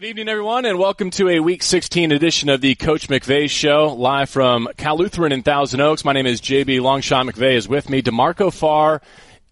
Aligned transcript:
Good 0.00 0.06
evening, 0.06 0.28
everyone, 0.30 0.64
and 0.64 0.78
welcome 0.78 1.10
to 1.10 1.28
a 1.28 1.40
Week 1.40 1.62
16 1.62 2.10
edition 2.10 2.48
of 2.48 2.62
the 2.62 2.74
Coach 2.74 3.08
McVay 3.08 3.50
Show, 3.50 3.88
live 3.88 4.30
from 4.30 4.66
Cal 4.78 4.96
Lutheran 4.96 5.30
in 5.30 5.42
Thousand 5.42 5.82
Oaks. 5.82 6.06
My 6.06 6.14
name 6.14 6.24
is 6.24 6.40
JB 6.40 6.80
Long 6.80 7.02
Sean 7.02 7.28
McVay 7.28 7.56
is 7.56 7.68
with 7.68 7.90
me. 7.90 8.00
D'Marco 8.00 8.50
Farr 8.50 9.02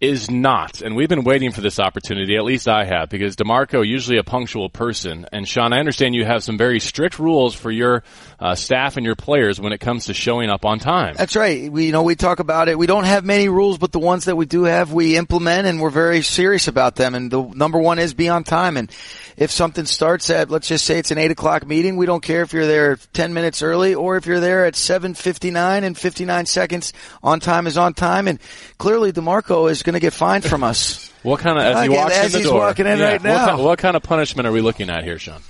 is 0.00 0.30
not, 0.30 0.80
and 0.80 0.94
we've 0.94 1.08
been 1.08 1.24
waiting 1.24 1.50
for 1.50 1.60
this 1.60 1.80
opportunity. 1.80 2.36
At 2.36 2.44
least 2.44 2.68
I 2.68 2.84
have, 2.84 3.08
because 3.08 3.34
D'Marco 3.34 3.82
usually 3.82 4.18
a 4.18 4.22
punctual 4.22 4.68
person. 4.68 5.26
And 5.32 5.46
Sean, 5.46 5.72
I 5.72 5.80
understand 5.80 6.14
you 6.14 6.24
have 6.24 6.44
some 6.44 6.56
very 6.56 6.78
strict 6.78 7.18
rules 7.18 7.54
for 7.54 7.70
your 7.70 8.04
uh, 8.38 8.54
staff 8.54 8.96
and 8.96 9.04
your 9.04 9.16
players 9.16 9.60
when 9.60 9.72
it 9.72 9.78
comes 9.78 10.06
to 10.06 10.14
showing 10.14 10.50
up 10.50 10.64
on 10.64 10.78
time. 10.78 11.14
That's 11.16 11.34
right. 11.34 11.70
We 11.70 11.86
you 11.86 11.92
know 11.92 12.04
we 12.04 12.14
talk 12.14 12.38
about 12.38 12.68
it. 12.68 12.78
We 12.78 12.86
don't 12.86 13.04
have 13.04 13.24
many 13.24 13.48
rules, 13.48 13.78
but 13.78 13.90
the 13.90 13.98
ones 13.98 14.26
that 14.26 14.36
we 14.36 14.46
do 14.46 14.64
have, 14.64 14.92
we 14.92 15.16
implement, 15.16 15.66
and 15.66 15.80
we're 15.80 15.90
very 15.90 16.22
serious 16.22 16.68
about 16.68 16.94
them. 16.94 17.16
And 17.16 17.28
the 17.28 17.42
number 17.42 17.78
one 17.78 17.98
is 17.98 18.14
be 18.14 18.28
on 18.28 18.44
time. 18.44 18.76
And 18.76 18.92
if 19.36 19.50
something 19.50 19.84
starts 19.84 20.30
at, 20.30 20.50
let's 20.50 20.68
just 20.68 20.84
say 20.84 20.98
it's 20.98 21.10
an 21.10 21.18
eight 21.18 21.30
o'clock 21.30 21.66
meeting, 21.66 21.96
we 21.96 22.06
don't 22.06 22.22
care 22.22 22.42
if 22.42 22.52
you're 22.52 22.66
there 22.66 22.96
10 23.14 23.34
minutes 23.34 23.62
early 23.62 23.94
or 23.94 24.16
if 24.16 24.26
you're 24.26 24.40
there 24.40 24.64
at 24.64 24.74
7.59 24.74 25.82
and 25.82 25.96
59 25.96 26.46
seconds 26.46 26.92
on 27.22 27.38
time 27.40 27.66
is 27.66 27.78
on 27.78 27.94
time. 27.94 28.26
And 28.28 28.40
clearly 28.78 29.12
D'Marco 29.12 29.66
is 29.66 29.82
going 29.88 30.00
to 30.00 30.04
get 30.04 30.12
fined 30.12 30.44
from 30.44 30.62
us. 30.62 31.06
What 31.24 31.40
kind 31.40 31.58
of, 31.58 31.64
as 31.64 31.82
he 31.82 31.88
walks 31.88 32.14
as 32.16 32.26
in 32.26 32.32
the 32.32 32.38
he's 32.38 32.46
door, 32.46 32.60
walking 32.60 32.86
in 32.86 33.00
right 33.00 33.14
what 33.14 33.22
now. 33.24 33.46
kind, 33.46 33.58
what 33.58 33.78
kind 33.80 33.96
of 33.96 34.04
punishment 34.04 34.46
are 34.46 34.52
we 34.52 34.60
looking 34.60 34.88
at 34.88 35.02
here, 35.02 35.18
Sean? 35.18 35.42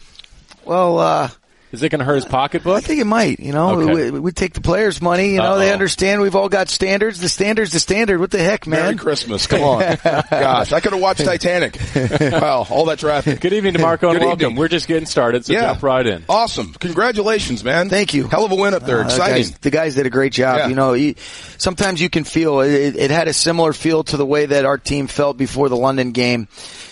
Well, 0.65 0.99
uh, 0.99 1.29
Is 1.71 1.83
it 1.83 1.91
going 1.91 1.99
to 1.99 2.05
hurt 2.07 2.15
his 2.15 2.25
pocketbook? 2.25 2.77
I 2.77 2.81
think 2.81 2.99
it 3.01 3.05
might. 3.07 3.41
You 3.41 3.53
know, 3.53 3.81
Okay. 3.81 4.11
we, 4.11 4.21
we 4.21 4.33
take 4.33 4.55
the 4.55 4.63
players' 4.63 5.03
money. 5.03 5.33
You 5.33 5.39
know, 5.39 5.59
they 5.59 5.67
Uh-oh. 5.69 5.75
understand 5.75 6.23
we've 6.23 6.35
all 6.35 6.49
got 6.49 6.71
standards. 6.71 7.21
The 7.21 7.29
standard's 7.29 7.73
the 7.73 7.79
standard. 7.79 8.19
What 8.21 8.31
the 8.31 8.39
heck, 8.39 8.67
man? 8.67 8.81
Merry? 8.85 8.97
Christmas. 8.97 9.47
Come 9.47 9.63
on. 9.63 9.81
Gosh, 10.05 10.73
I 10.73 10.81
could 10.81 10.93
have 10.93 11.01
watched 11.03 11.25
Titanic. 11.25 11.79
wow, 12.21 12.67
all 12.71 12.87
that 12.87 12.99
traffic. 13.01 13.41
Good 13.41 13.53
evening, 13.53 13.75
D'Marco, 13.75 14.09
and 14.09 14.19
Good 14.19 14.25
welcome. 14.27 14.43
evening. 14.47 14.57
We're 14.57 14.69
just 14.69 14.89
getting 14.89 15.05
started, 15.07 15.45
so 15.45 15.53
jump 15.53 15.83
right 15.83 16.07
in. 16.07 16.25
Awesome. 16.29 16.73
Congratulations, 16.73 17.63
man. 17.63 17.91
Thank 17.91 18.15
you. 18.15 18.29
Hell 18.29 18.47
of 18.47 18.53
a 18.53 18.55
win 18.57 18.73
up 18.73 18.85
there. 18.85 19.01
Uh, 19.01 19.03
the 19.03 19.09
Exciting. 19.11 19.35
guys, 19.43 19.59
the 19.59 19.71
guys 19.71 19.95
did 19.95 20.07
a 20.07 20.11
great 20.11 20.33
job. 20.33 20.59
Yeah. 20.59 20.69
You 20.69 20.75
know, 20.75 20.95
you, 20.95 21.17
sometimes 21.59 22.01
you 22.01 22.09
can 22.09 22.25
feel 22.25 22.61
it, 22.61 22.97
it 22.97 23.11
had 23.11 23.29
a 23.29 23.35
similar 23.35 23.75
feel 23.75 24.05
to 24.05 24.17
the 24.17 24.25
way 24.27 24.47
that 24.47 24.65
our 24.65 24.79
team 24.79 25.07
felt 25.07 25.37
before 25.37 25.69
the 25.69 25.77
London 25.77 26.13
game. 26.13 26.49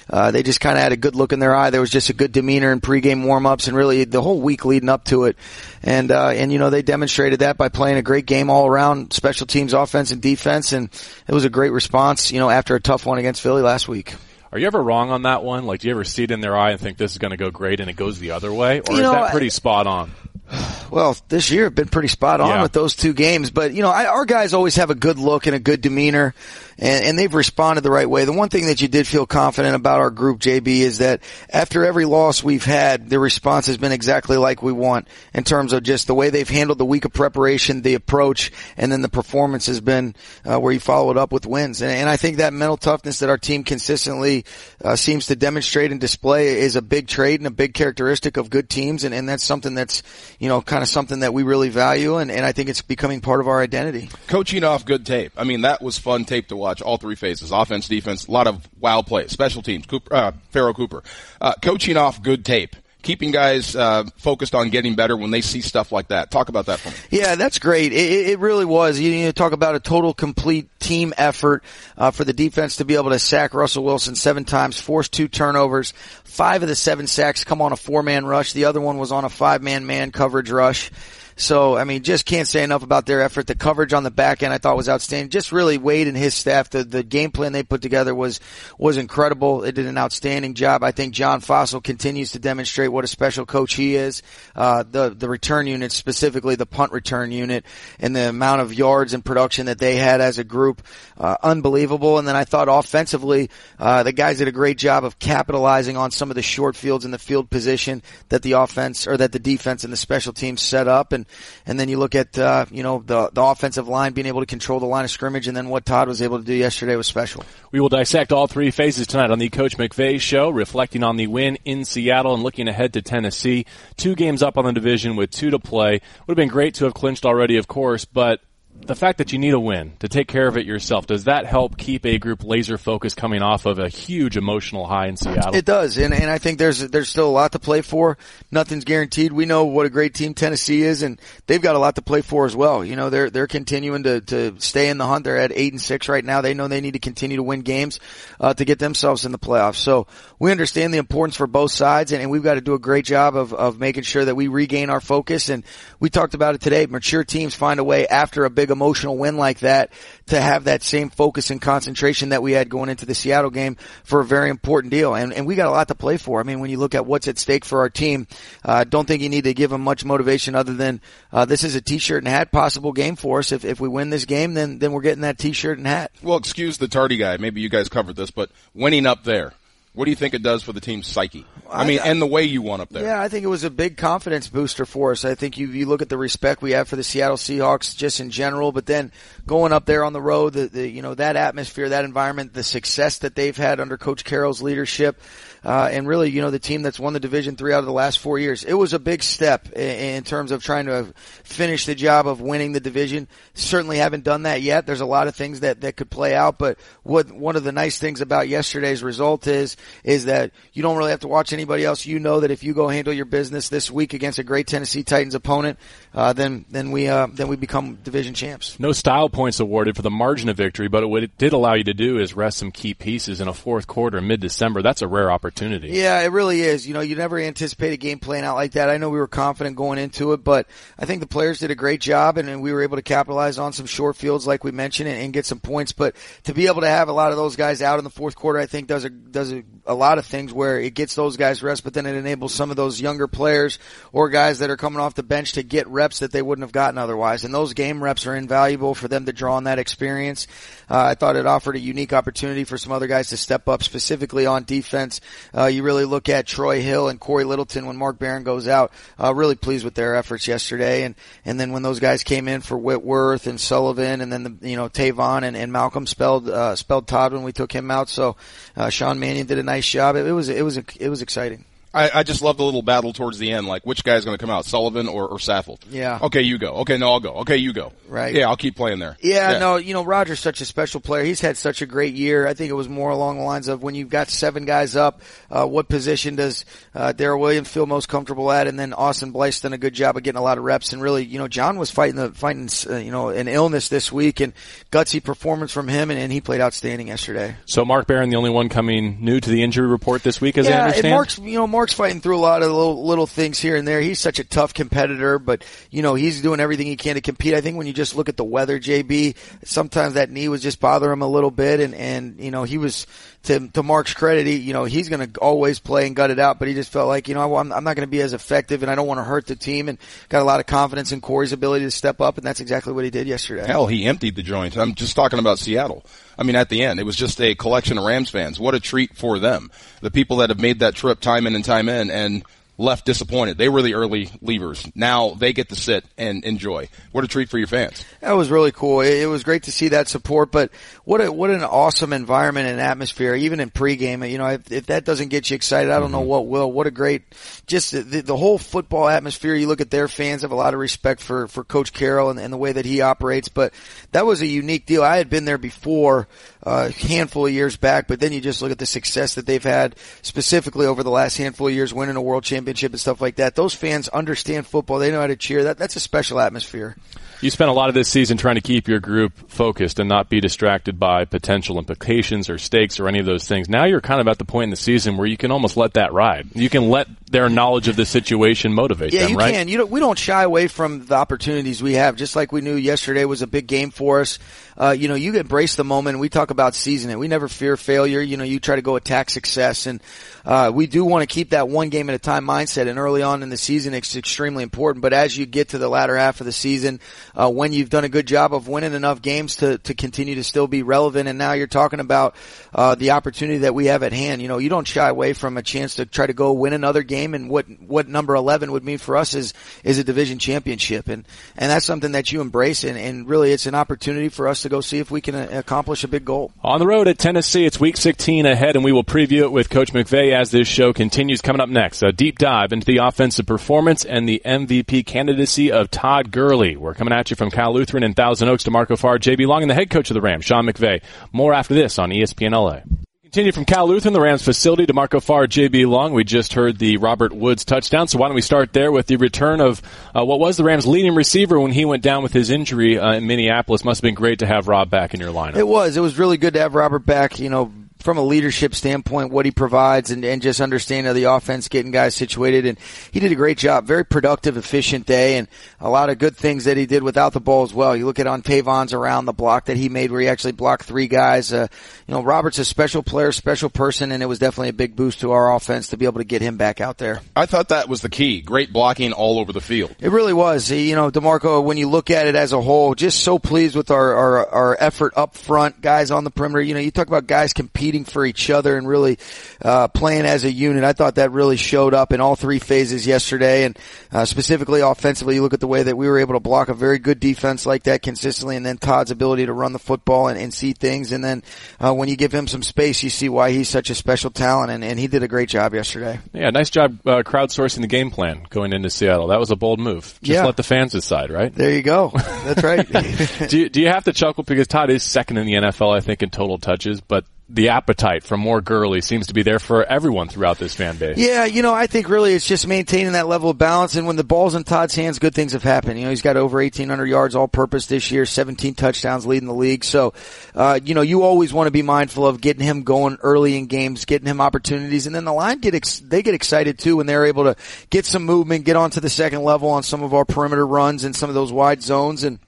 Uh, 0.09 0.31
they 0.31 0.43
just 0.45 0.61
kind 0.61 0.77
of 0.77 0.83
had 0.83 0.93
a 0.93 0.97
good 0.97 1.17
look 1.17 1.33
in 1.33 1.41
their 1.41 1.55
eye. 1.55 1.71
There 1.71 1.81
was 1.81 1.91
just 1.91 2.11
a 2.11 2.13
good 2.13 2.31
demeanor 2.33 2.71
in 2.71 2.81
pregame 2.81 3.25
warm-ups 3.25 3.67
and 3.67 3.77
really 3.77 4.05
the 4.05 4.23
whole 4.23 4.41
week 4.41 4.65
leading 4.65 4.89
up 4.89 5.05
to 5.07 5.25
it. 5.25 5.37
And, 5.83 6.13
uh, 6.13 6.29
and 6.29 6.53
you 6.53 6.59
know, 6.61 6.71
they 6.71 6.83
demonstrated 6.83 7.41
that 7.41 7.57
by 7.57 7.69
playing 7.71 7.97
a 7.97 8.03
great 8.03 8.25
game 8.27 8.49
all 8.49 8.67
around, 8.69 9.13
special 9.13 9.47
teams, 9.49 9.73
offense 9.73 10.13
and 10.13 10.23
defense. 10.23 10.73
And 10.73 10.91
it 11.27 11.35
was 11.35 11.45
a 11.45 11.51
great 11.51 11.73
response, 11.73 12.31
you 12.31 12.39
know, 12.39 12.51
after 12.51 12.77
a 12.77 12.81
tough 12.81 13.05
one 13.05 13.19
against 13.19 13.43
Philly 13.43 13.63
last 13.63 13.89
week. 13.89 14.15
Are 14.53 14.59
you 14.61 14.67
ever 14.69 14.81
wrong 14.81 15.11
on 15.11 15.23
that 15.23 15.43
one? 15.43 15.67
Like, 15.67 15.81
do 15.81 15.89
you 15.89 15.95
ever 15.95 16.05
see 16.05 16.23
it 16.23 16.31
in 16.31 16.41
their 16.41 16.57
eye 16.57 16.71
and 16.71 16.81
think 16.81 16.99
this 16.99 17.13
is 17.13 17.19
going 17.19 17.33
to 17.33 17.37
go 17.37 17.51
great 17.51 17.81
and 17.81 17.91
it 17.91 17.97
goes 17.97 18.19
the 18.21 18.31
other 18.31 18.53
way? 18.53 18.81
Or 18.81 18.93
You 18.95 18.99
is 18.99 19.03
know, 19.03 19.13
that 19.13 19.33
pretty 19.33 19.47
I- 19.47 19.51
spot 19.51 19.87
on? 19.87 20.13
Well, 20.89 21.17
this 21.29 21.51
year 21.51 21.65
have 21.65 21.75
been 21.75 21.89
pretty 21.89 22.07
spot 22.07 22.41
on 22.41 22.49
Yeah. 22.49 22.63
with 22.63 22.71
those 22.71 22.95
two 22.95 23.13
games, 23.13 23.51
but 23.51 23.73
you 23.75 23.83
know, 23.83 23.91
I, 23.91 24.07
our 24.07 24.25
guys 24.25 24.55
always 24.55 24.77
have 24.77 24.89
a 24.91 24.95
good 24.95 25.19
look 25.19 25.47
and 25.47 25.57
a 25.57 25.59
good 25.59 25.81
demeanor, 25.81 26.33
and, 26.79 27.05
and 27.05 27.19
they've 27.19 27.35
responded 27.35 27.83
the 27.83 27.91
right 27.91 28.09
way. 28.09 28.25
The 28.25 28.33
one 28.33 28.49
thing 28.49 28.67
that 28.67 28.81
you 28.81 28.89
did 28.89 29.07
feel 29.07 29.27
confident 29.27 29.75
about 29.75 30.01
our 30.01 30.11
group, 30.11 30.41
JB, 30.41 30.67
is 30.67 30.99
that 30.99 31.21
after 31.51 31.85
every 31.85 32.05
loss 32.05 32.43
we've 32.43 32.65
had, 32.65 33.09
the 33.09 33.19
response 33.19 33.67
has 33.67 33.79
been 33.79 33.93
exactly 33.93 34.37
like 34.37 34.63
we 34.63 34.73
want 34.73 35.09
in 35.35 35.45
terms 35.45 35.73
of 35.73 35.83
just 35.83 36.07
the 36.07 36.15
way 36.15 36.31
they've 36.31 36.49
handled 36.49 36.79
the 36.79 36.85
week 36.85 37.05
of 37.05 37.13
preparation, 37.13 37.83
the 37.83 37.95
approach, 37.95 38.53
and 38.77 38.93
then 38.93 39.03
the 39.03 39.09
performance 39.09 39.67
has 39.67 39.81
been 39.81 40.15
uh, 40.45 40.59
where 40.59 40.73
you 40.73 40.81
follow 40.81 41.11
it 41.11 41.17
up 41.17 41.33
with 41.33 41.47
wins. 41.47 41.83
And, 41.83 41.91
and 41.91 42.09
I 42.09 42.17
think 42.17 42.39
that 42.39 42.53
mental 42.53 42.77
toughness 42.77 43.21
that 43.21 43.31
our 43.31 43.39
team 43.39 43.65
consistently 43.65 44.45
uh, 44.85 44.97
seems 44.97 45.27
to 45.27 45.37
demonstrate 45.37 45.91
and 45.91 46.01
display 46.01 46.61
is 46.61 46.77
a 46.77 46.83
big 46.83 47.09
trait 47.09 47.41
and 47.41 47.47
a 47.47 47.51
big 47.51 47.75
characteristic 47.75 48.37
of 48.37 48.51
good 48.51 48.69
teams, 48.69 49.05
and, 49.05 49.15
and 49.15 49.29
that's 49.29 49.45
something 49.45 49.75
that's 49.75 50.03
you 50.39 50.49
know 50.49 50.61
kind 50.61 50.83
of 50.83 50.89
something 50.89 51.21
that 51.21 51.33
we 51.33 51.43
really 51.43 51.69
value, 51.69 52.17
and, 52.17 52.31
and 52.31 52.45
I 52.45 52.53
think 52.53 52.69
it's 52.69 52.83
becoming 52.83 53.21
part 53.21 53.41
of 53.41 53.49
our 53.49 53.61
identity. 53.61 54.11
Coaching 54.27 54.65
off 54.65 54.85
good 54.85 55.07
tape. 55.07 55.33
I 55.37 55.45
mean, 55.45 55.63
that 55.63 55.83
was 55.83 55.99
fun 55.99 56.25
tape 56.25 56.49
to 56.49 56.57
watch. 56.57 56.66
All 56.83 56.99
three 56.99 57.15
phases: 57.15 57.51
offense, 57.51 57.89
defense, 57.89 58.27
a 58.27 58.31
lot 58.31 58.47
of 58.47 58.69
wow 58.81 59.03
plays, 59.03 59.33
special 59.33 59.63
teams. 59.63 59.87
Cooper, 59.87 60.15
uh, 60.15 60.33
Pharoh 60.51 60.75
Cooper, 60.75 61.03
uh, 61.41 61.55
coaching 61.63 61.97
off 61.97 62.23
good 62.23 62.45
tape, 62.45 62.77
keeping 63.03 63.31
guys 63.31 63.77
uh, 63.77 64.05
focused 64.17 64.55
on 64.55 64.71
getting 64.71 64.95
better 64.95 65.17
when 65.17 65.31
they 65.31 65.41
see 65.41 65.61
stuff 65.61 65.93
like 65.93 66.09
that. 66.09 66.31
Talk 66.31 66.49
about 66.49 66.67
that 66.67 66.81
for 66.81 66.91
me. 66.91 67.19
Yeah, 67.21 67.37
that's 67.37 67.59
great. 67.59 67.93
It, 67.93 67.97
it 67.97 68.29
it 68.31 68.39
really 68.39 68.65
was. 68.65 68.99
You, 68.99 69.11
you 69.11 69.33
talk 69.33 69.53
about 69.53 69.75
a 69.75 69.81
total, 69.81 70.13
complete 70.13 70.69
team 70.81 71.15
effort 71.17 71.63
uh, 71.97 72.11
for 72.11 72.25
the 72.25 72.33
defense 72.33 72.77
to 72.77 72.85
be 72.85 72.95
able 72.95 73.11
to 73.11 73.19
sack 73.19 73.55
Russell 73.55 73.85
Wilson 73.85 74.15
seven 74.15 74.45
times, 74.45 74.81
force 74.81 75.09
two 75.09 75.29
turnovers. 75.29 75.93
Five 76.25 76.63
of 76.63 76.69
the 76.69 76.77
seven 76.77 77.07
sacks 77.07 77.45
come 77.45 77.63
on 77.63 77.73
a 77.73 77.77
four-man 77.77 78.27
rush. 78.27 78.53
The 78.53 78.67
other 78.67 78.81
one 78.81 78.99
was 78.99 79.11
on 79.11 79.25
a 79.25 79.29
five-man 79.31 79.87
man 79.87 80.13
coverage 80.13 80.51
rush. 80.51 80.91
So, 81.39 81.77
I 81.77 81.85
mean, 81.85 82.03
just 82.03 82.25
can't 82.25 82.49
say 82.49 82.65
enough 82.65 82.83
about 82.83 83.05
their 83.05 83.21
effort. 83.21 83.47
The 83.47 83.55
coverage 83.55 83.93
on 83.93 84.05
the 84.05 84.11
back 84.11 84.43
end 84.43 84.55
I 84.55 84.59
thought 84.59 84.75
was 84.75 84.89
outstanding. 84.89 85.29
Just 85.29 85.53
really 85.53 85.77
Wade 85.77 86.09
and 86.09 86.17
his 86.17 86.35
staff, 86.35 86.71
the, 86.71 86.83
the 86.83 87.03
game 87.03 87.31
plan 87.31 87.53
they 87.53 87.63
put 87.63 87.83
together 87.83 88.15
was, 88.15 88.41
was 88.79 88.97
incredible. 88.97 89.61
They 89.61 89.71
did 89.71 89.85
an 89.85 89.99
outstanding 89.99 90.55
job. 90.55 90.83
I 90.83 90.93
think 90.93 91.13
John 91.13 91.43
Fassel 91.43 91.85
continues 91.85 92.33
to 92.33 92.39
demonstrate 92.39 92.91
what 92.91 93.05
a 93.05 93.07
special 93.07 93.45
coach 93.45 93.75
he 93.75 93.97
is. 93.97 94.23
Uh, 94.55 94.83
the, 94.91 95.11
the 95.11 95.29
return 95.29 95.67
unit, 95.67 95.93
specifically 95.93 96.55
the 96.55 96.65
punt 96.65 96.93
return 96.93 97.31
unit 97.33 97.67
and 98.01 98.17
the 98.17 98.31
amount 98.31 98.63
of 98.63 98.73
yards 98.73 99.13
and 99.13 99.23
production 99.23 99.67
that 99.67 99.79
they 99.79 99.97
had 99.97 100.23
as 100.23 100.39
a 100.39 100.45
group, 100.45 100.81
uh, 101.19 101.37
unbelievable. 101.43 102.17
And 102.17 102.27
then 102.27 102.37
I 102.37 102.45
thought 102.45 102.69
offensively, 102.71 103.51
uh, 103.79 104.05
the 104.05 104.13
guys 104.13 104.39
did 104.39 104.49
a 104.49 104.53
great 104.53 104.79
job 104.79 105.05
of 105.05 105.19
capitalizing 105.19 105.99
on 105.99 106.13
some 106.13 106.31
of 106.31 106.35
the 106.35 106.41
short 106.41 106.77
fields 106.77 107.05
in 107.05 107.11
the 107.11 107.19
field 107.19 107.51
position 107.51 108.03
that 108.31 108.41
the 108.41 108.53
offense 108.53 109.07
or 109.07 109.19
that 109.19 109.33
the 109.33 109.39
defense 109.39 109.85
and 109.85 109.93
the 109.93 109.99
special 109.99 110.33
teams 110.33 110.63
set 110.63 110.89
up. 110.89 111.13
And, 111.13 111.26
and 111.67 111.79
then 111.79 111.89
you 111.89 111.99
look 111.99 112.15
at, 112.15 112.39
uh, 112.39 112.67
you 112.71 112.83
know, 112.83 113.03
the, 113.05 113.31
the 113.33 113.43
offensive 113.43 113.89
line 113.89 114.13
being 114.13 114.27
able 114.27 114.41
to 114.41 114.47
control 114.47 114.81
the 114.81 114.87
line 114.87 115.05
of 115.05 115.11
scrimmage 115.11 115.49
and 115.49 115.57
then 115.57 115.69
what 115.69 115.85
Todd 115.85 116.09
was 116.09 116.23
able 116.23 116.39
to 116.39 116.45
do 116.45 116.55
yesterday 116.55 116.97
was 116.97 117.07
special. 117.07 117.45
We 117.71 117.81
will 117.81 117.89
dissect 117.89 118.33
all 118.33 118.47
three 118.47 118.71
phases 118.71 119.07
tonight 119.07 119.31
on 119.31 119.39
the 119.39 119.49
Coach 119.49 119.77
McVay 119.77 120.21
show, 120.21 120.51
reflecting 120.51 121.03
on 121.03 121.17
the 121.17 121.27
win 121.27 121.59
in 121.65 121.85
Seattle 121.85 122.35
and 122.35 122.43
looking 122.43 122.69
ahead 122.69 122.93
to 122.95 123.03
Tennessee. 123.03 123.67
Two 123.97 124.15
games 124.15 124.43
up 124.43 124.57
on 124.57 124.65
the 124.65 124.73
division 124.73 125.17
with 125.17 125.31
two 125.31 125.51
to 125.51 125.59
play. 125.59 126.01
Would 126.27 126.33
have 126.33 126.37
been 126.37 126.49
great 126.49 126.75
to 126.75 126.85
have 126.85 126.95
clinched 126.95 127.25
already, 127.25 127.57
of 127.57 127.69
course, 127.69 128.05
but 128.05 128.41
the 128.87 128.95
fact 128.95 129.19
that 129.19 129.33
you 129.33 129.39
need 129.39 129.55
a 129.55 129.61
win 129.61 129.95
to 129.99 130.09
take 130.09 130.29
care 130.29 130.47
of 130.47 130.57
it 130.57 130.67
yourself, 130.67 131.07
does 131.07 131.25
that 131.25 131.47
help 131.47 131.77
keep 131.77 132.07
a 132.07 132.19
group 132.19 132.45
laser 132.45 132.79
focused 132.79 133.17
coming 133.17 133.43
off 133.43 133.67
of 133.67 133.79
a 133.79 133.89
huge 133.89 134.37
emotional 134.37 134.87
high 134.87 135.07
in 135.07 135.17
Seattle? 135.17 135.55
It 135.55 135.65
does, 135.65 135.99
and 135.99 136.15
and 136.15 136.31
I 136.31 136.39
think 136.39 136.59
there's 136.59 136.81
there's 136.81 137.09
still 137.09 137.29
a 137.29 137.31
lot 137.31 137.53
to 137.53 137.59
play 137.59 137.83
for. 137.83 138.17
Nothing's 138.51 138.85
guaranteed. 138.85 139.33
We 139.33 139.45
know 139.45 139.65
what 139.65 139.87
a 139.87 139.91
great 139.91 140.15
team 140.15 140.35
Tennessee 140.35 140.83
is, 140.83 141.03
and 141.03 141.21
they've 141.47 141.61
got 141.61 141.75
a 141.75 141.79
lot 141.79 141.97
to 141.97 142.03
play 142.03 142.21
for 142.21 142.47
as 142.47 142.55
well. 142.55 142.85
You 142.85 142.97
know, 142.97 143.11
they're 143.11 143.31
they're 143.31 143.47
continuing 143.47 144.05
to 144.05 144.21
to 144.21 144.55
stay 144.59 144.89
in 144.89 144.99
the 144.99 145.07
hunt. 145.07 145.25
They're 145.25 145.39
at 145.39 145.53
eight 145.53 145.73
and 145.73 145.81
six 145.81 146.09
right 146.09 146.25
now. 146.25 146.41
They 146.41 146.55
know 146.55 146.69
they 146.69 146.81
need 146.81 146.95
to 146.95 147.01
continue 147.01 147.39
to 147.39 147.43
win 147.43 147.61
games 147.63 147.99
uh, 148.41 148.55
to 148.55 148.65
get 148.65 148.79
themselves 148.79 149.25
in 149.25 149.33
the 149.33 149.39
playoffs. 149.39 149.77
So 149.77 150.07
we 150.39 150.51
understand 150.51 150.95
the 150.95 150.99
importance 150.99 151.37
for 151.37 151.47
both 151.47 151.73
sides, 151.73 152.13
and, 152.13 152.23
and 152.23 152.31
we've 152.31 152.43
got 152.43 152.55
to 152.55 152.61
do 152.61 152.75
a 152.75 152.79
great 152.79 153.05
job 153.05 153.37
of 153.37 153.53
of 153.53 153.81
making 153.81 154.05
sure 154.05 154.25
that 154.25 154.37
we 154.37 154.49
regain 154.49 154.91
our 154.91 155.01
focus. 155.01 155.49
And 155.49 155.65
we 155.99 156.09
talked 156.09 156.35
about 156.35 156.55
it 156.55 156.61
today. 156.61 156.87
Mature 156.87 157.25
teams 157.25 157.55
find 157.55 157.81
a 157.81 157.85
way 157.85 158.07
after 158.07 158.45
a 158.45 158.51
big 158.51 158.66
emotional 158.71 159.17
win 159.17 159.37
like 159.37 159.61
that 159.61 159.93
to 160.27 160.41
have 160.41 160.65
that 160.65 160.83
same 160.83 161.11
focus 161.11 161.51
and 161.51 161.61
concentration 161.61 162.31
that 162.31 162.43
we 162.43 162.53
had 162.53 162.69
going 162.69 162.89
into 162.89 163.07
the 163.07 163.15
Seattle 163.15 163.51
game 163.51 163.77
for 164.05 164.21
a 164.21 164.25
very 164.25 164.51
important 164.51 164.91
deal. 164.91 165.15
And, 165.15 165.33
and 165.33 165.47
we 165.47 165.55
got 165.55 165.69
a 165.69 165.71
lot 165.71 165.89
to 165.89 165.95
play 165.95 166.17
for. 166.17 166.41
I 166.41 166.43
mean, 166.43 166.61
when 166.61 166.71
you 166.71 166.79
look 166.79 166.95
at 166.95 167.07
what's 167.07 167.29
at 167.29 167.39
stake 167.39 167.65
for 167.65 167.81
our 167.81 167.91
team, 167.91 168.27
uh, 168.65 168.85
don't 168.85 169.07
think 169.07 169.23
you 169.23 169.29
need 169.29 169.45
to 169.45 169.55
give 169.55 169.71
them 169.71 169.83
much 169.83 170.05
motivation 170.05 170.55
other 170.55 170.75
than, 170.75 171.01
uh, 171.33 171.45
this 171.45 171.65
is 171.65 171.75
a 171.75 171.81
t-shirt 171.81 172.23
and 172.23 172.29
hat 172.29 172.53
possible 172.53 172.93
game 172.93 173.17
for 173.17 173.39
us. 173.39 173.53
If, 173.53 173.65
if 173.65 173.81
we 173.81 173.89
win 173.89 174.11
this 174.11 174.25
game, 174.25 174.55
then, 174.55 174.79
then 174.79 174.93
we're 174.93 175.03
getting 175.03 175.23
that 175.23 175.39
t-shirt 175.39 175.79
and 175.79 175.87
hat. 175.87 176.13
Well, 176.23 176.37
excuse 176.37 176.79
the 176.79 176.89
tardy 176.89 177.17
guy. 177.17 177.37
Maybe 177.37 177.61
you 177.61 177.69
guys 177.69 177.89
covered 177.89 178.17
this, 178.17 178.31
but 178.31 178.51
winning 178.75 179.07
up 179.07 179.25
there, 179.25 179.53
what 179.97 180.05
do 180.05 180.11
you 180.11 180.17
think 180.17 180.35
it 180.35 180.43
does 180.43 180.63
for 180.63 180.75
the 180.75 180.81
team's 180.81 181.07
psyche? 181.07 181.47
I 181.71 181.87
mean, 181.87 182.01
and 182.05 182.21
the 182.21 182.27
way 182.27 182.45
you 182.45 182.61
won 182.61 182.83
up 182.83 182.91
there. 182.91 183.03
Yeah, 183.03 183.21
I 183.21 183.29
think 183.29 183.45
it 183.45 183.49
was 183.49 183.65
a 183.65 183.71
big 183.71 183.97
confidence 183.97 184.47
booster 184.47 184.85
for 184.85 185.11
us. 185.11 185.25
I 185.25 185.35
think 185.35 185.57
you 185.57 185.69
you 185.69 185.87
look 185.87 186.03
at 186.03 186.11
the 186.11 186.19
respect 186.19 186.61
we 186.61 186.73
have 186.73 186.87
for 186.87 186.97
the 186.97 187.03
Seattle 187.03 187.39
Seahawks 187.39 187.97
just 187.97 188.21
in 188.21 188.29
general, 188.29 188.73
but 188.73 188.85
then 188.85 189.11
going 189.47 189.73
up 189.73 189.87
there 189.87 190.05
on 190.05 190.13
the 190.13 190.21
road, 190.21 190.53
the, 190.53 190.67
the 190.67 190.87
you 190.87 191.01
know 191.01 191.15
that 191.15 191.37
atmosphere, 191.37 191.89
that 191.89 192.05
environment, 192.05 192.53
the 192.53 192.63
success 192.63 193.19
that 193.21 193.35
they've 193.35 193.57
had 193.57 193.81
under 193.81 193.97
Coach 193.97 194.23
Carroll's 194.23 194.61
leadership, 194.61 195.19
uh, 195.65 195.89
and 195.91 196.07
really 196.07 196.31
you 196.31 196.43
know 196.43 196.51
the 196.51 196.59
team 196.59 196.83
that's 196.83 197.01
won 197.01 197.15
the 197.15 197.21
Division 197.21 197.57
three 197.57 197.73
out 197.73 197.81
of 197.81 197.87
the 197.87 197.93
last 197.93 198.19
four 198.19 198.39
years. 198.39 198.65
It 198.65 198.75
was 198.75 198.93
a 198.93 198.99
big 198.99 199.23
step 199.23 199.73
in, 199.73 200.17
in 200.17 200.25
terms 200.25 200.53
of 200.53 200.63
trying 200.63 200.87
to 200.87 201.15
finish 201.43 201.87
the 201.87 201.95
job 201.95 202.27
of 202.27 202.43
winning 202.43 202.73
the 202.73 202.81
division. 202.81 203.29
Certainly 203.55 203.97
haven't 203.97 204.25
done 204.25 204.43
that 204.43 204.61
yet. 204.61 204.87
There's 204.87 205.01
a 205.01 205.07
lot 205.07 205.27
of 205.27 205.35
things 205.35 205.61
that 205.61 205.81
that 205.81 205.97
could 205.97 206.11
play 206.11 206.35
out, 206.35 206.59
but 206.59 206.79
what 207.03 207.33
one 207.33 207.57
of 207.57 207.65
the 207.65 207.73
nice 207.73 207.99
things 207.99 208.21
about 208.21 208.49
yesterday's 208.49 209.03
result 209.03 209.47
is 209.47 209.77
is 210.05 210.27
that 210.27 210.53
you 210.73 210.83
don't 210.83 210.97
really 210.97 211.11
have 211.11 211.21
to 211.21 211.29
watch 211.29 211.53
anybody 211.53 211.85
else. 211.85 212.07
You 212.07 212.19
know 212.19 212.41
that 212.41 212.51
if 212.51 212.63
you 212.63 212.75
go 212.75 212.89
handle 212.89 213.13
your 213.13 213.25
business 213.25 213.69
this 213.69 213.91
week 213.91 214.15
against 214.15 214.39
a 214.39 214.45
great 214.45 214.67
Tennessee 214.67 215.03
Titans 215.03 215.35
opponent, 215.35 215.79
uh, 216.15 216.33
then 216.33 216.65
then 216.71 216.91
we 216.91 217.09
uh, 217.09 217.27
then 217.33 217.49
we 217.49 217.57
become 217.57 217.97
division 217.97 218.35
champs. 218.35 218.79
No 218.79 218.93
style 218.93 219.29
points 219.29 219.61
awarded 219.61 219.97
for 219.97 220.03
the 220.03 220.11
margin 220.11 220.49
of 220.49 220.57
victory, 220.57 220.89
but 220.89 221.09
what 221.09 221.23
it 221.23 221.37
did 221.39 221.53
allow 221.53 221.75
you 221.75 221.85
to 221.85 221.95
do 221.95 222.19
is 222.19 222.35
rest 222.35 222.59
some 222.59 222.71
key 222.71 222.95
pieces 222.95 223.41
in 223.41 223.49
a 223.49 223.55
fourth 223.55 223.87
quarter 223.87 224.21
mid 224.21 224.41
December. 224.41 224.83
That's 224.83 225.03
a 225.03 225.09
rare 225.09 225.31
opportunity. 225.31 225.89
Yeah, 225.89 226.21
it 226.21 226.29
really 226.29 226.61
is. 226.61 226.87
You 226.87 226.95
know, 226.95 227.01
you 227.01 227.17
never 227.17 227.39
anticipate 227.39 227.93
a 227.93 227.97
game 227.97 228.19
playing 228.19 228.45
out 228.45 228.57
like 228.57 228.73
that. 228.73 228.91
I 228.91 228.99
know 228.99 229.11
we 229.11 229.19
were 229.19 229.29
confident 229.29 229.77
going 229.77 229.99
into 229.99 230.33
it, 230.33 230.45
but 230.45 230.67
I 230.99 231.07
think 231.07 231.21
the 231.21 231.27
players 231.27 231.59
did 231.59 231.71
a 231.71 231.75
great 231.75 232.01
job, 232.01 232.39
and, 232.39 232.49
and 232.49 232.63
we 232.63 232.73
were 232.73 232.83
able 232.83 232.97
to 232.97 233.03
capitalize 233.03 233.59
on 233.59 233.73
some 233.73 233.87
short 233.87 234.17
fields 234.17 234.47
like 234.47 234.65
we 234.65 234.71
mentioned 234.71 235.09
and, 235.09 235.19
and, 235.23 235.33
get 235.33 235.47
some 235.47 235.61
points. 235.61 235.93
But 235.93 236.17
to 236.45 236.55
be 236.55 236.67
able 236.67 236.81
to 236.83 236.89
have 236.89 237.09
a 237.09 237.13
lot 237.13 237.31
of 237.31 237.37
those 237.37 237.57
guys 237.57 237.83
out 237.83 237.99
in 237.99 238.05
the 238.05 238.11
fourth 238.11 238.37
quarter, 238.37 238.59
I 238.59 238.67
think 238.67 238.89
does 238.89 239.05
a 239.05 239.11
does 239.11 239.53
a, 239.53 239.63
a 239.85 239.95
lot 239.95 240.19
of 240.19 240.27
things 240.27 240.53
where 240.53 240.81
it 240.81 240.95
gets 240.95 241.15
those 241.15 241.37
guys 241.37 241.63
rest, 241.63 241.85
but 241.85 241.95
then 241.95 242.07
it 242.07 242.15
enables 242.15 242.55
some 242.55 242.71
of 242.71 242.77
those 242.77 243.01
younger 243.01 243.27
players 243.29 243.79
or 244.13 244.29
guys 244.29 244.61
that 244.61 244.71
are 244.71 244.77
coming 244.77 245.01
off 245.01 245.15
the 245.15 245.23
bench 245.23 245.53
to 245.53 245.63
get 245.63 245.87
reps 245.89 246.21
that 246.21 246.33
they 246.33 246.43
wouldn't 246.43 246.65
have 246.65 246.73
gotten 246.73 246.99
otherwise. 246.99 247.45
And 247.45 247.53
those 247.53 247.75
game 247.75 248.03
reps 248.03 248.27
are 248.27 248.35
invaluable 248.35 248.95
for 248.95 249.09
them 249.09 249.27
to 249.27 249.33
draw 249.33 249.57
on 249.57 249.65
that 249.65 249.79
experience. 249.79 250.47
Uh, 250.89 251.05
I 251.05 251.15
thought 251.15 251.37
it 251.37 251.47
offered 251.47 251.77
a 251.77 251.81
unique 251.81 252.13
opportunity 252.13 252.65
for 252.65 252.79
some 252.79 252.93
other 252.93 253.07
guys 253.07 253.29
to 253.31 253.37
step 253.37 253.69
up, 253.69 253.83
specifically 253.83 254.47
on 254.47 254.65
defense. 254.65 255.21
Uh, 255.55 255.67
you 255.67 255.83
really 255.83 256.05
look 256.05 256.29
at 256.29 256.47
Troy 256.47 256.81
Hill 256.81 257.09
and 257.09 257.19
Corey 257.19 257.45
Littleton 257.45 257.87
when 257.87 257.97
Mark 257.97 258.19
Barron 258.19 258.45
goes 258.45 258.69
out. 258.69 258.93
Uh, 259.23 259.35
really 259.35 259.57
pleased 259.57 259.85
with 259.85 259.95
their 259.95 260.15
efforts 260.15 260.47
yesterday, 260.47 261.05
and 261.05 261.15
and 261.45 261.59
then 261.59 261.73
when 261.73 261.83
those 261.83 262.01
guys 262.01 262.23
came 262.23 262.49
in 262.49 262.61
for 262.61 262.79
Whitworth 262.79 263.47
and 263.47 263.61
Sullivan, 263.61 264.21
and 264.21 264.33
then 264.33 264.43
the 264.43 264.69
you 264.69 264.77
know 264.77 264.89
Tavon 264.89 265.43
and, 265.43 265.57
and 265.57 265.73
Malcolm 265.73 266.07
spelled 266.07 266.49
uh, 266.49 266.77
spelled 266.77 267.09
Todd 267.09 267.33
when 267.33 267.43
we 267.43 267.53
took 267.53 267.73
him 267.73 267.91
out. 267.91 268.09
So 268.09 268.37
uh, 268.77 268.91
Sean 268.91 269.19
Mannion 269.19 269.47
did 269.47 269.59
a 269.59 269.63
nice 269.63 269.89
job. 269.89 270.17
It, 270.17 270.27
it 270.27 270.33
was 270.33 270.49
it 270.49 270.65
was 270.65 270.77
it 270.77 271.09
was 271.09 271.23
exciting. 271.23 271.65
I, 271.97 272.21
I 272.21 272.23
just 272.23 272.43
love 272.43 272.57
the 272.57 272.65
little 272.65 272.83
battle 272.83 273.13
towards 273.13 273.39
the 273.39 273.53
end, 273.53 273.67
like 273.67 273.85
which 273.85 274.05
guy's 274.05 274.25
going 274.25 274.37
to 274.37 274.41
come 274.43 274.51
out, 274.51 274.65
Sullivan 274.65 275.09
or, 275.09 275.27
or 275.29 275.39
Saffold. 275.39 275.81
Yeah. 275.91 276.19
Okay, 276.23 276.43
you 276.43 276.59
go. 276.59 276.75
Okay, 276.77 276.99
no, 276.99 277.13
I'll 277.13 277.21
go. 277.21 277.35
Okay, 277.37 277.57
you 277.57 277.73
go. 277.73 277.93
Right. 278.09 278.35
Yeah, 278.35 278.49
I'll 278.49 278.57
keep 278.57 278.77
playing 278.77 278.99
there. 278.99 279.17
Yeah, 279.21 279.53
yeah, 279.53 279.59
no, 279.59 279.77
you 279.77 279.95
know, 279.95 280.05
Rodger's 280.05 280.41
such 280.41 280.61
a 280.61 280.65
special 280.65 281.01
player. 281.01 281.25
He's 281.25 281.41
had 281.41 281.57
such 281.57 281.83
a 281.83 281.87
great 281.87 282.15
year. 282.15 282.47
I 282.47 282.55
think 282.55 282.71
it 282.71 282.75
was 282.75 282.89
more 282.89 283.11
along 283.11 283.39
the 283.39 283.45
lines 283.45 283.69
of 283.69 283.83
when 283.83 283.95
you've 283.95 284.09
got 284.09 284.29
seven 284.29 284.65
guys 284.65 284.95
up, 284.97 285.23
uh, 285.51 285.67
what 285.67 285.89
position 285.89 286.37
does 286.37 286.65
uh, 286.95 287.13
Daryl 287.17 287.41
Williams 287.41 287.69
feel 287.69 287.87
most 287.87 288.09
comfortable 288.09 288.53
at? 288.53 288.67
And 288.67 288.79
then 288.79 288.93
Austin 288.93 289.33
Blythe's 289.33 289.61
done 289.61 289.73
a 289.73 289.79
good 289.79 289.95
job 289.95 290.17
of 290.17 290.23
getting 290.23 290.39
a 290.39 290.43
lot 290.43 290.59
of 290.59 290.65
reps. 290.65 290.93
And 290.93 291.03
really, 291.03 291.25
you 291.25 291.39
know, 291.39 291.49
John 291.49 291.79
was 291.79 291.91
fighting 291.91 292.17
the 292.17 292.31
fighting, 292.33 292.69
uh, 292.89 292.97
you 292.97 293.11
know, 293.11 293.29
an 293.29 293.49
illness 293.49 293.89
this 293.89 294.13
week, 294.13 294.41
and 294.41 294.53
gutsy 294.91 295.23
performance 295.23 295.73
from 295.73 295.89
him, 295.89 296.11
and, 296.11 296.19
and, 296.19 296.33
he 296.33 296.41
played 296.41 296.61
outstanding 296.61 297.09
yesterday. 297.09 297.57
So 297.65 297.85
Mark 297.85 298.07
Barron, 298.07 298.31
the 298.31 298.37
only 298.37 298.51
one 298.51 298.69
coming 298.69 299.19
new 299.21 299.41
to 299.41 299.51
the 299.51 299.63
injury 299.63 299.87
report 299.87 300.23
this 300.23 300.41
week, 300.41 300.59
as 300.59 300.67
yeah, 300.67 300.79
I 300.79 300.81
understand. 300.83 301.07
And 301.07 301.15
Mark's, 301.15 301.39
you 301.39 301.55
know, 301.55 301.67
Mark's 301.87 301.95
fighting 301.95 302.21
through 302.21 302.37
a 302.37 302.41
lot 302.41 302.63
of 302.63 302.73
little, 302.73 303.07
little 303.07 303.29
things 303.29 303.61
here 303.61 303.77
and 303.77 303.87
there. 303.87 304.01
He's 304.01 304.19
such 304.19 304.41
a 304.41 304.45
tough 304.45 304.75
competitor, 304.75 305.39
but 305.39 305.65
you 305.89 306.03
know, 306.03 306.17
he's 306.17 306.43
doing 306.43 306.59
everything 306.59 306.89
he 306.89 306.97
can 306.97 307.15
to 307.15 307.21
compete. 307.21 307.55
I 307.55 307.61
think 307.61 307.77
when 307.77 307.87
you 307.87 307.93
just 307.93 308.17
look 308.17 308.29
at 308.29 308.37
the 308.37 308.43
weather, 308.43 308.81
JB, 308.81 309.37
sometimes 309.65 310.15
that 310.15 310.29
knee 310.29 310.49
was 310.49 310.63
just 310.63 310.81
bothering 310.81 311.13
him 311.13 311.23
a 311.23 311.29
little 311.29 311.53
bit 311.53 311.79
and, 311.79 311.95
and, 311.95 312.41
you 312.41 312.51
know, 312.51 312.65
he 312.65 312.77
was, 312.77 313.07
to, 313.47 313.69
to 313.69 313.83
Mark's 313.83 314.15
credit, 314.15 314.47
he, 314.47 314.57
you 314.57 314.73
know, 314.73 314.85
he's 314.85 315.09
going 315.09 315.31
to 315.31 315.41
always 315.41 315.79
play 315.79 316.07
and 316.07 316.15
gut 316.15 316.31
it 316.31 316.39
out, 316.39 316.59
but 316.59 316.69
he 316.69 316.75
just 316.75 316.93
felt 316.93 317.09
like, 317.09 317.29
you 317.29 317.35
know, 317.35 317.57
I'm, 317.57 317.73
I'm 317.73 317.85
not 317.85 317.97
going 317.97 318.07
to 318.07 318.11
be 318.11 318.21
as 318.21 318.33
effective 318.33 318.83
and 318.83 318.91
I 318.91 318.95
don't 318.95 319.07
want 319.07 319.19
to 319.19 319.25
hurt 319.25 319.47
the 319.47 319.57
team 319.57 319.89
and 319.89 319.99
got 320.29 320.43
a 320.43 320.45
lot 320.45 320.61
of 320.61 320.67
confidence 320.67 321.13
in 321.13 321.21
Corey's 321.21 321.53
ability 321.53 321.85
to 321.85 321.91
step 321.91 322.21
up. 322.21 322.37
And 322.37 322.47
that's 322.47 322.61
exactly 322.61 322.93
what 322.93 323.05
he 323.05 323.11
did 323.11 323.27
yesterday. 323.27 323.67
Hell, 323.67 323.87
he 323.87 324.05
emptied 324.05 324.37
the 324.37 324.43
joint. 324.43 324.77
I'm 324.77 324.95
just 324.95 325.17
talking 325.17 325.39
about 325.39 325.59
Seattle. 325.59 326.05
I 326.39 326.43
mean, 326.43 326.57
at 326.57 326.69
the 326.69 326.83
end, 326.83 327.01
it 327.01 327.05
was 327.05 327.17
just 327.17 327.41
a 327.41 327.55
collection 327.55 327.99
of 327.99 328.05
Rams 328.05 328.31
fans. 328.31 328.61
What 328.61 328.75
a 328.75 328.81
treat 328.81 329.17
for 329.17 329.39
them. 329.39 329.71
The 330.01 330.11
people 330.11 330.39
that 330.39 330.51
have 330.51 330.61
made 330.61 330.81
that 330.81 330.95
trip 330.95 331.21
time 331.21 331.47
in 331.47 331.55
and 331.55 331.65
time 331.65 331.89
in 331.89 332.11
and 332.11 332.45
left 332.79 333.07
disappointed. 333.07 333.57
They 333.57 333.69
were 333.69 333.83
the 333.83 333.95
early 333.95 334.27
leavers. 334.43 334.91
Now 334.95 335.35
they 335.35 335.53
get 335.53 335.71
to 335.71 335.77
sit 335.77 336.05
and 336.19 336.45
enjoy. 336.45 336.89
What 337.13 337.25
a 337.25 337.29
treat 337.29 337.49
for 337.49 337.59
your 337.59 337.67
fans. 337.67 338.05
That 338.21 338.33
was 338.33 338.51
really 338.51 338.73
cool. 338.73 339.01
It, 339.01 339.27
was 339.27 339.45
great 339.45 339.65
to 339.65 339.73
see 339.73 339.89
that 339.89 340.09
support, 340.09 340.53
but 340.53 340.71
what 341.05 341.21
a, 341.21 341.33
what 341.33 341.51
an 341.51 341.63
awesome 341.63 342.13
environment 342.13 342.69
and 342.69 342.81
atmosphere, 342.81 343.35
even 343.35 343.61
in 343.61 343.71
pregame. 343.71 344.29
You 344.31 344.39
know, 344.39 344.47
if, 344.49 344.71
if 344.71 344.87
that 344.87 345.05
doesn't 345.05 345.29
get 345.29 345.51
you 345.51 345.57
excited, 345.57 345.91
I 345.91 345.99
don't 345.99 346.13
know 346.13 346.21
mm-hmm. 346.21 346.29
what 346.29 346.47
will. 346.47 346.71
What 346.71 346.87
a 346.87 346.91
great, 346.91 347.23
just 347.67 347.93
the, 347.93 348.21
the, 348.21 348.37
whole 348.37 348.59
football 348.59 349.09
atmosphere. 349.09 349.55
You 349.55 349.67
look 349.67 349.81
at 349.81 349.91
their 349.91 350.09
fans 350.09 350.43
have 350.43 350.53
a 350.53 350.57
lot 350.57 350.75
of 350.75 350.81
respect 350.81 351.21
for, 351.21 351.49
for 351.49 351.65
Coach 351.65 351.93
Carroll 351.93 352.31
and, 352.31 352.39
and 352.39 352.53
the 352.53 352.59
way 352.59 352.73
that 352.73 352.85
he 352.85 353.01
operates, 353.01 353.49
but 353.49 353.73
that 354.13 354.27
was 354.27 354.43
a 354.43 354.47
unique 354.47 354.87
deal. 354.87 355.03
I 355.03 355.17
had 355.17 355.31
been 355.31 355.47
there 355.47 355.59
before, 355.59 356.29
a 356.67 356.91
handful 356.91 357.47
of 357.47 357.53
years 357.53 357.77
back, 357.77 358.09
but 358.09 358.19
then 358.19 358.33
you 358.33 358.41
just 358.41 358.61
look 358.61 358.73
at 358.73 358.79
the 358.79 358.87
success 358.87 359.37
that 359.37 359.47
they've 359.47 359.63
had 359.63 359.95
specifically 360.23 360.85
over 360.85 361.05
the 361.05 361.11
last 361.11 361.37
handful 361.37 361.69
of 361.69 361.73
years, 361.73 361.95
winning 361.95 362.17
a 362.17 362.23
world 362.23 362.43
championship 362.43 362.91
and 362.91 363.01
stuff 363.01 363.21
like 363.21 363.37
that. 363.37 363.55
Those 363.55 363.73
fans 363.73 364.09
understand 364.09 364.67
football. 364.67 364.99
They 364.99 365.13
know 365.13 365.21
how 365.21 365.29
to 365.29 365.37
cheer. 365.37 365.63
That 365.63 365.79
that's 365.79 365.95
a 365.95 366.01
special 366.01 366.41
atmosphere. 366.41 366.97
You 367.43 367.51
spent 367.51 367.69
a 367.69 367.75
lot 367.75 367.91
of 367.91 367.95
this 367.95 368.09
season 368.09 368.39
trying 368.39 368.55
to 368.55 368.63
keep 368.63 368.89
your 368.89 368.99
group 368.99 369.33
focused 369.51 370.01
and 370.01 370.09
not 370.09 370.31
be 370.31 370.41
distracted 370.41 370.99
by 370.99 371.27
potential 371.27 371.79
implications 371.79 372.49
or 372.49 372.57
stakes 372.57 372.99
or 372.99 373.09
any 373.09 373.19
of 373.19 373.27
those 373.27 373.47
things. 373.47 373.69
Now 373.69 373.85
you're 373.85 374.01
kind 374.01 374.23
of 374.23 374.27
at 374.27 374.39
the 374.39 374.47
point 374.47 374.65
in 374.65 374.71
the 374.71 374.77
season 374.77 375.19
where 375.19 375.27
you 375.27 375.37
can 375.37 375.51
almost 375.51 375.77
let 375.77 375.95
that 375.95 376.15
ride. 376.15 376.49
You 376.55 376.71
can 376.71 376.89
let 376.89 377.09
their 377.31 377.51
knowledge 377.51 377.89
of 377.89 377.97
the 377.97 378.07
situation 378.07 378.73
motivate 378.73 379.13
yeah, 379.13 379.23
them, 379.23 379.33
you 379.33 379.37
right? 379.37 379.53
can. 379.53 379.69
You 379.69 379.79
don't, 379.79 379.91
we 379.91 380.01
don't 380.01 380.19
shy 380.19 380.45
away 380.45 380.67
from 380.67 381.05
the 381.07 381.15
opportunities 381.15 381.83
we 381.83 381.95
have. 381.95 382.17
Just 382.17 382.37
like 382.37 382.53
we 382.53 382.63
knew 382.63 382.75
yesterday 382.75 383.27
was 383.27 383.43
a 383.43 383.47
big 383.47 383.67
game 383.67 383.91
for 383.91 384.23
us. 384.23 384.39
Uh, 384.79 384.91
you 384.91 385.09
know, 385.09 385.15
you 385.15 385.35
embrace 385.35 385.75
the 385.75 385.85
moment. 385.85 386.19
We 386.19 386.29
talk 386.29 386.51
about 386.51 386.75
seasoning. 386.75 387.19
We 387.19 387.29
never 387.29 387.49
fear 387.49 387.77
failure. 387.77 388.21
You 388.21 388.37
know, 388.37 388.45
you 388.45 388.61
try 388.61 388.77
to 388.77 388.83
go 388.83 388.97
attack 388.97 389.31
success, 389.31 389.87
and 389.87 390.03
uh, 390.45 390.71
we 390.75 390.87
do 390.87 391.05
want 391.05 391.23
to 391.23 391.27
keep 391.27 391.51
that 391.51 391.69
one 391.69 391.89
game 391.89 392.11
at 392.11 392.15
a 392.15 392.19
time 392.19 392.45
mindset. 392.47 392.87
And 392.87 392.99
early 392.99 393.23
on 393.23 393.43
in 393.43 393.49
the 393.49 393.57
season, 393.57 393.95
it's 393.95 394.17
extremely 394.17 394.63
important. 394.63 395.03
But 395.03 395.15
as 395.15 395.37
you 395.37 395.47
get 395.47 395.71
to 395.71 395.79
the 395.79 395.89
latter 395.89 396.17
half 396.17 396.41
of 396.41 396.47
the 396.47 396.53
season, 396.53 397.01
uh, 397.35 397.51
when 397.51 397.73
you've 397.73 397.89
done 397.89 398.05
a 398.05 398.09
good 398.11 398.27
job 398.27 398.53
of 398.53 398.69
winning 398.69 398.93
enough 398.93 399.23
games 399.23 399.57
to 399.57 399.79
to 399.79 399.95
continue 399.95 400.35
to 400.35 400.45
still 400.45 400.67
be 400.67 400.83
relevant, 400.83 401.29
and 401.29 401.39
now 401.39 401.53
you're 401.53 401.67
talking 401.67 402.01
about 402.01 402.37
uh, 402.75 402.95
the 402.95 403.13
opportunity 403.13 403.59
that 403.59 403.75
we 403.75 403.87
have 403.87 404.03
at 404.03 404.13
hand. 404.13 404.43
You 404.43 404.49
know, 404.49 404.59
you 404.59 404.69
don't 404.69 404.87
shy 404.87 405.09
away 405.09 405.33
from 405.33 405.57
a 405.57 405.63
chance 405.63 405.95
to 405.95 406.05
try 406.05 406.27
to 406.27 406.35
go 406.35 406.53
win 406.53 406.75
another 406.75 407.03
game. 407.03 407.33
And 407.33 407.49
what 407.49 407.65
what 407.81 408.09
number 408.09 408.35
eleven 408.35 408.73
would 408.73 408.85
mean 408.85 408.99
for 408.99 409.17
us 409.17 409.35
is 409.35 409.55
is 409.85 409.99
a 409.99 410.05
division 410.05 410.39
championship, 410.39 411.09
and 411.09 411.27
and 411.57 411.71
that's 411.71 411.87
something 411.87 412.13
that 412.13 412.31
you 412.31 412.43
embrace. 412.43 412.85
And, 412.85 412.99
and 412.99 413.27
really, 413.27 413.53
it's 413.53 413.67
an 413.67 413.75
opportunity 413.75 414.29
for 414.29 414.49
us 414.49 414.66
to 414.67 414.75
go 414.75 414.81
see 414.81 414.99
if 414.99 415.11
we 415.11 415.21
can 415.21 415.35
uh, 415.35 415.49
accomplish 415.53 416.05
a 416.05 416.09
big 416.09 416.25
goal. 416.25 416.53
On 416.63 416.79
the 416.79 416.87
road 416.87 417.09
at 417.09 417.19
Tennessee, 417.19 417.65
it's 417.65 417.81
week 417.81 417.97
16 417.97 418.47
ahead, 418.47 418.77
and 418.77 418.85
we 418.85 418.93
will 418.93 419.05
preview 419.05 419.43
it 419.43 419.53
with 419.53 419.71
Coach 419.71 419.93
McVay 419.93 420.33
as 420.33 420.51
this 420.51 420.69
show 420.69 420.93
continues. 420.93 421.41
Coming 421.41 421.61
up 421.61 421.69
next, 421.69 422.03
a 422.03 422.13
deep 422.13 422.39
dive 422.39 422.73
into 422.73 422.87
the 422.87 422.99
offensive 422.99 423.47
performance 423.47 424.05
and 424.05 424.29
the 424.29 424.43
MVP 424.45 425.07
candidacy 425.07 425.73
of 425.73 425.91
Todd 425.91 426.31
Gurley. 426.31 426.77
We're 426.77 426.95
coming 426.95 427.15
at 427.15 427.31
you 427.31 427.37
from 427.37 427.51
Cal 427.51 427.73
Lutheran 427.73 428.03
in 428.03 428.15
Thousand 428.15 428.49
Oaks 428.49 428.65
D'Marco 428.65 428.97
Farr, 428.97 429.19
JB 429.19 429.47
Long, 429.47 429.63
and 429.63 429.71
the 429.71 429.75
head 429.75 429.91
coach 429.91 430.11
of 430.11 430.15
the 430.15 430.21
Rams, 430.21 430.45
Sean 430.45 430.67
McVay. 430.67 431.03
More 431.33 431.55
after 431.55 431.75
this 431.75 431.99
on 431.99 432.11
ESPN 432.11 432.53
LA. 432.53 432.81
Continue 433.27 433.51
from 433.51 433.65
Cal 433.65 433.89
Lutheran, 433.89 434.15
the 434.15 434.21
Rams 434.21 434.45
facility, 434.45 434.87
D'Marco 434.87 435.19
Farr, 435.19 435.49
JB 435.49 435.89
Long. 435.89 436.13
We 436.13 436.23
just 436.23 436.53
heard 436.53 436.79
the 436.79 436.97
Robert 436.99 437.33
Woods 437.33 437.65
touchdown, 437.65 438.07
so 438.07 438.21
why 438.21 438.29
don't 438.29 438.37
we 438.37 438.41
start 438.41 438.73
there 438.73 438.93
with 438.93 439.09
the 439.09 439.17
return 439.17 439.61
of 439.61 439.83
uh, 440.15 440.25
what 440.25 440.39
was 440.39 440.57
the 440.57 440.63
Rams' 440.63 440.87
leading 440.87 441.13
receiver 441.13 441.59
when 441.59 441.73
he 441.73 441.85
went 441.85 442.05
down 442.05 442.23
with 442.23 442.33
his 442.33 442.51
injury 442.51 443.01
uh, 443.01 443.15
in 443.15 443.27
Minneapolis. 443.27 443.85
Must 443.85 443.99
have 443.99 444.03
been 444.03 444.15
great 444.15 444.39
to 444.39 444.47
have 444.47 444.69
Rob 444.69 444.91
back 444.91 445.13
in 445.13 445.19
your 445.19 445.33
lineup. 445.33 445.57
It 445.57 445.67
was. 445.67 445.97
It 445.97 446.01
was 446.01 446.17
really 446.21 446.37
good 446.37 446.55
to 446.55 446.61
have 446.61 446.77
Robert 446.77 447.01
back. 447.01 447.41
You 447.41 447.51
know, 447.51 447.73
from 448.07 448.19
a 448.19 448.23
leadership 448.23 448.73
standpoint, 448.73 449.33
what 449.33 449.45
he 449.47 449.51
provides 449.51 450.13
and, 450.13 450.25
and 450.25 450.41
just 450.41 450.61
understanding 450.61 451.09
of 451.09 451.17
the 451.17 451.25
offense, 451.25 451.67
getting 451.67 451.91
guys 451.91 452.15
situated. 452.15 452.65
And 452.65 452.79
he 453.11 453.19
did 453.19 453.33
a 453.33 453.35
great 453.35 453.59
job. 453.59 453.85
Very 453.85 454.05
productive, 454.05 454.57
efficient 454.57 455.07
day 455.07 455.39
and 455.39 455.49
a 455.81 455.91
lot 455.91 456.09
of 456.09 456.19
good 456.19 456.37
things 456.37 456.67
that 456.67 456.77
he 456.77 456.87
did 456.87 457.03
without 457.03 457.33
the 457.33 457.41
ball 457.41 457.65
as 457.65 457.75
well. 457.75 457.97
You 457.97 458.07
look 458.07 458.21
at 458.21 458.29
on 458.29 458.43
Tavon's 458.43 458.95
around 458.95 459.25
the 459.25 459.33
block 459.33 459.65
that 459.65 459.77
he 459.77 459.89
made 459.89 460.13
where 460.13 460.21
he 460.21 460.29
actually 460.29 460.53
blocked 460.53 460.85
three 460.85 461.09
guys. 461.09 461.53
Uh, 461.53 461.67
you 462.07 462.15
know, 462.15 462.23
Robert's 462.23 462.61
a 462.61 462.65
special 462.65 463.03
player, 463.03 463.33
special 463.33 463.69
person, 463.69 464.13
and 464.13 464.23
it 464.23 464.27
was 464.27 464.39
definitely 464.39 464.69
a 464.69 464.73
big 464.73 464.95
boost 464.95 465.19
to 465.21 465.33
our 465.33 465.53
offense 465.53 465.89
to 465.89 465.97
be 465.97 466.05
able 466.05 466.21
to 466.21 466.25
get 466.25 466.41
him 466.41 466.57
back 466.57 466.81
out 466.81 466.99
there. 466.99 467.21
I 467.35 467.47
thought 467.47 467.71
that 467.71 467.89
was 467.89 468.03
the 468.03 468.09
key. 468.09 468.41
Great 468.41 468.73
blocking 468.73 469.13
all 469.15 469.41
over 469.41 469.53
the 469.53 469.61
field. 469.61 469.97
It 469.99 470.13
really 470.13 470.33
was. 470.33 470.71
You 470.71 470.95
know, 470.95 471.11
D'Marco, 471.11 471.61
when 471.61 471.77
you 471.77 471.89
look 471.89 472.11
at 472.11 472.29
it 472.29 472.37
as 472.37 472.53
a 472.53 472.63
whole, 472.63 472.95
just 472.95 473.25
so 473.25 473.41
pleased 473.41 473.75
with 473.75 473.91
our, 473.91 474.15
our, 474.15 474.47
our 474.47 474.77
effort 474.79 475.15
up 475.17 475.35
front, 475.37 475.81
guys 475.81 476.13
on 476.13 476.23
the 476.23 476.31
perimeter. 476.31 476.63
You 476.63 476.75
know, 476.75 476.81
you 476.81 476.93
talk 476.93 477.09
about 477.09 477.27
guys 477.27 477.53
competing 477.53 477.96
for 478.05 478.25
each 478.25 478.51
other 478.51 478.77
and 478.77 478.89
really 478.89 479.19
uh, 479.63 479.89
playing 479.89 480.27
as 480.27 480.45
a 480.45 480.51
unit. 480.51 480.85
I 480.85 480.93
thought 480.93 481.17
that 481.17 481.33
really 481.33 481.57
showed 481.57 481.95
up 481.95 482.13
in 482.13 482.21
all 482.21 482.37
three 482.37 482.59
phases 482.59 483.07
yesterday, 483.07 483.65
and 483.65 483.79
uh, 484.13 484.25
specifically 484.25 484.81
offensively. 484.81 485.37
You 485.37 485.43
look 485.43 485.55
at 485.55 485.61
the 485.61 485.67
way 485.67 485.83
that 485.83 485.97
we 485.97 486.09
were 486.09 486.19
able 486.19 486.35
to 486.35 486.41
block 486.41 486.69
a 486.69 486.75
very 486.75 486.99
good 486.99 487.21
defense 487.21 487.67
like 487.67 487.85
that 487.85 488.03
consistently, 488.03 488.57
and 488.57 488.65
then 488.65 488.79
Todd's 488.79 489.11
ability 489.11 489.47
to 489.47 489.53
run 489.53 489.73
the 489.73 489.79
football 489.79 490.29
and, 490.29 490.39
and 490.39 490.53
see 490.53 490.73
things. 490.73 491.13
And 491.13 491.23
then 491.23 491.43
uh, 491.81 491.95
when 491.95 492.09
you 492.09 492.17
give 492.17 492.33
him 492.33 492.47
some 492.47 492.63
space, 492.63 493.03
you 493.03 493.11
see 493.11 493.29
why 493.29 493.51
he's 493.51 493.69
such 493.69 493.91
a 493.91 493.95
special 493.95 494.31
talent, 494.31 494.71
and, 494.71 494.85
and 494.85 494.99
he 494.99 495.07
did 495.07 495.23
a 495.23 495.29
great 495.29 495.49
job 495.49 495.75
yesterday. 495.75 496.21
Yeah, 496.33 496.51
nice 496.51 496.71
job 496.71 496.99
uh, 497.07 497.23
crowdsourcing 497.23 497.81
the 497.81 497.87
game 497.87 498.11
plan 498.11 498.45
going 498.51 498.73
into 498.73 498.91
Seattle. 498.91 499.29
That 499.29 499.39
was 499.39 499.51
a 499.51 499.57
bold 499.57 499.81
move. 499.81 500.19
Just 500.23 500.39
yeah. 500.39 500.45
let 500.45 500.57
the 500.57 500.63
fans 500.63 500.93
decide, 500.93 501.31
right? 501.31 501.55
There 501.55 501.73
you 501.73 501.83
go. 501.83 502.13
That's 502.15 502.63
right. 502.63 502.87
do, 503.49 503.59
you, 503.59 503.69
do 503.69 503.81
you 503.81 503.89
have 503.89 504.05
to 504.05 504.13
chuckle 504.13 504.45
because 504.45 504.67
Todd 504.67 504.91
is 504.91 505.03
second 505.03 505.39
in 505.39 505.47
the 505.47 505.55
NFL, 505.55 505.97
I 505.97 506.01
think, 506.01 506.23
in 506.23 506.31
total 506.31 506.59
touches, 506.59 507.01
but 507.01 507.25
the 507.49 507.69
appetite 507.69 508.25
for 508.25 508.37
more 508.37 508.61
Gurley 508.61 509.01
seems 509.01 509.29
to 509.29 509.35
be 509.35 509.45
there 509.45 509.61
for 509.61 509.85
everyone 509.85 510.29
throughout 510.29 510.59
this 510.59 510.75
fan 510.75 510.97
base. 510.97 511.17
Yeah, 511.17 511.45
you 511.45 511.63
know, 511.63 511.73
I 511.73 511.87
think 511.87 512.09
really 512.09 512.35
it's 512.35 512.47
just 512.47 512.67
maintaining 512.67 513.13
that 513.13 513.29
level 513.29 513.51
of 513.51 513.59
balance. 513.59 513.95
And 513.95 514.05
when 514.07 514.17
the 514.17 514.25
ball's 514.25 514.57
in 514.57 514.65
Todd's 514.65 514.97
hands, 514.97 515.21
good 515.21 515.35
things 515.35 515.53
have 515.53 515.63
happened. 515.63 515.99
You 515.99 516.07
know, 516.07 516.11
he's 516.11 516.23
got 516.23 516.37
over 516.37 516.59
1,800 516.59 517.07
yards 517.07 517.37
all 517.37 517.47
purpose 517.47 517.87
this 517.87 518.11
year, 518.11 518.27
17 518.27 518.75
touchdowns 518.75 519.27
leading 519.27 519.47
the 519.47 519.55
league. 519.55 519.85
So, 519.85 520.13
uh, 520.57 520.81
you 520.83 520.95
know, 520.95 521.03
you 521.03 521.23
always 521.23 521.53
want 521.53 521.69
to 521.69 521.71
be 521.71 521.83
mindful 521.83 522.27
of 522.27 522.41
getting 522.41 522.65
him 522.65 522.83
going 522.83 523.17
early 523.23 523.57
in 523.57 523.67
games, 523.67 524.07
getting 524.07 524.27
him 524.27 524.41
opportunities. 524.41 525.07
And 525.07 525.15
then 525.15 525.25
the 525.25 525.33
line 525.33 525.61
get, 525.61 525.77
ex- 525.77 526.01
they 526.01 526.23
get 526.23 526.35
excited 526.35 526.81
too 526.81 526.97
when 526.97 527.07
they're 527.07 527.27
able 527.27 527.45
to 527.45 527.57
get 527.91 528.07
some 528.07 528.25
movement, 528.25 528.65
get 528.65 528.75
onto 528.75 529.01
the 529.01 529.09
second 529.09 529.45
level 529.45 529.71
on 529.71 529.85
some 529.85 530.03
of 530.03 530.15
our 530.15 530.25
perimeter 530.25 530.67
runs 530.67 531.05
and 531.05 531.15
some 531.15 531.31
of 531.31 531.35
those 531.35 531.53
wide 531.53 531.81
zones. 531.81 532.25
And, 532.25 532.41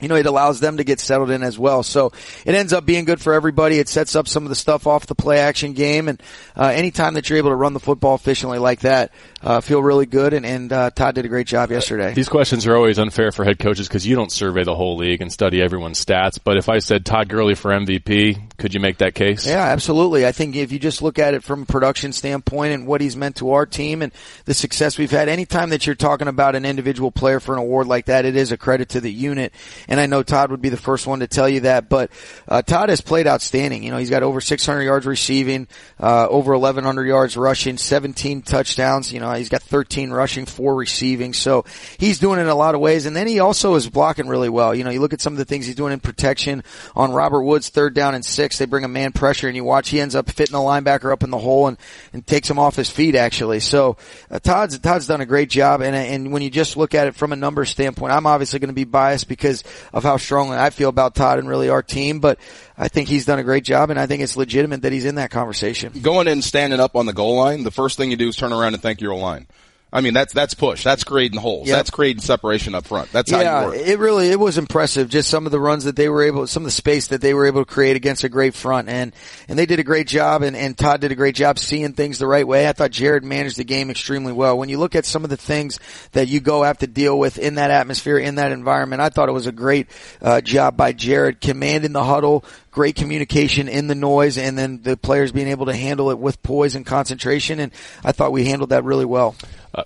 you 0.00 0.08
know, 0.08 0.16
it 0.16 0.26
allows 0.26 0.60
them 0.60 0.76
to 0.76 0.84
get 0.84 1.00
settled 1.00 1.30
in 1.30 1.42
as 1.42 1.58
well. 1.58 1.82
So 1.82 2.12
it 2.44 2.54
ends 2.54 2.72
up 2.74 2.84
being 2.84 3.06
good 3.06 3.20
for 3.20 3.32
everybody. 3.32 3.78
It 3.78 3.88
sets 3.88 4.14
up 4.14 4.28
some 4.28 4.42
of 4.42 4.50
the 4.50 4.54
stuff 4.54 4.86
off 4.86 5.06
the 5.06 5.14
play 5.14 5.38
action 5.38 5.72
game. 5.72 6.08
And, 6.08 6.22
uh, 6.54 6.66
anytime 6.66 7.14
that 7.14 7.30
you're 7.30 7.38
able 7.38 7.50
to 7.50 7.56
run 7.56 7.72
the 7.72 7.80
football 7.80 8.14
efficiently 8.14 8.58
like 8.58 8.80
that, 8.80 9.10
uh, 9.42 9.60
feel 9.60 9.82
really 9.82 10.04
good. 10.04 10.34
And, 10.34 10.44
and, 10.44 10.72
uh, 10.72 10.90
Todd 10.90 11.14
did 11.14 11.24
a 11.24 11.28
great 11.28 11.46
job 11.46 11.70
yesterday. 11.70 12.12
These 12.12 12.28
questions 12.28 12.66
are 12.66 12.76
always 12.76 12.98
unfair 12.98 13.32
for 13.32 13.44
head 13.44 13.58
coaches 13.58 13.88
because 13.88 14.06
you 14.06 14.16
don't 14.16 14.30
survey 14.30 14.64
the 14.64 14.74
whole 14.74 14.96
league 14.96 15.22
and 15.22 15.32
study 15.32 15.62
everyone's 15.62 16.04
stats. 16.04 16.38
But 16.42 16.58
if 16.58 16.68
I 16.68 16.78
said 16.80 17.06
Todd 17.06 17.28
Gurley 17.30 17.54
for 17.54 17.70
MVP, 17.70 18.38
could 18.58 18.74
you 18.74 18.80
make 18.80 18.98
that 18.98 19.14
case? 19.14 19.46
Yeah, 19.46 19.64
absolutely. 19.64 20.26
I 20.26 20.32
think 20.32 20.56
if 20.56 20.72
you 20.72 20.78
just 20.78 21.00
look 21.00 21.18
at 21.18 21.32
it 21.32 21.42
from 21.42 21.62
a 21.62 21.66
production 21.66 22.12
standpoint 22.12 22.74
and 22.74 22.86
what 22.86 23.00
he's 23.00 23.16
meant 23.16 23.36
to 23.36 23.52
our 23.52 23.64
team 23.64 24.02
and 24.02 24.12
the 24.44 24.54
success 24.54 24.98
we've 24.98 25.10
had, 25.10 25.28
anytime 25.28 25.70
that 25.70 25.86
you're 25.86 25.94
talking 25.94 26.28
about 26.28 26.54
an 26.54 26.66
individual 26.66 27.10
player 27.10 27.40
for 27.40 27.54
an 27.54 27.60
award 27.60 27.86
like 27.86 28.06
that, 28.06 28.26
it 28.26 28.36
is 28.36 28.52
a 28.52 28.56
credit 28.56 28.90
to 28.90 29.00
the 29.00 29.12
unit. 29.12 29.54
And 29.88 30.00
I 30.00 30.06
know 30.06 30.22
Todd 30.22 30.50
would 30.50 30.62
be 30.62 30.68
the 30.68 30.76
first 30.76 31.06
one 31.06 31.20
to 31.20 31.26
tell 31.26 31.48
you 31.48 31.60
that, 31.60 31.88
but 31.88 32.10
uh, 32.48 32.62
Todd 32.62 32.88
has 32.88 33.00
played 33.00 33.26
outstanding. 33.26 33.82
You 33.82 33.90
know, 33.90 33.98
he's 33.98 34.10
got 34.10 34.22
over 34.22 34.40
600 34.40 34.82
yards 34.82 35.06
receiving, 35.06 35.68
uh, 36.00 36.26
over 36.28 36.52
1100 36.52 37.06
yards 37.06 37.36
rushing, 37.36 37.76
17 37.76 38.42
touchdowns. 38.42 39.12
You 39.12 39.20
know, 39.20 39.32
he's 39.32 39.48
got 39.48 39.62
13 39.62 40.10
rushing, 40.10 40.46
four 40.46 40.74
receiving. 40.74 41.32
So 41.32 41.64
he's 41.98 42.18
doing 42.18 42.38
it 42.38 42.42
in 42.42 42.48
a 42.48 42.54
lot 42.54 42.74
of 42.74 42.80
ways. 42.80 43.06
And 43.06 43.14
then 43.14 43.26
he 43.26 43.40
also 43.40 43.74
is 43.74 43.88
blocking 43.88 44.28
really 44.28 44.48
well. 44.48 44.74
You 44.74 44.84
know, 44.84 44.90
you 44.90 45.00
look 45.00 45.12
at 45.12 45.20
some 45.20 45.32
of 45.32 45.38
the 45.38 45.44
things 45.44 45.66
he's 45.66 45.74
doing 45.74 45.92
in 45.92 46.00
protection 46.00 46.64
on 46.94 47.12
Robert 47.12 47.42
Woods, 47.42 47.68
third 47.68 47.94
down 47.94 48.14
and 48.14 48.24
six. 48.24 48.58
They 48.58 48.66
bring 48.66 48.84
a 48.84 48.88
man 48.88 49.12
pressure 49.12 49.46
and 49.46 49.56
you 49.56 49.64
watch 49.64 49.88
he 49.88 50.00
ends 50.00 50.14
up 50.14 50.28
fitting 50.30 50.52
the 50.52 50.58
linebacker 50.58 51.12
up 51.12 51.22
in 51.22 51.30
the 51.30 51.38
hole 51.38 51.68
and, 51.68 51.78
and 52.12 52.26
takes 52.26 52.50
him 52.50 52.58
off 52.58 52.76
his 52.76 52.90
feet 52.90 53.14
actually. 53.14 53.60
So 53.60 53.96
uh, 54.30 54.38
Todd's, 54.38 54.78
Todd's 54.78 55.06
done 55.06 55.20
a 55.20 55.26
great 55.26 55.50
job. 55.50 55.80
And, 55.80 55.94
and 55.94 56.32
when 56.32 56.42
you 56.42 56.50
just 56.50 56.76
look 56.76 56.94
at 56.94 57.06
it 57.06 57.14
from 57.14 57.32
a 57.32 57.36
numbers 57.36 57.70
standpoint, 57.70 58.12
I'm 58.12 58.26
obviously 58.26 58.58
going 58.58 58.68
to 58.68 58.74
be 58.74 58.84
biased 58.84 59.28
because 59.28 59.62
of 59.92 60.02
how 60.02 60.16
strongly 60.16 60.56
I 60.56 60.70
feel 60.70 60.88
about 60.88 61.14
Todd 61.14 61.38
and 61.38 61.48
really 61.48 61.68
our 61.68 61.82
team, 61.82 62.20
but 62.20 62.38
I 62.76 62.88
think 62.88 63.08
he's 63.08 63.24
done 63.24 63.38
a 63.38 63.44
great 63.44 63.64
job 63.64 63.90
and 63.90 63.98
I 63.98 64.06
think 64.06 64.22
it's 64.22 64.36
legitimate 64.36 64.82
that 64.82 64.92
he's 64.92 65.04
in 65.04 65.16
that 65.16 65.30
conversation. 65.30 65.92
Going 66.00 66.28
in 66.28 66.42
standing 66.42 66.80
up 66.80 66.96
on 66.96 67.06
the 67.06 67.12
goal 67.12 67.36
line, 67.36 67.64
the 67.64 67.70
first 67.70 67.96
thing 67.96 68.10
you 68.10 68.16
do 68.16 68.28
is 68.28 68.36
turn 68.36 68.52
around 68.52 68.74
and 68.74 68.82
thank 68.82 69.00
your 69.00 69.14
line. 69.16 69.46
I 69.92 70.00
mean, 70.00 70.14
that's 70.14 70.32
that's 70.32 70.52
push. 70.54 70.82
That's 70.82 71.04
creating 71.04 71.38
holes. 71.38 71.68
Yep. 71.68 71.76
That's 71.76 71.90
creating 71.90 72.20
separation 72.20 72.74
up 72.74 72.86
front. 72.86 73.10
That's 73.12 73.30
yeah, 73.30 73.44
how 73.44 73.60
you 73.60 73.66
work. 73.66 73.86
It 73.86 73.98
really 74.00 74.30
it 74.30 74.38
was 74.38 74.58
impressive. 74.58 75.08
Just 75.08 75.30
some 75.30 75.46
of 75.46 75.52
the 75.52 75.60
runs 75.60 75.84
that 75.84 75.94
they 75.94 76.08
were 76.08 76.24
able, 76.24 76.46
some 76.48 76.64
of 76.64 76.66
the 76.66 76.72
space 76.72 77.06
that 77.08 77.20
they 77.20 77.34
were 77.34 77.46
able 77.46 77.64
to 77.64 77.72
create 77.72 77.94
against 77.94 78.24
a 78.24 78.28
great 78.28 78.54
front, 78.54 78.88
and 78.88 79.14
and 79.48 79.56
they 79.56 79.64
did 79.64 79.78
a 79.78 79.84
great 79.84 80.08
job. 80.08 80.42
And 80.42 80.56
and 80.56 80.76
Todd 80.76 81.00
did 81.00 81.12
a 81.12 81.14
great 81.14 81.36
job 81.36 81.58
seeing 81.58 81.92
things 81.92 82.18
the 82.18 82.26
right 82.26 82.46
way. 82.46 82.68
I 82.68 82.72
thought 82.72 82.90
Jared 82.90 83.24
managed 83.24 83.58
the 83.58 83.64
game 83.64 83.88
extremely 83.88 84.32
well. 84.32 84.58
When 84.58 84.68
you 84.68 84.78
look 84.78 84.96
at 84.96 85.06
some 85.06 85.22
of 85.22 85.30
the 85.30 85.36
things 85.36 85.78
that 86.12 86.26
you 86.26 86.40
go 86.40 86.64
have 86.64 86.78
to 86.78 86.88
deal 86.88 87.16
with 87.16 87.38
in 87.38 87.54
that 87.54 87.70
atmosphere, 87.70 88.18
in 88.18 88.34
that 88.34 88.50
environment, 88.50 89.00
I 89.00 89.08
thought 89.08 89.28
it 89.28 89.32
was 89.32 89.46
a 89.46 89.52
great 89.52 89.86
uh, 90.20 90.40
job 90.40 90.76
by 90.76 90.92
Jared 90.94 91.40
commanding 91.40 91.92
the 91.92 92.04
huddle, 92.04 92.44
great 92.76 92.94
communication 92.94 93.68
in 93.68 93.86
the 93.86 93.94
noise 93.94 94.36
and 94.36 94.56
then 94.58 94.82
the 94.82 94.98
players 94.98 95.32
being 95.32 95.48
able 95.48 95.64
to 95.64 95.74
handle 95.74 96.10
it 96.10 96.18
with 96.18 96.42
poise 96.42 96.74
and 96.74 96.84
concentration. 96.84 97.58
And 97.58 97.72
I 98.04 98.12
thought 98.12 98.32
we 98.32 98.44
handled 98.44 98.68
that 98.68 98.84
really 98.84 99.06
well. 99.06 99.34
Uh, 99.74 99.84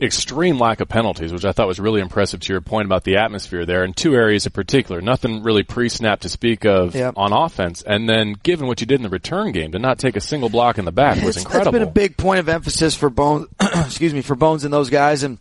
extreme 0.00 0.58
lack 0.58 0.80
of 0.80 0.88
penalties, 0.88 1.34
which 1.34 1.44
I 1.44 1.52
thought 1.52 1.68
was 1.68 1.78
really 1.78 2.00
impressive 2.00 2.40
to 2.40 2.52
your 2.54 2.62
point 2.62 2.86
about 2.86 3.04
the 3.04 3.18
atmosphere 3.18 3.66
there 3.66 3.84
in 3.84 3.92
two 3.92 4.14
areas 4.14 4.46
in 4.46 4.52
particular. 4.52 5.02
Nothing 5.02 5.42
really 5.42 5.64
pre-snap 5.64 6.20
to 6.20 6.30
speak 6.30 6.64
of 6.64 6.94
yep. 6.94 7.12
on 7.18 7.34
offense. 7.34 7.82
And 7.82 8.08
then 8.08 8.32
given 8.32 8.66
what 8.66 8.80
you 8.80 8.86
did 8.86 9.00
in 9.00 9.02
the 9.02 9.10
return 9.10 9.52
game 9.52 9.72
to 9.72 9.78
not 9.78 9.98
take 9.98 10.16
a 10.16 10.20
single 10.22 10.48
block 10.48 10.78
in 10.78 10.86
the 10.86 10.92
back 10.92 11.22
was 11.22 11.36
incredible. 11.36 11.72
That's 11.72 11.84
been 11.84 11.88
a 11.88 11.92
big 11.92 12.16
point 12.16 12.40
of 12.40 12.48
emphasis 12.48 12.96
for 12.96 13.10
Bones, 13.10 13.48
excuse 13.60 14.14
me, 14.14 14.22
for 14.22 14.34
Bones 14.34 14.64
and 14.64 14.72
those 14.72 14.88
guys. 14.88 15.24
And 15.24 15.36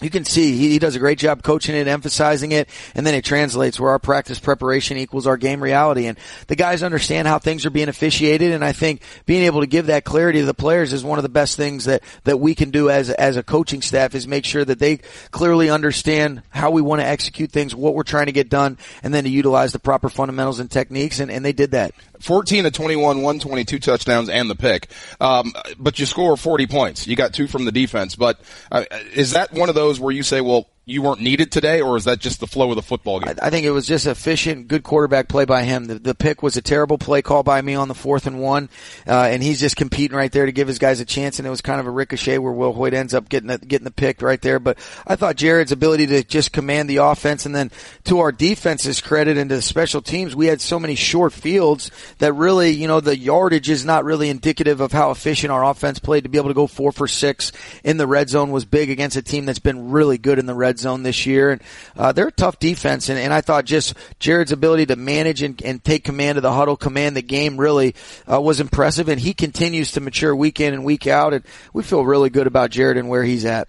you 0.00 0.10
can 0.10 0.24
see 0.24 0.56
he, 0.56 0.70
he, 0.70 0.78
does 0.78 0.96
a 0.96 0.98
great 0.98 1.18
job 1.18 1.42
coaching 1.42 1.74
it, 1.74 1.86
emphasizing 1.86 2.52
it, 2.52 2.68
and 2.94 3.06
then 3.06 3.14
it 3.14 3.24
translates 3.24 3.78
where 3.78 3.90
our 3.90 3.98
practice 3.98 4.38
preparation 4.38 4.96
equals 4.96 5.26
our 5.26 5.36
game 5.36 5.62
reality. 5.62 6.06
And 6.06 6.18
the 6.46 6.56
guys 6.56 6.82
understand 6.82 7.28
how 7.28 7.38
things 7.38 7.66
are 7.66 7.70
being 7.70 7.88
officiated, 7.88 8.52
and 8.52 8.64
I 8.64 8.72
think 8.72 9.02
being 9.26 9.42
able 9.42 9.60
to 9.60 9.66
give 9.66 9.86
that 9.86 10.04
clarity 10.04 10.40
to 10.40 10.46
the 10.46 10.54
players 10.54 10.92
is 10.92 11.04
one 11.04 11.18
of 11.18 11.22
the 11.22 11.28
best 11.28 11.56
things 11.56 11.84
that, 11.84 12.02
that 12.24 12.38
we 12.38 12.54
can 12.54 12.70
do 12.70 12.88
as, 12.88 13.10
as 13.10 13.36
a 13.36 13.42
coaching 13.42 13.82
staff 13.82 14.14
is 14.14 14.26
make 14.26 14.44
sure 14.44 14.64
that 14.64 14.78
they 14.78 14.98
clearly 15.30 15.68
understand 15.68 16.42
how 16.48 16.70
we 16.70 16.80
want 16.80 17.00
to 17.02 17.06
execute 17.06 17.52
things, 17.52 17.74
what 17.74 17.94
we're 17.94 18.02
trying 18.02 18.26
to 18.26 18.32
get 18.32 18.48
done, 18.48 18.78
and 19.02 19.12
then 19.12 19.24
to 19.24 19.30
utilize 19.30 19.72
the 19.72 19.78
proper 19.78 20.08
fundamentals 20.08 20.60
and 20.60 20.70
techniques, 20.70 21.20
and, 21.20 21.30
and 21.30 21.44
they 21.44 21.52
did 21.52 21.72
that. 21.72 21.92
14 22.20 22.64
to 22.64 22.70
21, 22.70 23.02
122 23.22 23.78
touchdowns 23.78 24.28
and 24.28 24.48
the 24.50 24.54
pick. 24.54 24.88
Um, 25.20 25.52
but 25.78 25.98
you 25.98 26.06
score 26.06 26.36
40 26.36 26.66
points. 26.66 27.06
You 27.06 27.16
got 27.16 27.32
two 27.32 27.46
from 27.46 27.64
the 27.64 27.72
defense. 27.72 28.14
But 28.14 28.40
uh, 28.70 28.84
is 29.14 29.32
that 29.32 29.52
one 29.52 29.68
of 29.68 29.74
those 29.74 29.89
where 29.98 30.12
you 30.12 30.22
say, 30.22 30.40
well, 30.40 30.68
you 30.90 31.02
weren't 31.02 31.20
needed 31.20 31.52
today, 31.52 31.80
or 31.80 31.96
is 31.96 32.04
that 32.04 32.18
just 32.18 32.40
the 32.40 32.46
flow 32.46 32.70
of 32.70 32.76
the 32.76 32.82
football 32.82 33.20
game? 33.20 33.34
I 33.40 33.50
think 33.50 33.64
it 33.64 33.70
was 33.70 33.86
just 33.86 34.06
efficient, 34.06 34.68
good 34.68 34.82
quarterback 34.82 35.28
play 35.28 35.44
by 35.44 35.62
him. 35.62 35.84
The, 35.86 35.98
the 35.98 36.14
pick 36.14 36.42
was 36.42 36.56
a 36.56 36.62
terrible 36.62 36.98
play 36.98 37.22
call 37.22 37.42
by 37.42 37.62
me 37.62 37.74
on 37.74 37.88
the 37.88 37.94
fourth 37.94 38.26
and 38.26 38.40
one, 38.40 38.68
uh, 39.06 39.28
and 39.30 39.42
he's 39.42 39.60
just 39.60 39.76
competing 39.76 40.16
right 40.16 40.30
there 40.32 40.46
to 40.46 40.52
give 40.52 40.68
his 40.68 40.78
guys 40.78 41.00
a 41.00 41.04
chance. 41.04 41.38
And 41.38 41.46
it 41.46 41.50
was 41.50 41.60
kind 41.60 41.80
of 41.80 41.86
a 41.86 41.90
ricochet 41.90 42.38
where 42.38 42.52
Will 42.52 42.72
Hoyt 42.72 42.92
ends 42.92 43.14
up 43.14 43.28
getting 43.28 43.46
the, 43.46 43.58
getting 43.58 43.84
the 43.84 43.92
pick 43.92 44.20
right 44.20 44.40
there. 44.42 44.58
But 44.58 44.78
I 45.06 45.16
thought 45.16 45.36
Jared's 45.36 45.72
ability 45.72 46.08
to 46.08 46.24
just 46.24 46.52
command 46.52 46.90
the 46.90 46.98
offense, 46.98 47.46
and 47.46 47.54
then 47.54 47.70
to 48.04 48.18
our 48.18 48.32
defense's 48.32 49.00
credit 49.00 49.38
and 49.38 49.48
to 49.50 49.56
the 49.56 49.62
special 49.62 50.02
teams, 50.02 50.34
we 50.34 50.46
had 50.46 50.60
so 50.60 50.80
many 50.80 50.96
short 50.96 51.32
fields 51.32 51.90
that 52.18 52.32
really, 52.32 52.70
you 52.70 52.88
know, 52.88 53.00
the 53.00 53.16
yardage 53.16 53.70
is 53.70 53.84
not 53.84 54.04
really 54.04 54.28
indicative 54.28 54.80
of 54.80 54.92
how 54.92 55.10
efficient 55.10 55.52
our 55.52 55.64
offense 55.64 55.98
played. 56.00 56.24
To 56.24 56.28
be 56.28 56.38
able 56.38 56.48
to 56.48 56.54
go 56.54 56.66
four 56.66 56.90
for 56.90 57.06
six 57.06 57.52
in 57.84 57.96
the 57.96 58.06
red 58.06 58.28
zone 58.28 58.50
was 58.50 58.64
big 58.64 58.90
against 58.90 59.16
a 59.16 59.22
team 59.22 59.46
that's 59.46 59.58
been 59.60 59.90
really 59.90 60.18
good 60.18 60.38
in 60.38 60.46
the 60.46 60.54
red 60.54 60.79
zone 60.80 61.02
this 61.02 61.26
year. 61.26 61.50
And 61.50 61.62
uh, 61.96 62.12
they're 62.12 62.28
a 62.28 62.32
tough 62.32 62.58
defense, 62.58 63.08
and, 63.08 63.18
and 63.18 63.32
I 63.32 63.40
thought 63.40 63.64
just 63.64 63.94
Jared's 64.18 64.52
ability 64.52 64.86
to 64.86 64.96
manage 64.96 65.42
and, 65.42 65.60
and 65.62 65.82
take 65.82 66.04
command 66.04 66.38
of 66.38 66.42
the 66.42 66.52
huddle, 66.52 66.76
command 66.76 67.16
the 67.16 67.22
game, 67.22 67.56
really 67.58 67.94
uh, 68.30 68.40
was 68.40 68.60
impressive. 68.60 69.08
And 69.08 69.20
he 69.20 69.34
continues 69.34 69.92
to 69.92 70.00
mature 70.00 70.34
week 70.34 70.60
in 70.60 70.74
and 70.74 70.84
week 70.84 71.06
out, 71.06 71.34
and 71.34 71.44
we 71.72 71.82
feel 71.82 72.04
really 72.04 72.30
good 72.30 72.46
about 72.46 72.70
Jared 72.70 72.96
and 72.96 73.08
where 73.08 73.22
he's 73.22 73.44
at. 73.44 73.68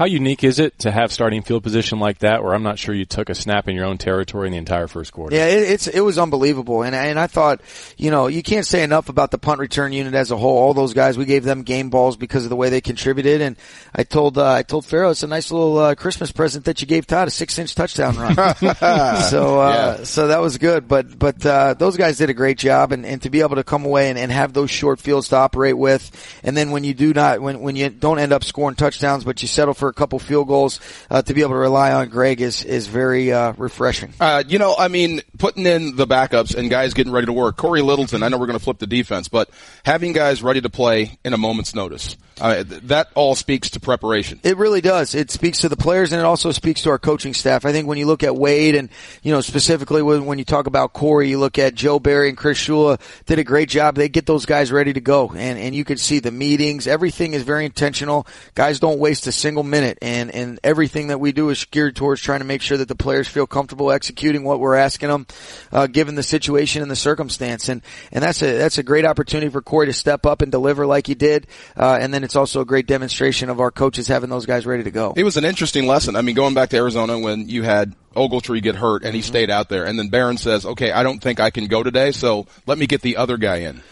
How 0.00 0.06
unique 0.06 0.44
is 0.44 0.58
it 0.58 0.78
to 0.78 0.90
have 0.90 1.12
starting 1.12 1.42
field 1.42 1.62
position 1.62 2.00
like 2.00 2.20
that, 2.20 2.42
where 2.42 2.54
I'm 2.54 2.62
not 2.62 2.78
sure 2.78 2.94
you 2.94 3.04
took 3.04 3.28
a 3.28 3.34
snap 3.34 3.68
in 3.68 3.76
your 3.76 3.84
own 3.84 3.98
territory 3.98 4.46
in 4.46 4.52
the 4.52 4.56
entire 4.56 4.86
first 4.86 5.12
quarter? 5.12 5.36
Yeah, 5.36 5.44
it, 5.44 5.72
it's 5.72 5.88
it 5.88 6.00
was 6.00 6.16
unbelievable, 6.16 6.82
and 6.82 6.96
and 6.96 7.20
I 7.20 7.26
thought, 7.26 7.60
you 7.98 8.10
know, 8.10 8.26
you 8.26 8.42
can't 8.42 8.64
say 8.64 8.82
enough 8.82 9.10
about 9.10 9.30
the 9.30 9.36
punt 9.36 9.60
return 9.60 9.92
unit 9.92 10.14
as 10.14 10.30
a 10.30 10.38
whole. 10.38 10.56
All 10.56 10.72
those 10.72 10.94
guys, 10.94 11.18
we 11.18 11.26
gave 11.26 11.44
them 11.44 11.64
game 11.64 11.90
balls 11.90 12.16
because 12.16 12.44
of 12.44 12.48
the 12.48 12.56
way 12.56 12.70
they 12.70 12.80
contributed, 12.80 13.42
and 13.42 13.56
I 13.94 14.04
told 14.04 14.38
uh, 14.38 14.50
I 14.50 14.62
told 14.62 14.86
Pharoh 14.86 15.10
it's 15.10 15.22
a 15.22 15.26
nice 15.26 15.52
little 15.52 15.76
uh, 15.76 15.94
Christmas 15.94 16.32
present 16.32 16.64
that 16.64 16.80
you 16.80 16.86
gave 16.86 17.06
Todd 17.06 17.28
a 17.28 17.30
six 17.30 17.58
inch 17.58 17.74
touchdown 17.74 18.16
run. 18.16 18.34
so 18.54 19.60
uh, 19.60 19.96
yeah. 19.98 20.04
so 20.04 20.28
that 20.28 20.40
was 20.40 20.56
good, 20.56 20.88
but 20.88 21.18
but 21.18 21.44
uh, 21.44 21.74
those 21.74 21.98
guys 21.98 22.16
did 22.16 22.30
a 22.30 22.34
great 22.34 22.56
job, 22.56 22.92
and, 22.92 23.04
and 23.04 23.20
to 23.20 23.28
be 23.28 23.42
able 23.42 23.56
to 23.56 23.64
come 23.64 23.84
away 23.84 24.08
and, 24.08 24.18
and 24.18 24.32
have 24.32 24.54
those 24.54 24.70
short 24.70 24.98
fields 24.98 25.28
to 25.28 25.36
operate 25.36 25.76
with, 25.76 26.40
and 26.42 26.56
then 26.56 26.70
when 26.70 26.84
you 26.84 26.94
do 26.94 27.12
not 27.12 27.42
when 27.42 27.60
when 27.60 27.76
you 27.76 27.90
don't 27.90 28.18
end 28.18 28.32
up 28.32 28.44
scoring 28.44 28.76
touchdowns, 28.76 29.24
but 29.24 29.42
you 29.42 29.46
settle 29.48 29.74
for 29.74 29.89
a 29.90 29.94
couple 29.94 30.18
field 30.18 30.48
goals 30.48 30.80
uh, 31.10 31.22
to 31.22 31.34
be 31.34 31.42
able 31.42 31.52
to 31.52 31.58
rely 31.58 31.92
on 31.92 32.08
Greg 32.08 32.40
is 32.40 32.64
is 32.64 32.86
very 32.86 33.32
uh, 33.32 33.52
refreshing. 33.56 34.12
Uh, 34.18 34.42
you 34.46 34.58
know, 34.58 34.74
I 34.78 34.88
mean, 34.88 35.20
putting 35.38 35.66
in 35.66 35.96
the 35.96 36.06
backups 36.06 36.54
and 36.54 36.70
guys 36.70 36.94
getting 36.94 37.12
ready 37.12 37.26
to 37.26 37.32
work. 37.32 37.56
Corey 37.56 37.82
Littleton, 37.82 38.22
I 38.22 38.28
know 38.28 38.38
we're 38.38 38.46
going 38.46 38.58
to 38.58 38.64
flip 38.64 38.78
the 38.78 38.86
defense, 38.86 39.28
but 39.28 39.50
having 39.84 40.12
guys 40.12 40.42
ready 40.42 40.60
to 40.60 40.70
play 40.70 41.18
in 41.24 41.32
a 41.32 41.38
moment's 41.38 41.74
notice. 41.74 42.16
Uh, 42.40 42.64
that 42.66 43.08
all 43.14 43.34
speaks 43.34 43.70
to 43.70 43.80
preparation. 43.80 44.40
It 44.42 44.56
really 44.56 44.80
does. 44.80 45.14
It 45.14 45.30
speaks 45.30 45.58
to 45.58 45.68
the 45.68 45.76
players 45.76 46.12
and 46.12 46.20
it 46.20 46.24
also 46.24 46.52
speaks 46.52 46.82
to 46.82 46.90
our 46.90 46.98
coaching 46.98 47.34
staff. 47.34 47.66
I 47.66 47.72
think 47.72 47.86
when 47.86 47.98
you 47.98 48.06
look 48.06 48.22
at 48.22 48.34
Wade 48.34 48.74
and, 48.74 48.88
you 49.22 49.30
know, 49.30 49.42
specifically 49.42 50.00
when, 50.00 50.24
when 50.24 50.38
you 50.38 50.46
talk 50.46 50.66
about 50.66 50.94
Corey, 50.94 51.28
you 51.28 51.38
look 51.38 51.58
at 51.58 51.74
Joe 51.74 51.98
Barry 51.98 52.30
and 52.30 52.38
Chris 52.38 52.58
Shula 52.58 52.98
did 53.26 53.38
a 53.38 53.44
great 53.44 53.68
job. 53.68 53.94
They 53.94 54.08
get 54.08 54.24
those 54.24 54.46
guys 54.46 54.72
ready 54.72 54.94
to 54.94 55.00
go 55.02 55.28
and, 55.28 55.58
and 55.58 55.74
you 55.74 55.84
can 55.84 55.98
see 55.98 56.18
the 56.18 56.30
meetings. 56.30 56.86
Everything 56.86 57.34
is 57.34 57.42
very 57.42 57.66
intentional. 57.66 58.26
Guys 58.54 58.80
don't 58.80 58.98
waste 58.98 59.26
a 59.26 59.32
single 59.32 59.64
minute 59.70 59.98
and, 60.02 60.30
and 60.30 60.60
everything 60.62 61.08
that 61.08 61.18
we 61.18 61.32
do 61.32 61.48
is 61.50 61.64
geared 61.64 61.96
towards 61.96 62.20
trying 62.20 62.40
to 62.40 62.44
make 62.44 62.62
sure 62.62 62.76
that 62.76 62.88
the 62.88 62.94
players 62.94 63.28
feel 63.28 63.46
comfortable 63.46 63.90
executing 63.90 64.44
what 64.44 64.60
we're 64.60 64.74
asking 64.74 65.08
them, 65.08 65.26
uh, 65.72 65.86
given 65.86 66.14
the 66.14 66.22
situation 66.22 66.82
and 66.82 66.90
the 66.90 66.96
circumstance. 66.96 67.68
And, 67.68 67.82
and 68.12 68.22
that's 68.22 68.42
a, 68.42 68.58
that's 68.58 68.78
a 68.78 68.82
great 68.82 69.04
opportunity 69.04 69.50
for 69.50 69.62
Corey 69.62 69.86
to 69.86 69.92
step 69.92 70.26
up 70.26 70.42
and 70.42 70.52
deliver 70.52 70.86
like 70.86 71.06
he 71.06 71.14
did. 71.14 71.46
Uh, 71.76 71.98
and 72.00 72.12
then 72.12 72.24
it's 72.24 72.36
also 72.36 72.60
a 72.60 72.64
great 72.64 72.86
demonstration 72.86 73.48
of 73.48 73.60
our 73.60 73.70
coaches 73.70 74.08
having 74.08 74.30
those 74.30 74.46
guys 74.46 74.66
ready 74.66 74.82
to 74.84 74.90
go. 74.90 75.14
It 75.16 75.24
was 75.24 75.36
an 75.36 75.44
interesting 75.44 75.86
lesson. 75.86 76.16
I 76.16 76.22
mean, 76.22 76.34
going 76.34 76.54
back 76.54 76.70
to 76.70 76.76
Arizona 76.76 77.18
when 77.18 77.48
you 77.48 77.62
had 77.62 77.94
Ogletree 78.14 78.62
get 78.62 78.74
hurt 78.74 79.04
and 79.04 79.14
he 79.14 79.20
mm-hmm. 79.20 79.28
stayed 79.28 79.50
out 79.50 79.68
there. 79.68 79.86
And 79.86 79.98
then 79.98 80.08
Barron 80.08 80.36
says, 80.36 80.66
okay, 80.66 80.90
I 80.90 81.02
don't 81.02 81.20
think 81.20 81.40
I 81.40 81.50
can 81.50 81.66
go 81.66 81.82
today, 81.82 82.12
so 82.12 82.46
let 82.66 82.78
me 82.78 82.86
get 82.86 83.02
the 83.02 83.16
other 83.16 83.36
guy 83.36 83.58
in. 83.58 83.82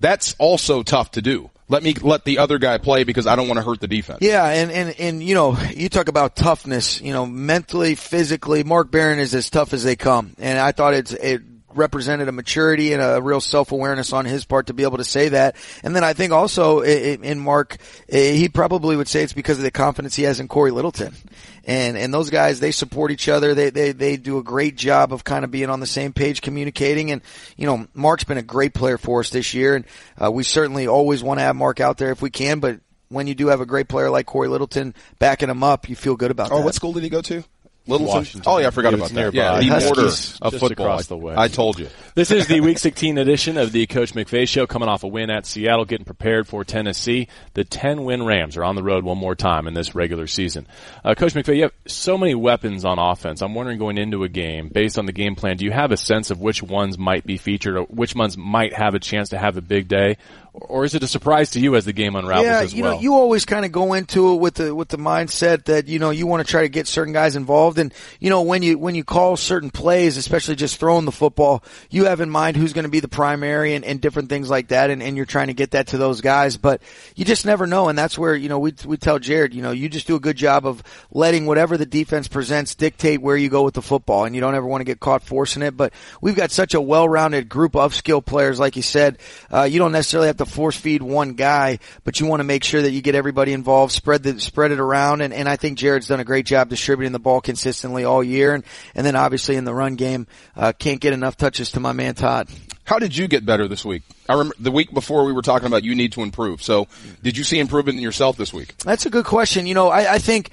That's 0.00 0.34
also 0.38 0.82
tough 0.82 1.12
to 1.12 1.22
do. 1.22 1.50
Let 1.70 1.82
me 1.82 1.94
let 1.94 2.24
the 2.24 2.38
other 2.38 2.58
guy 2.58 2.78
play 2.78 3.04
because 3.04 3.26
I 3.26 3.36
don't 3.36 3.46
want 3.46 3.58
to 3.58 3.64
hurt 3.64 3.80
the 3.80 3.88
defense. 3.88 4.20
Yeah, 4.22 4.46
and, 4.46 4.70
and, 4.70 4.94
and 4.98 5.22
you 5.22 5.34
know, 5.34 5.58
you 5.74 5.90
talk 5.90 6.08
about 6.08 6.34
toughness, 6.34 7.00
you 7.02 7.12
know, 7.12 7.26
mentally, 7.26 7.94
physically, 7.94 8.64
Mark 8.64 8.90
Barron 8.90 9.18
is 9.18 9.34
as 9.34 9.50
tough 9.50 9.74
as 9.74 9.84
they 9.84 9.94
come. 9.94 10.34
And 10.38 10.58
I 10.58 10.72
thought 10.72 10.94
it's, 10.94 11.12
it 11.12 11.42
represented 11.78 12.28
a 12.28 12.32
maturity 12.32 12.92
and 12.92 13.00
a 13.00 13.22
real 13.22 13.40
self-awareness 13.40 14.12
on 14.12 14.24
his 14.26 14.44
part 14.44 14.66
to 14.66 14.74
be 14.74 14.82
able 14.82 14.98
to 14.98 15.04
say 15.04 15.30
that. 15.30 15.56
And 15.82 15.96
then 15.96 16.04
I 16.04 16.12
think 16.12 16.32
also 16.32 16.82
in 16.82 17.38
Mark, 17.38 17.78
he 18.08 18.48
probably 18.48 18.96
would 18.96 19.08
say 19.08 19.22
it's 19.22 19.32
because 19.32 19.56
of 19.58 19.64
the 19.64 19.70
confidence 19.70 20.14
he 20.14 20.24
has 20.24 20.40
in 20.40 20.48
Corey 20.48 20.70
Littleton. 20.70 21.14
And, 21.64 21.96
and 21.96 22.12
those 22.12 22.30
guys, 22.30 22.60
they 22.60 22.70
support 22.72 23.10
each 23.10 23.28
other. 23.28 23.54
They, 23.54 23.70
they, 23.70 23.92
they 23.92 24.16
do 24.16 24.38
a 24.38 24.42
great 24.42 24.76
job 24.76 25.12
of 25.12 25.22
kind 25.22 25.44
of 25.44 25.50
being 25.50 25.70
on 25.70 25.80
the 25.80 25.86
same 25.86 26.12
page, 26.12 26.40
communicating. 26.40 27.10
And, 27.10 27.22
you 27.56 27.66
know, 27.66 27.86
Mark's 27.94 28.24
been 28.24 28.38
a 28.38 28.42
great 28.42 28.74
player 28.74 28.98
for 28.98 29.20
us 29.20 29.30
this 29.30 29.54
year. 29.54 29.76
And, 29.76 29.84
uh, 30.22 30.30
we 30.30 30.44
certainly 30.44 30.86
always 30.86 31.22
want 31.22 31.40
to 31.40 31.42
have 31.42 31.56
Mark 31.56 31.80
out 31.80 31.98
there 31.98 32.10
if 32.10 32.22
we 32.22 32.30
can, 32.30 32.60
but 32.60 32.80
when 33.10 33.26
you 33.26 33.34
do 33.34 33.48
have 33.48 33.60
a 33.60 33.66
great 33.66 33.88
player 33.88 34.10
like 34.10 34.26
Corey 34.26 34.48
Littleton 34.48 34.94
backing 35.18 35.48
him 35.48 35.62
up, 35.62 35.88
you 35.88 35.96
feel 35.96 36.16
good 36.16 36.30
about 36.30 36.52
oh, 36.52 36.58
that. 36.58 36.64
what 36.64 36.74
school 36.74 36.92
did 36.92 37.02
he 37.02 37.08
go 37.08 37.22
to? 37.22 37.42
Littleton? 37.88 38.16
Washington. 38.16 38.42
Oh 38.46 38.58
yeah, 38.58 38.68
I 38.68 38.70
forgot 38.70 38.94
about 38.94 39.08
that. 39.08 39.14
Nearby. 39.14 39.60
Yeah, 39.60 39.80
the 39.80 39.84
border 39.86 40.06
of 40.06 40.54
football. 40.54 40.86
Across 40.86 41.06
the 41.06 41.16
way. 41.16 41.34
I 41.36 41.48
told 41.48 41.78
you. 41.78 41.88
This 42.18 42.32
is 42.32 42.48
the 42.48 42.58
Week 42.58 42.80
16 42.80 43.16
edition 43.16 43.56
of 43.56 43.70
the 43.70 43.86
Coach 43.86 44.12
McVay 44.12 44.48
Show, 44.48 44.66
coming 44.66 44.88
off 44.88 45.04
a 45.04 45.06
win 45.06 45.30
at 45.30 45.46
Seattle, 45.46 45.84
getting 45.84 46.04
prepared 46.04 46.48
for 46.48 46.64
Tennessee. 46.64 47.28
The 47.54 47.64
10-win 47.64 48.26
Rams 48.26 48.56
are 48.56 48.64
on 48.64 48.74
the 48.74 48.82
road 48.82 49.04
one 49.04 49.18
more 49.18 49.36
time 49.36 49.68
in 49.68 49.74
this 49.74 49.94
regular 49.94 50.26
season. 50.26 50.66
Uh, 51.04 51.14
Coach 51.14 51.34
McVay, 51.34 51.58
you 51.58 51.62
have 51.62 51.72
so 51.86 52.18
many 52.18 52.34
weapons 52.34 52.84
on 52.84 52.98
offense. 52.98 53.40
I'm 53.40 53.54
wondering, 53.54 53.78
going 53.78 53.98
into 53.98 54.24
a 54.24 54.28
game, 54.28 54.68
based 54.68 54.98
on 54.98 55.06
the 55.06 55.12
game 55.12 55.36
plan, 55.36 55.58
do 55.58 55.64
you 55.64 55.70
have 55.70 55.92
a 55.92 55.96
sense 55.96 56.32
of 56.32 56.40
which 56.40 56.60
ones 56.60 56.98
might 56.98 57.24
be 57.24 57.36
featured, 57.36 57.76
or 57.76 57.82
which 57.84 58.16
ones 58.16 58.36
might 58.36 58.74
have 58.74 58.94
a 58.94 58.98
chance 58.98 59.28
to 59.28 59.38
have 59.38 59.56
a 59.56 59.62
big 59.62 59.86
day, 59.86 60.16
or 60.60 60.84
is 60.84 60.94
it 60.94 61.02
a 61.02 61.06
surprise 61.06 61.50
to 61.50 61.60
you 61.60 61.76
as 61.76 61.84
the 61.84 61.92
game 61.92 62.16
unravels 62.16 62.46
yeah, 62.46 62.60
as 62.60 62.74
you 62.74 62.82
well? 62.82 62.94
know, 62.94 63.00
you 63.00 63.14
always 63.14 63.44
kind 63.44 63.64
of 63.64 63.72
go 63.72 63.94
into 63.94 64.32
it 64.32 64.36
with 64.36 64.54
the 64.54 64.74
with 64.74 64.88
the 64.88 64.98
mindset 64.98 65.64
that 65.64 65.88
you 65.88 65.98
know 65.98 66.10
you 66.10 66.26
want 66.26 66.44
to 66.44 66.50
try 66.50 66.62
to 66.62 66.68
get 66.68 66.86
certain 66.86 67.12
guys 67.12 67.36
involved, 67.36 67.78
and 67.78 67.92
you 68.20 68.30
know 68.30 68.42
when 68.42 68.62
you 68.62 68.78
when 68.78 68.94
you 68.94 69.04
call 69.04 69.36
certain 69.36 69.70
plays, 69.70 70.16
especially 70.16 70.56
just 70.56 70.78
throwing 70.78 71.04
the 71.04 71.12
football, 71.12 71.62
you 71.90 72.06
have 72.06 72.20
in 72.20 72.30
mind 72.30 72.56
who's 72.56 72.72
going 72.72 72.84
to 72.84 72.90
be 72.90 73.00
the 73.00 73.08
primary 73.08 73.74
and, 73.74 73.84
and 73.84 74.00
different 74.00 74.28
things 74.28 74.50
like 74.50 74.68
that, 74.68 74.90
and, 74.90 75.02
and 75.02 75.16
you're 75.16 75.26
trying 75.26 75.48
to 75.48 75.54
get 75.54 75.72
that 75.72 75.88
to 75.88 75.98
those 75.98 76.20
guys, 76.20 76.56
but 76.56 76.82
you 77.14 77.24
just 77.24 77.46
never 77.46 77.66
know, 77.66 77.88
and 77.88 77.98
that's 77.98 78.18
where 78.18 78.34
you 78.34 78.48
know 78.48 78.58
we 78.58 78.74
we 78.84 78.96
tell 78.96 79.18
Jared, 79.18 79.54
you 79.54 79.62
know, 79.62 79.70
you 79.70 79.88
just 79.88 80.06
do 80.06 80.16
a 80.16 80.20
good 80.20 80.36
job 80.36 80.66
of 80.66 80.82
letting 81.10 81.46
whatever 81.46 81.76
the 81.76 81.86
defense 81.86 82.28
presents 82.28 82.74
dictate 82.74 83.20
where 83.20 83.36
you 83.36 83.48
go 83.48 83.62
with 83.62 83.74
the 83.74 83.82
football, 83.82 84.24
and 84.24 84.34
you 84.34 84.40
don't 84.40 84.54
ever 84.54 84.66
want 84.66 84.80
to 84.80 84.84
get 84.84 85.00
caught 85.00 85.22
forcing 85.22 85.62
it. 85.62 85.76
But 85.76 85.92
we've 86.20 86.36
got 86.36 86.50
such 86.50 86.74
a 86.74 86.80
well-rounded 86.80 87.48
group 87.48 87.76
of 87.76 87.94
skill 87.94 88.22
players, 88.22 88.58
like 88.58 88.76
you 88.76 88.82
said, 88.82 89.18
uh, 89.52 89.62
you 89.62 89.78
don't 89.78 89.92
necessarily 89.92 90.26
have 90.26 90.38
to 90.38 90.47
force 90.48 90.76
feed 90.76 91.02
one 91.02 91.28
one 91.28 91.34
guy, 91.34 91.78
but 92.04 92.20
you 92.20 92.26
want 92.26 92.40
to 92.40 92.44
make 92.44 92.64
sure 92.64 92.80
that 92.80 92.92
you 92.92 93.02
get 93.02 93.14
everybody 93.14 93.52
involved, 93.52 93.92
spread 93.92 94.22
the, 94.22 94.40
spread 94.40 94.70
it 94.70 94.78
around. 94.78 95.20
And, 95.20 95.34
and 95.34 95.48
I 95.48 95.56
think 95.56 95.78
Jared's 95.78 96.08
done 96.08 96.20
a 96.20 96.24
great 96.24 96.46
job 96.46 96.68
distributing 96.68 97.12
the 97.12 97.18
ball 97.18 97.40
consistently 97.40 98.04
all 98.04 98.22
year. 98.22 98.54
And, 98.54 98.64
and 98.94 99.04
then 99.04 99.16
obviously 99.16 99.56
in 99.56 99.64
the 99.64 99.74
run 99.74 99.96
game, 99.96 100.26
uh, 100.56 100.72
can't 100.78 101.00
get 101.00 101.12
enough 101.12 101.36
touches 101.36 101.72
to 101.72 101.80
my 101.80 101.92
man 101.92 102.14
Todd. 102.14 102.48
How 102.84 102.98
did 102.98 103.16
you 103.16 103.28
get 103.28 103.44
better 103.44 103.68
this 103.68 103.84
week? 103.84 104.02
I 104.28 104.32
remember 104.32 104.54
the 104.58 104.70
week 104.70 104.94
before 104.94 105.24
we 105.24 105.32
were 105.32 105.42
talking 105.42 105.66
about 105.66 105.84
you 105.84 105.94
need 105.94 106.12
to 106.12 106.22
improve. 106.22 106.62
So 106.62 106.86
did 107.22 107.36
you 107.36 107.44
see 107.44 107.58
improvement 107.58 107.98
in 107.98 108.02
yourself 108.02 108.36
this 108.36 108.52
week? 108.52 108.76
That's 108.78 109.04
a 109.04 109.10
good 109.10 109.26
question. 109.26 109.66
You 109.66 109.74
know, 109.74 109.88
I, 109.88 110.14
I 110.14 110.18
think, 110.18 110.50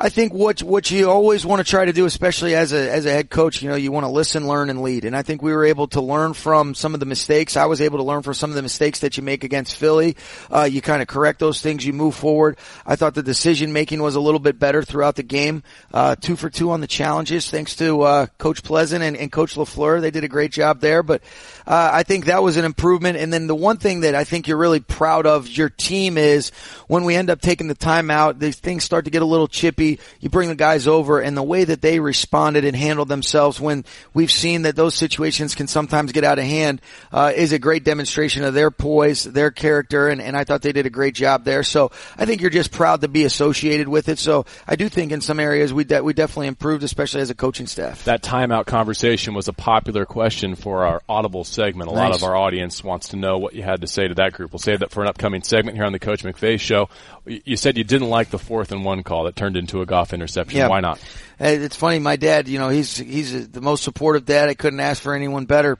I 0.00 0.10
think 0.10 0.32
what 0.32 0.62
what 0.62 0.92
you 0.92 1.10
always 1.10 1.44
want 1.44 1.58
to 1.58 1.68
try 1.68 1.84
to 1.84 1.92
do, 1.92 2.06
especially 2.06 2.54
as 2.54 2.72
a 2.72 2.88
as 2.88 3.04
a 3.04 3.10
head 3.10 3.30
coach, 3.30 3.62
you 3.62 3.68
know, 3.68 3.74
you 3.74 3.90
want 3.90 4.04
to 4.04 4.10
listen, 4.10 4.46
learn, 4.46 4.70
and 4.70 4.80
lead. 4.80 5.04
And 5.04 5.16
I 5.16 5.22
think 5.22 5.42
we 5.42 5.52
were 5.52 5.64
able 5.64 5.88
to 5.88 6.00
learn 6.00 6.34
from 6.34 6.76
some 6.76 6.94
of 6.94 7.00
the 7.00 7.06
mistakes. 7.06 7.56
I 7.56 7.66
was 7.66 7.80
able 7.80 7.98
to 7.98 8.04
learn 8.04 8.22
from 8.22 8.34
some 8.34 8.50
of 8.50 8.54
the 8.54 8.62
mistakes 8.62 9.00
that 9.00 9.16
you 9.16 9.24
make 9.24 9.42
against 9.42 9.74
Philly. 9.74 10.16
Uh, 10.54 10.68
you 10.70 10.80
kind 10.80 11.02
of 11.02 11.08
correct 11.08 11.40
those 11.40 11.60
things, 11.60 11.84
you 11.84 11.92
move 11.92 12.14
forward. 12.14 12.58
I 12.86 12.94
thought 12.94 13.16
the 13.16 13.24
decision 13.24 13.72
making 13.72 14.00
was 14.00 14.14
a 14.14 14.20
little 14.20 14.38
bit 14.38 14.60
better 14.60 14.84
throughout 14.84 15.16
the 15.16 15.24
game. 15.24 15.64
Uh, 15.92 16.14
two 16.14 16.36
for 16.36 16.48
two 16.48 16.70
on 16.70 16.80
the 16.80 16.86
challenges, 16.86 17.50
thanks 17.50 17.74
to 17.76 18.02
uh, 18.02 18.26
Coach 18.38 18.62
Pleasant 18.62 19.02
and, 19.02 19.16
and 19.16 19.32
Coach 19.32 19.56
Lafleur. 19.56 20.00
They 20.00 20.12
did 20.12 20.22
a 20.22 20.28
great 20.28 20.52
job 20.52 20.80
there. 20.80 21.02
But 21.02 21.22
uh, 21.66 21.90
I 21.92 22.04
think 22.04 22.26
that 22.26 22.44
was 22.44 22.56
an 22.56 22.64
improvement. 22.64 23.18
And 23.18 23.32
then 23.32 23.48
the 23.48 23.56
one 23.56 23.78
thing 23.78 24.00
that 24.00 24.14
I 24.14 24.22
think 24.22 24.46
you're 24.46 24.58
really 24.58 24.80
proud 24.80 25.26
of 25.26 25.48
your 25.48 25.70
team 25.70 26.16
is 26.16 26.50
when 26.86 27.02
we 27.02 27.16
end 27.16 27.30
up 27.30 27.40
taking 27.40 27.66
the 27.66 27.74
time 27.74 28.12
out, 28.12 28.38
these 28.38 28.56
things 28.56 28.84
start 28.84 29.06
to 29.06 29.10
get 29.10 29.22
a 29.22 29.26
little 29.26 29.48
chippy. 29.48 29.87
You 30.20 30.28
bring 30.28 30.48
the 30.48 30.54
guys 30.54 30.86
over 30.86 31.20
and 31.20 31.36
the 31.36 31.42
way 31.42 31.64
that 31.64 31.80
they 31.80 32.00
responded 32.00 32.64
and 32.64 32.76
handled 32.76 33.08
themselves 33.08 33.60
when 33.60 33.84
we've 34.12 34.30
seen 34.30 34.62
that 34.62 34.76
those 34.76 34.94
situations 34.94 35.54
can 35.54 35.66
sometimes 35.66 36.12
get 36.12 36.24
out 36.24 36.38
of 36.38 36.44
hand, 36.44 36.80
uh, 37.12 37.32
is 37.34 37.52
a 37.52 37.58
great 37.58 37.84
demonstration 37.84 38.44
of 38.44 38.54
their 38.54 38.70
poise, 38.70 39.24
their 39.24 39.50
character, 39.50 40.08
and, 40.08 40.20
and 40.20 40.36
I 40.36 40.44
thought 40.44 40.62
they 40.62 40.72
did 40.72 40.86
a 40.86 40.90
great 40.90 41.14
job 41.14 41.44
there. 41.44 41.62
So 41.62 41.90
I 42.16 42.26
think 42.26 42.40
you're 42.40 42.50
just 42.50 42.72
proud 42.72 43.00
to 43.02 43.08
be 43.08 43.24
associated 43.24 43.88
with 43.88 44.08
it. 44.08 44.18
So 44.18 44.46
I 44.66 44.76
do 44.76 44.88
think 44.88 45.12
in 45.12 45.20
some 45.20 45.40
areas 45.40 45.72
we 45.72 45.84
de- 45.84 46.02
we 46.02 46.12
definitely 46.12 46.48
improved, 46.48 46.82
especially 46.82 47.20
as 47.20 47.30
a 47.30 47.34
coaching 47.34 47.66
staff. 47.66 48.04
That 48.04 48.22
timeout 48.22 48.66
conversation 48.66 49.34
was 49.34 49.48
a 49.48 49.52
popular 49.52 50.04
question 50.04 50.54
for 50.54 50.84
our 50.84 51.02
Audible 51.08 51.44
segment. 51.44 51.90
A 51.90 51.94
nice. 51.94 52.10
lot 52.10 52.14
of 52.16 52.22
our 52.24 52.36
audience 52.36 52.82
wants 52.82 53.08
to 53.08 53.16
know 53.16 53.38
what 53.38 53.54
you 53.54 53.62
had 53.62 53.80
to 53.80 53.86
say 53.86 54.08
to 54.08 54.14
that 54.14 54.32
group. 54.32 54.52
We'll 54.52 54.58
save 54.58 54.80
that 54.80 54.90
for 54.90 55.02
an 55.02 55.08
upcoming 55.08 55.42
segment 55.42 55.76
here 55.76 55.84
on 55.84 55.92
the 55.92 55.98
Coach 55.98 56.24
McVay 56.24 56.58
Show. 56.58 56.88
You 57.26 57.56
said 57.56 57.76
you 57.76 57.84
didn't 57.84 58.08
like 58.08 58.30
the 58.30 58.38
fourth 58.38 58.72
and 58.72 58.84
one 58.84 59.02
call 59.02 59.24
that 59.24 59.36
turned 59.36 59.56
into 59.56 59.77
a 59.80 59.86
Goff 59.86 60.12
interception. 60.12 60.58
Yeah. 60.58 60.68
Why 60.68 60.80
not? 60.80 61.00
It's 61.38 61.76
funny. 61.76 61.98
My 61.98 62.16
dad, 62.16 62.48
you 62.48 62.58
know, 62.58 62.68
he's 62.68 62.96
he's 62.96 63.48
the 63.48 63.60
most 63.60 63.84
supportive 63.84 64.24
dad. 64.24 64.48
I 64.48 64.54
couldn't 64.54 64.80
ask 64.80 65.02
for 65.02 65.14
anyone 65.14 65.46
better. 65.46 65.78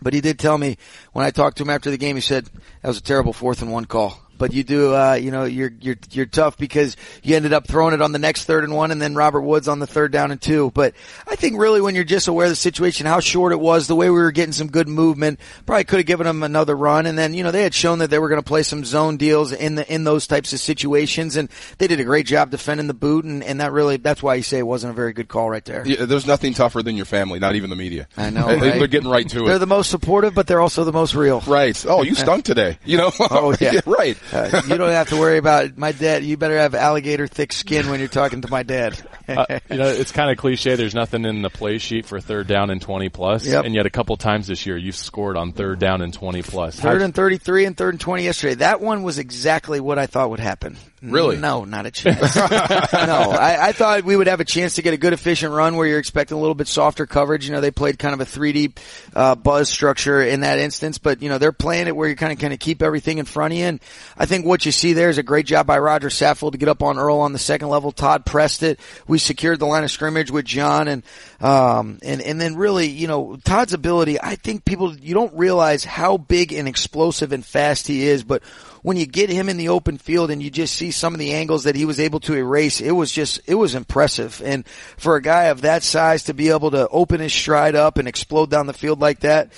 But 0.00 0.14
he 0.14 0.20
did 0.20 0.38
tell 0.38 0.56
me 0.56 0.78
when 1.12 1.24
I 1.24 1.30
talked 1.30 1.58
to 1.58 1.62
him 1.62 1.70
after 1.70 1.90
the 1.90 1.98
game, 1.98 2.16
he 2.16 2.22
said 2.22 2.46
that 2.46 2.88
was 2.88 2.98
a 2.98 3.02
terrible 3.02 3.32
fourth 3.32 3.62
and 3.62 3.70
one 3.70 3.84
call 3.84 4.21
but 4.42 4.52
you 4.52 4.64
do, 4.64 4.92
uh, 4.92 5.12
you 5.14 5.30
know, 5.30 5.44
you're, 5.44 5.70
you're, 5.80 5.94
you're 6.10 6.26
tough 6.26 6.58
because 6.58 6.96
you 7.22 7.36
ended 7.36 7.52
up 7.52 7.64
throwing 7.64 7.94
it 7.94 8.02
on 8.02 8.10
the 8.10 8.18
next 8.18 8.44
third 8.44 8.64
and 8.64 8.74
one 8.74 8.90
and 8.90 9.00
then 9.00 9.14
Robert 9.14 9.42
Woods 9.42 9.68
on 9.68 9.78
the 9.78 9.86
third 9.86 10.10
down 10.10 10.32
and 10.32 10.42
two. 10.42 10.72
But 10.72 10.94
I 11.28 11.36
think 11.36 11.60
really 11.60 11.80
when 11.80 11.94
you're 11.94 12.02
just 12.02 12.26
aware 12.26 12.46
of 12.46 12.50
the 12.50 12.56
situation, 12.56 13.06
how 13.06 13.20
short 13.20 13.52
it 13.52 13.60
was, 13.60 13.86
the 13.86 13.94
way 13.94 14.10
we 14.10 14.18
were 14.18 14.32
getting 14.32 14.52
some 14.52 14.66
good 14.66 14.88
movement, 14.88 15.38
probably 15.64 15.84
could 15.84 16.00
have 16.00 16.06
given 16.06 16.26
them 16.26 16.42
another 16.42 16.76
run. 16.76 17.06
And 17.06 17.16
then, 17.16 17.34
you 17.34 17.44
know, 17.44 17.52
they 17.52 17.62
had 17.62 17.72
shown 17.72 18.00
that 18.00 18.10
they 18.10 18.18
were 18.18 18.28
going 18.28 18.42
to 18.42 18.44
play 18.44 18.64
some 18.64 18.84
zone 18.84 19.16
deals 19.16 19.52
in 19.52 19.76
the, 19.76 19.88
in 19.94 20.02
those 20.02 20.26
types 20.26 20.52
of 20.52 20.58
situations 20.58 21.36
and 21.36 21.48
they 21.78 21.86
did 21.86 22.00
a 22.00 22.04
great 22.04 22.26
job 22.26 22.50
defending 22.50 22.88
the 22.88 22.94
boot. 22.94 23.24
And, 23.24 23.44
and 23.44 23.60
that 23.60 23.70
really, 23.70 23.96
that's 23.96 24.24
why 24.24 24.34
you 24.34 24.42
say 24.42 24.58
it 24.58 24.66
wasn't 24.66 24.90
a 24.90 24.94
very 24.96 25.12
good 25.12 25.28
call 25.28 25.50
right 25.50 25.64
there. 25.64 25.86
Yeah, 25.86 26.04
there's 26.04 26.26
nothing 26.26 26.52
tougher 26.52 26.82
than 26.82 26.96
your 26.96 27.06
family, 27.06 27.38
not 27.38 27.54
even 27.54 27.70
the 27.70 27.76
media. 27.76 28.08
I 28.16 28.30
know. 28.30 28.48
Right? 28.62 28.78
They're 28.78 28.88
getting 28.88 29.08
right 29.08 29.28
to 29.28 29.44
it. 29.44 29.46
They're 29.46 29.58
the 29.60 29.66
most 29.66 29.88
supportive, 29.88 30.34
but 30.34 30.46
they're 30.48 30.60
also 30.60 30.82
the 30.84 30.92
most 30.92 31.14
real. 31.14 31.40
Right. 31.46 31.84
Oh, 31.86 32.02
you 32.02 32.16
stunk 32.16 32.44
today. 32.44 32.78
You 32.84 32.96
know? 32.96 33.12
oh, 33.20 33.54
yeah. 33.60 33.72
yeah 33.74 33.80
right. 33.86 34.16
Uh, 34.32 34.62
you 34.66 34.78
don't 34.78 34.90
have 34.90 35.08
to 35.10 35.16
worry 35.16 35.38
about 35.38 35.76
my 35.76 35.92
dad. 35.92 36.24
You 36.24 36.36
better 36.36 36.58
have 36.58 36.74
alligator 36.74 37.26
thick 37.26 37.52
skin 37.52 37.88
when 37.88 38.00
you're 38.00 38.08
talking 38.08 38.40
to 38.42 38.50
my 38.50 38.62
dad. 38.62 39.00
uh, 39.28 39.60
you 39.70 39.76
know, 39.76 39.88
it's 39.88 40.12
kind 40.12 40.30
of 40.30 40.38
cliche. 40.38 40.74
There's 40.74 40.94
nothing 40.94 41.24
in 41.24 41.42
the 41.42 41.50
play 41.50 41.78
sheet 41.78 42.06
for 42.06 42.20
third 42.20 42.46
down 42.46 42.70
and 42.70 42.80
20 42.80 43.08
plus, 43.10 43.46
yep. 43.46 43.64
and 43.64 43.74
yet 43.74 43.86
a 43.86 43.90
couple 43.90 44.16
times 44.16 44.46
this 44.46 44.66
year 44.66 44.76
you've 44.76 44.96
scored 44.96 45.36
on 45.36 45.52
third 45.52 45.78
down 45.78 46.02
and 46.02 46.12
20 46.12 46.42
plus. 46.42 46.78
Third 46.78 47.02
and 47.02 47.14
33 47.14 47.66
and 47.66 47.76
third 47.76 47.94
and 47.94 48.00
20 48.00 48.24
yesterday. 48.24 48.54
That 48.54 48.80
one 48.80 49.02
was 49.02 49.18
exactly 49.18 49.80
what 49.80 49.98
I 49.98 50.06
thought 50.06 50.30
would 50.30 50.40
happen. 50.40 50.76
Really? 51.02 51.36
No, 51.36 51.64
not 51.64 51.84
a 51.84 51.90
chance. 51.90 52.36
no, 52.36 52.42
I, 52.42 53.68
I, 53.68 53.72
thought 53.72 54.04
we 54.04 54.14
would 54.14 54.28
have 54.28 54.38
a 54.38 54.44
chance 54.44 54.76
to 54.76 54.82
get 54.82 54.94
a 54.94 54.96
good 54.96 55.12
efficient 55.12 55.52
run 55.52 55.74
where 55.76 55.84
you're 55.84 55.98
expecting 55.98 56.36
a 56.36 56.40
little 56.40 56.54
bit 56.54 56.68
softer 56.68 57.06
coverage. 57.06 57.44
You 57.44 57.52
know, 57.52 57.60
they 57.60 57.72
played 57.72 57.98
kind 57.98 58.14
of 58.14 58.20
a 58.20 58.24
3D 58.24 58.78
uh, 59.12 59.34
buzz 59.34 59.68
structure 59.68 60.22
in 60.22 60.40
that 60.40 60.60
instance, 60.60 60.98
but 60.98 61.20
you 61.20 61.28
know 61.28 61.38
they're 61.38 61.50
playing 61.50 61.88
it 61.88 61.96
where 61.96 62.08
you 62.08 62.14
kind 62.14 62.32
of 62.32 62.38
kind 62.38 62.52
of 62.52 62.60
keep 62.60 62.82
everything 62.82 63.18
in 63.18 63.24
front 63.24 63.52
of 63.52 63.58
you. 63.58 63.64
And 63.64 63.80
I 64.16 64.26
think 64.26 64.46
what 64.46 64.64
you 64.64 64.70
see 64.70 64.92
there 64.92 65.08
is 65.08 65.18
a 65.18 65.24
great 65.24 65.46
job 65.46 65.66
by 65.66 65.80
Rodger 65.80 66.08
Saffold 66.08 66.52
to 66.52 66.58
get 66.58 66.68
up 66.68 66.84
on 66.84 66.98
Earl 66.98 67.18
on 67.18 67.32
the 67.32 67.38
second 67.38 67.68
level. 67.68 67.90
Todd 67.90 68.24
pressed 68.24 68.62
it. 68.62 68.78
We 69.08 69.18
secured 69.18 69.58
the 69.58 69.66
line 69.66 69.82
of 69.82 69.90
scrimmage 69.90 70.30
with 70.30 70.44
John, 70.44 70.86
and 70.86 71.02
um, 71.40 71.98
and 72.02 72.22
and 72.22 72.40
then 72.40 72.54
really, 72.54 72.86
you 72.86 73.08
know, 73.08 73.36
Todd's 73.44 73.72
ability. 73.72 74.20
I 74.20 74.36
think 74.36 74.64
people 74.64 74.94
you 74.94 75.14
don't 75.14 75.34
realize 75.34 75.84
how 75.84 76.16
big 76.16 76.52
and 76.52 76.68
explosive 76.68 77.32
and 77.32 77.44
fast 77.44 77.88
he 77.88 78.06
is, 78.06 78.22
but 78.22 78.44
when 78.82 78.96
you 78.96 79.06
get 79.06 79.30
him 79.30 79.48
in 79.48 79.56
the 79.56 79.68
open 79.68 79.98
field 79.98 80.30
and 80.30 80.42
you 80.42 80.50
just 80.50 80.74
see 80.74 80.90
some 80.90 81.14
of 81.14 81.20
the 81.20 81.32
angles 81.32 81.64
that 81.64 81.76
he 81.76 81.84
was 81.84 82.00
able 82.00 82.20
to 82.20 82.34
erase, 82.34 82.80
it 82.80 82.90
was 82.92 83.10
just, 83.10 83.40
it 83.46 83.54
was 83.54 83.74
impressive. 83.74 84.42
And 84.44 84.66
for 84.96 85.16
a 85.16 85.22
guy 85.22 85.44
of 85.44 85.62
that 85.62 85.82
size 85.82 86.24
to 86.24 86.34
be 86.34 86.50
able 86.50 86.72
to 86.72 86.88
open 86.88 87.20
his 87.20 87.32
stride 87.32 87.74
up 87.74 87.98
and 87.98 88.08
explode 88.08 88.50
down 88.50 88.66
the 88.66 88.72
field 88.72 89.00
like 89.00 89.20
that, 89.20 89.52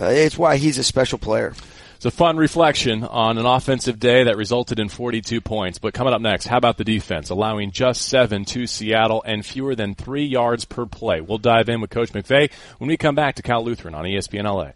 uh, 0.00 0.06
it's 0.06 0.38
why 0.38 0.56
he's 0.56 0.78
a 0.78 0.84
special 0.84 1.18
player. 1.18 1.54
It's 1.96 2.06
a 2.06 2.10
fun 2.10 2.38
reflection 2.38 3.04
on 3.04 3.36
an 3.36 3.44
offensive 3.44 4.00
day 4.00 4.24
that 4.24 4.38
resulted 4.38 4.78
in 4.78 4.88
42 4.88 5.42
points. 5.42 5.78
But 5.78 5.92
coming 5.92 6.14
up 6.14 6.22
next, 6.22 6.46
how 6.46 6.56
about 6.56 6.78
the 6.78 6.84
defense, 6.84 7.28
allowing 7.28 7.72
just 7.72 8.08
seven 8.08 8.46
to 8.46 8.66
Seattle 8.66 9.22
and 9.26 9.44
fewer 9.44 9.74
than 9.74 9.94
three 9.94 10.24
yards 10.24 10.64
per 10.64 10.86
play? 10.86 11.20
We'll 11.20 11.36
dive 11.36 11.68
in 11.68 11.82
with 11.82 11.90
Coach 11.90 12.12
McVay 12.14 12.50
when 12.78 12.88
we 12.88 12.96
come 12.96 13.14
back 13.14 13.34
to 13.34 13.42
Cal 13.42 13.62
Lutheran 13.62 13.94
on 13.94 14.06
ESPN 14.06 14.44
LA. 14.44 14.70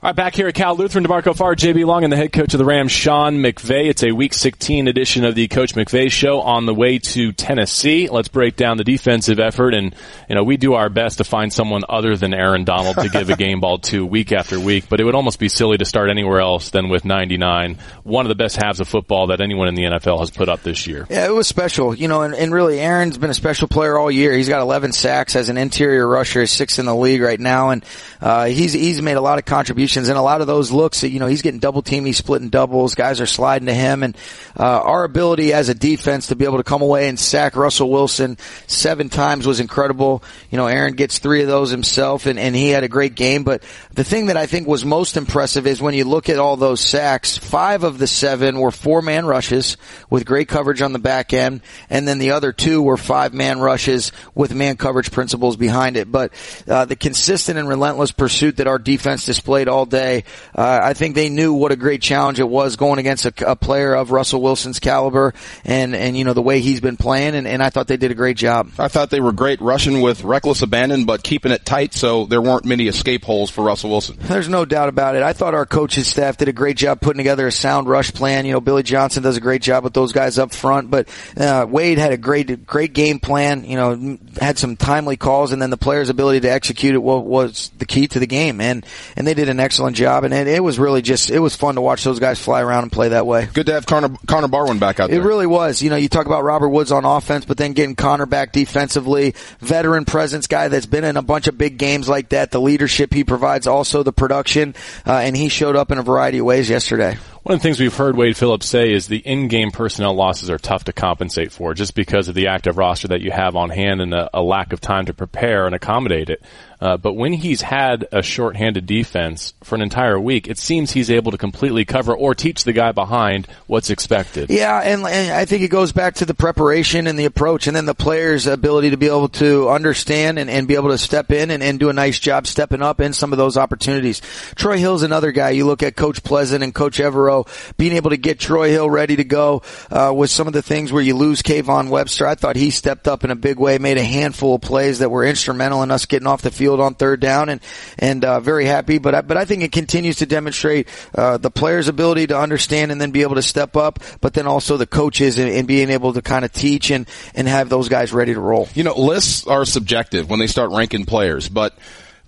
All 0.00 0.10
right, 0.10 0.14
back 0.14 0.36
here 0.36 0.46
at 0.46 0.54
Cal 0.54 0.76
Lutheran, 0.76 1.02
D'Marco 1.02 1.34
Farr, 1.34 1.56
JB 1.56 1.84
Long, 1.84 2.04
and 2.04 2.12
the 2.12 2.16
head 2.16 2.32
coach 2.32 2.54
of 2.54 2.58
the 2.58 2.64
Rams, 2.64 2.92
Sean 2.92 3.38
McVay. 3.38 3.88
It's 3.88 4.04
a 4.04 4.12
Week 4.12 4.32
16 4.32 4.86
edition 4.86 5.24
of 5.24 5.34
the 5.34 5.48
Coach 5.48 5.74
McVay 5.74 6.08
Show 6.08 6.40
on 6.40 6.66
the 6.66 6.72
way 6.72 7.00
to 7.00 7.32
Tennessee. 7.32 8.08
Let's 8.08 8.28
break 8.28 8.54
down 8.54 8.76
the 8.76 8.84
defensive 8.84 9.40
effort, 9.40 9.74
and 9.74 9.96
you 10.28 10.36
know 10.36 10.44
we 10.44 10.56
do 10.56 10.74
our 10.74 10.88
best 10.88 11.18
to 11.18 11.24
find 11.24 11.52
someone 11.52 11.82
other 11.88 12.16
than 12.16 12.32
Aaron 12.32 12.62
Donald 12.62 12.94
to 12.94 13.08
give 13.08 13.28
a 13.28 13.36
game 13.36 13.58
ball 13.58 13.78
to 13.78 14.06
week 14.06 14.30
after 14.30 14.60
week. 14.60 14.84
But 14.88 15.00
it 15.00 15.04
would 15.04 15.16
almost 15.16 15.40
be 15.40 15.48
silly 15.48 15.78
to 15.78 15.84
start 15.84 16.10
anywhere 16.10 16.38
else 16.38 16.70
than 16.70 16.90
with 16.90 17.04
99, 17.04 17.78
one 18.04 18.24
of 18.24 18.28
the 18.28 18.36
best 18.36 18.54
halves 18.54 18.78
of 18.78 18.86
football 18.86 19.26
that 19.26 19.40
anyone 19.40 19.66
in 19.66 19.74
the 19.74 19.82
NFL 19.82 20.20
has 20.20 20.30
put 20.30 20.48
up 20.48 20.62
this 20.62 20.86
year. 20.86 21.08
Yeah, 21.10 21.26
it 21.26 21.34
was 21.34 21.48
special, 21.48 21.92
you 21.92 22.06
know, 22.06 22.22
and, 22.22 22.36
and 22.36 22.54
really 22.54 22.78
Aaron's 22.78 23.18
been 23.18 23.30
a 23.30 23.34
special 23.34 23.66
player 23.66 23.98
all 23.98 24.12
year. 24.12 24.32
He's 24.32 24.48
got 24.48 24.60
11 24.60 24.92
sacks 24.92 25.34
as 25.34 25.48
an 25.48 25.58
interior 25.58 26.06
rusher, 26.06 26.38
he's 26.38 26.52
sixth 26.52 26.78
in 26.78 26.86
the 26.86 26.94
league 26.94 27.20
right 27.20 27.40
now, 27.40 27.70
and 27.70 27.84
uh, 28.20 28.44
he's 28.44 28.74
he's 28.74 29.02
made 29.02 29.16
a 29.16 29.20
lot 29.20 29.40
of 29.40 29.44
contributions 29.44 29.87
and 29.96 30.18
a 30.18 30.22
lot 30.22 30.40
of 30.40 30.46
those 30.46 30.70
looks. 30.70 31.02
You 31.02 31.18
know, 31.18 31.26
he's 31.26 31.42
getting 31.42 31.60
double 31.60 31.82
team, 31.82 32.04
he's 32.04 32.18
splitting 32.18 32.48
doubles. 32.48 32.94
Guys 32.94 33.20
are 33.20 33.26
sliding 33.26 33.66
to 33.66 33.74
him, 33.74 34.02
and 34.02 34.16
uh, 34.58 34.62
our 34.62 35.04
ability 35.04 35.52
as 35.52 35.68
a 35.68 35.74
defense 35.74 36.28
to 36.28 36.36
be 36.36 36.44
able 36.44 36.58
to 36.58 36.64
come 36.64 36.82
away 36.82 37.08
and 37.08 37.18
sack 37.18 37.56
Russell 37.56 37.90
Wilson 37.90 38.36
seven 38.66 39.08
times 39.08 39.46
was 39.46 39.60
incredible. 39.60 40.22
You 40.50 40.58
know, 40.58 40.66
Aaron 40.66 40.94
gets 40.94 41.18
three 41.18 41.42
of 41.42 41.48
those 41.48 41.70
himself, 41.70 42.26
and, 42.26 42.38
and 42.38 42.54
he 42.54 42.70
had 42.70 42.84
a 42.84 42.88
great 42.88 43.14
game. 43.14 43.44
But 43.44 43.62
the 43.92 44.04
thing 44.04 44.26
that 44.26 44.36
I 44.36 44.46
think 44.46 44.68
was 44.68 44.84
most 44.84 45.16
impressive 45.16 45.66
is 45.66 45.80
when 45.80 45.94
you 45.94 46.04
look 46.04 46.28
at 46.28 46.38
all 46.38 46.56
those 46.56 46.80
sacks, 46.80 47.38
five 47.38 47.84
of 47.84 47.98
the 47.98 48.06
seven 48.06 48.60
were 48.60 48.70
four 48.70 49.02
man 49.02 49.26
rushes 49.26 49.76
with 50.10 50.26
great 50.26 50.48
coverage 50.48 50.82
on 50.82 50.92
the 50.92 50.98
back 50.98 51.32
end, 51.32 51.62
and 51.90 52.06
then 52.06 52.18
the 52.18 52.32
other 52.32 52.52
two 52.52 52.82
were 52.82 52.96
five 52.96 53.32
man 53.32 53.60
rushes 53.60 54.12
with 54.34 54.54
man 54.54 54.76
coverage 54.76 55.10
principles 55.10 55.56
behind 55.56 55.96
it. 55.96 56.10
But 56.10 56.32
uh, 56.68 56.84
the 56.84 56.96
consistent 56.96 57.58
and 57.58 57.68
relentless 57.68 58.12
pursuit 58.12 58.56
that 58.56 58.66
our 58.66 58.78
defense 58.78 59.26
displayed 59.26 59.68
all 59.68 59.77
day, 59.86 60.24
uh, 60.54 60.80
I 60.82 60.94
think 60.94 61.14
they 61.14 61.28
knew 61.28 61.52
what 61.52 61.72
a 61.72 61.76
great 61.76 62.02
challenge 62.02 62.40
it 62.40 62.48
was 62.48 62.76
going 62.76 62.98
against 62.98 63.26
a, 63.26 63.50
a, 63.50 63.56
player 63.56 63.94
of 63.94 64.10
Russell 64.10 64.40
Wilson's 64.40 64.78
caliber, 64.78 65.34
and 65.64 65.94
and 65.94 66.16
you 66.16 66.24
know 66.24 66.32
the 66.32 66.42
way 66.42 66.60
he's 66.60 66.80
been 66.80 66.96
playing, 66.96 67.34
and, 67.34 67.46
and 67.46 67.62
I 67.62 67.70
thought 67.70 67.88
they 67.88 67.96
did 67.96 68.10
a 68.10 68.14
great 68.14 68.36
job. 68.36 68.70
I 68.78 68.88
thought 68.88 69.10
they 69.10 69.20
were 69.20 69.32
great 69.32 69.60
rushing 69.60 70.00
with 70.00 70.24
reckless 70.24 70.62
abandon, 70.62 71.04
but 71.04 71.22
keeping 71.22 71.52
it 71.52 71.64
tight 71.64 71.94
so 71.94 72.24
there 72.26 72.40
weren't 72.40 72.64
many 72.64 72.86
escape 72.86 73.24
holes 73.24 73.50
for 73.50 73.64
Russell 73.64 73.90
Wilson. 73.90 74.16
There's 74.20 74.48
no 74.48 74.64
doubt 74.64 74.88
about 74.88 75.16
it. 75.16 75.22
I 75.22 75.32
thought 75.32 75.54
our 75.54 75.66
coaches 75.66 76.06
staff 76.06 76.36
did 76.36 76.48
a 76.48 76.52
great 76.52 76.76
job 76.76 77.00
putting 77.00 77.18
together 77.18 77.46
a 77.46 77.52
sound 77.52 77.88
rush 77.88 78.12
plan. 78.12 78.46
You 78.46 78.52
know, 78.52 78.60
Billy 78.60 78.82
Johnson 78.82 79.22
does 79.22 79.36
a 79.36 79.40
great 79.40 79.62
job 79.62 79.84
with 79.84 79.94
those 79.94 80.12
guys 80.12 80.38
up 80.38 80.52
front, 80.52 80.90
but 80.90 81.08
uh, 81.36 81.66
Wade 81.68 81.98
had 81.98 82.12
a 82.12 82.16
great 82.16 82.66
great 82.66 82.92
game 82.92 83.20
plan. 83.20 83.64
You 83.64 83.76
know, 83.76 84.18
had 84.40 84.58
some 84.58 84.76
timely 84.76 85.16
calls, 85.16 85.52
and 85.52 85.60
then 85.60 85.70
the 85.70 85.76
players' 85.76 86.08
ability 86.08 86.40
to 86.40 86.50
execute 86.50 86.94
it 86.94 87.02
was 87.02 87.70
the 87.78 87.86
key 87.86 88.06
to 88.08 88.18
the 88.18 88.26
game, 88.26 88.60
and 88.60 88.84
and 89.16 89.26
they 89.26 89.34
did 89.34 89.48
an 89.48 89.60
excellent 89.68 89.96
job. 89.96 90.24
And 90.24 90.32
it, 90.32 90.48
it 90.48 90.64
was 90.64 90.78
really 90.78 91.02
just 91.02 91.30
it 91.30 91.40
was 91.40 91.54
fun 91.54 91.74
to 91.74 91.82
watch 91.82 92.02
those 92.02 92.18
guys 92.18 92.40
fly 92.40 92.62
around 92.62 92.84
and 92.84 92.92
play 92.92 93.10
that 93.10 93.26
way. 93.26 93.50
Good 93.52 93.66
to 93.66 93.74
have 93.74 93.84
Connor, 93.84 94.16
Connor 94.26 94.48
Barwin 94.48 94.78
back 94.78 94.98
out 94.98 95.10
there. 95.10 95.20
It 95.20 95.22
really 95.22 95.46
was. 95.46 95.82
You 95.82 95.90
know, 95.90 95.96
you 95.96 96.08
talk 96.08 96.24
about 96.24 96.42
Robert 96.42 96.70
Woods 96.70 96.90
on 96.90 97.04
offense, 97.04 97.44
but 97.44 97.58
then 97.58 97.74
getting 97.74 97.94
Connor 97.94 98.24
back 98.24 98.52
defensively, 98.52 99.34
veteran 99.60 100.06
presence 100.06 100.46
guy 100.46 100.68
that's 100.68 100.86
been 100.86 101.04
in 101.04 101.18
a 101.18 101.22
bunch 101.22 101.48
of 101.48 101.58
big 101.58 101.76
games 101.76 102.08
like 102.08 102.30
that. 102.30 102.50
The 102.50 102.60
leadership 102.60 103.12
he 103.12 103.24
provides, 103.24 103.66
also 103.66 104.02
the 104.02 104.12
production, 104.12 104.74
uh, 105.06 105.12
and 105.12 105.36
he 105.36 105.50
showed 105.50 105.76
up 105.76 105.90
in 105.90 105.98
a 105.98 106.02
variety 106.02 106.38
of 106.38 106.46
ways 106.46 106.70
yesterday. 106.70 107.18
One 107.42 107.54
of 107.54 107.60
the 107.60 107.62
things 107.62 107.80
we've 107.80 107.94
heard 107.94 108.16
Wade 108.16 108.36
Phillips 108.36 108.66
say 108.66 108.92
is 108.92 109.06
the 109.06 109.18
in-game 109.18 109.70
personnel 109.70 110.14
losses 110.14 110.50
are 110.50 110.58
tough 110.58 110.84
to 110.84 110.92
compensate 110.92 111.52
for 111.52 111.72
just 111.72 111.94
because 111.94 112.28
of 112.28 112.34
the 112.34 112.48
active 112.48 112.76
roster 112.76 113.08
that 113.08 113.20
you 113.20 113.30
have 113.30 113.56
on 113.56 113.70
hand 113.70 114.00
and 114.00 114.12
a, 114.12 114.28
a 114.34 114.42
lack 114.42 114.72
of 114.72 114.80
time 114.80 115.06
to 115.06 115.14
prepare 115.14 115.64
and 115.64 115.74
accommodate 115.74 116.30
it. 116.30 116.42
Uh, 116.80 116.96
but 116.96 117.14
when 117.14 117.32
he's 117.32 117.62
had 117.62 118.06
a 118.12 118.22
short-handed 118.22 118.86
defense 118.86 119.52
for 119.64 119.74
an 119.74 119.82
entire 119.82 120.18
week, 120.18 120.46
it 120.46 120.58
seems 120.58 120.92
he's 120.92 121.10
able 121.10 121.32
to 121.32 121.38
completely 121.38 121.84
cover 121.84 122.14
or 122.14 122.34
teach 122.34 122.64
the 122.64 122.72
guy 122.72 122.92
behind 122.92 123.48
what's 123.66 123.90
expected. 123.90 124.48
Yeah, 124.48 124.78
and, 124.78 125.02
and 125.02 125.32
I 125.32 125.44
think 125.44 125.62
it 125.62 125.70
goes 125.70 125.90
back 125.90 126.14
to 126.16 126.24
the 126.24 126.34
preparation 126.34 127.06
and 127.06 127.18
the 127.18 127.24
approach, 127.24 127.66
and 127.66 127.74
then 127.74 127.86
the 127.86 127.94
player's 127.94 128.46
ability 128.46 128.90
to 128.90 128.96
be 128.96 129.06
able 129.06 129.28
to 129.30 129.68
understand 129.68 130.38
and, 130.38 130.48
and 130.48 130.68
be 130.68 130.76
able 130.76 130.90
to 130.90 130.98
step 130.98 131.32
in 131.32 131.50
and, 131.50 131.62
and 131.62 131.80
do 131.80 131.88
a 131.88 131.92
nice 131.92 132.18
job 132.18 132.46
stepping 132.46 132.82
up 132.82 133.00
in 133.00 133.12
some 133.12 133.32
of 133.32 133.38
those 133.38 133.56
opportunities. 133.56 134.20
Troy 134.54 134.76
Hill's 134.76 135.02
another 135.02 135.32
guy. 135.32 135.50
You 135.50 135.66
look 135.66 135.82
at 135.82 135.96
Coach 135.96 136.22
Pleasant 136.22 136.62
and 136.62 136.72
Coach 136.74 136.98
Evero 136.98 137.48
being 137.76 137.94
able 137.94 138.10
to 138.10 138.16
get 138.16 138.38
Troy 138.38 138.68
Hill 138.68 138.88
ready 138.88 139.16
to 139.16 139.24
go 139.24 139.62
uh, 139.90 140.12
with 140.14 140.30
some 140.30 140.46
of 140.46 140.52
the 140.52 140.62
things 140.62 140.92
where 140.92 141.02
you 141.02 141.16
lose 141.16 141.42
Kayvon 141.42 141.88
Webster. 141.88 142.26
I 142.26 142.36
thought 142.36 142.54
he 142.54 142.70
stepped 142.70 143.08
up 143.08 143.24
in 143.24 143.30
a 143.32 143.36
big 143.36 143.58
way, 143.58 143.78
made 143.78 143.98
a 143.98 144.04
handful 144.04 144.54
of 144.54 144.60
plays 144.60 145.00
that 145.00 145.10
were 145.10 145.24
instrumental 145.24 145.82
in 145.82 145.90
us 145.90 146.06
getting 146.06 146.28
off 146.28 146.42
the 146.42 146.50
field 146.50 146.67
field 146.68 146.80
on 146.80 146.94
third 146.94 147.20
down, 147.20 147.48
and 147.48 147.60
and 147.98 148.24
uh, 148.24 148.40
very 148.40 148.66
happy. 148.66 148.98
But 148.98 149.14
I, 149.14 149.20
but 149.22 149.36
I 149.36 149.44
think 149.44 149.62
it 149.62 149.72
continues 149.72 150.16
to 150.16 150.26
demonstrate 150.26 150.88
uh, 151.14 151.38
the 151.38 151.50
players' 151.50 151.88
ability 151.88 152.28
to 152.28 152.38
understand 152.38 152.92
and 152.92 153.00
then 153.00 153.10
be 153.10 153.22
able 153.22 153.36
to 153.36 153.42
step 153.42 153.76
up, 153.76 154.00
but 154.20 154.34
then 154.34 154.46
also 154.46 154.76
the 154.76 154.86
coaches 154.86 155.38
and, 155.38 155.50
and 155.50 155.66
being 155.66 155.90
able 155.90 156.12
to 156.12 156.22
kind 156.22 156.44
of 156.44 156.52
teach 156.52 156.90
and 156.90 157.08
and 157.34 157.48
have 157.48 157.68
those 157.68 157.88
guys 157.88 158.12
ready 158.12 158.34
to 158.34 158.40
roll. 158.40 158.68
You 158.74 158.84
know, 158.84 158.94
lists 158.94 159.46
are 159.46 159.64
subjective 159.64 160.28
when 160.28 160.38
they 160.38 160.46
start 160.46 160.70
ranking 160.70 161.06
players, 161.06 161.48
but 161.48 161.76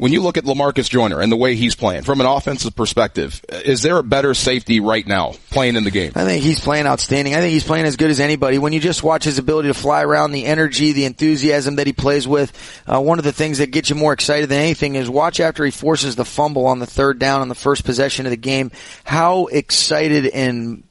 when 0.01 0.13
you 0.13 0.23
look 0.23 0.39
at 0.39 0.45
Lamarcus 0.45 0.89
Joyner 0.89 1.21
and 1.21 1.31
the 1.31 1.37
way 1.37 1.57
he's 1.57 1.75
playing 1.75 2.05
from 2.05 2.23
an 2.23 2.27
offensive 2.27 2.75
perspective, 2.75 3.45
is 3.51 3.83
there 3.83 3.99
a 3.99 4.03
better 4.03 4.33
safety 4.33 4.81
right 4.81 5.07
now 5.07 5.35
playing 5.51 5.77
in 5.77 5.85
the 5.85 5.91
game? 5.91 6.13
I 6.15 6.25
think 6.25 6.43
he's 6.43 6.59
playing 6.59 6.87
outstanding. 6.87 7.35
I 7.35 7.41
think 7.41 7.53
he's 7.53 7.65
playing 7.65 7.85
as 7.85 7.97
good 7.97 8.09
as 8.09 8.19
anybody. 8.19 8.57
When 8.57 8.73
you 8.73 8.81
just 8.81 9.03
watch 9.03 9.25
his 9.25 9.39
ability 9.39 9.69
to 9.69 9.75
fly 9.75 10.03
around, 10.03 10.33
the 10.33 10.47
energy, 10.47 10.93
the 10.93 11.05
enthusiasm 11.05 11.77
that 11.77 11.87
he 11.87 11.93
plays 11.93 12.27
with, 12.27 12.51
uh, 12.87 12.99
one 12.99 13.19
of 13.19 13.27
the 13.27 13.33
things 13.33 13.59
that 13.59 13.73
gets 13.73 13.91
you 13.91 13.97
more 13.97 14.15
excited 14.15 14.49
than 14.49 14.61
anything 14.61 14.95
is 14.95 15.11
watch 15.11 15.39
after 15.39 15.67
he 15.67 15.71
forces 15.71 16.17
the 16.17 16.25
fumble 16.25 16.67
on 16.67 16.79
the 16.79 16.87
third 16.87 17.19
down 17.19 17.43
on 17.43 17.49
the 17.49 17.55
first 17.55 17.85
possession 17.85 18.25
of 18.25 18.31
the 18.31 18.39
game, 18.39 18.71
how 19.05 19.47
excited 19.47 20.27
and 20.29 20.83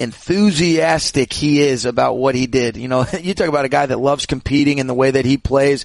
enthusiastic 0.00 1.32
he 1.32 1.60
is 1.60 1.84
about 1.84 2.14
what 2.14 2.34
he 2.34 2.46
did. 2.46 2.76
You 2.76 2.88
know, 2.88 3.06
you 3.20 3.34
talk 3.34 3.48
about 3.48 3.64
a 3.64 3.68
guy 3.68 3.86
that 3.86 3.98
loves 3.98 4.26
competing 4.26 4.80
and 4.80 4.88
the 4.88 4.94
way 4.94 5.10
that 5.10 5.24
he 5.24 5.36
plays. 5.36 5.84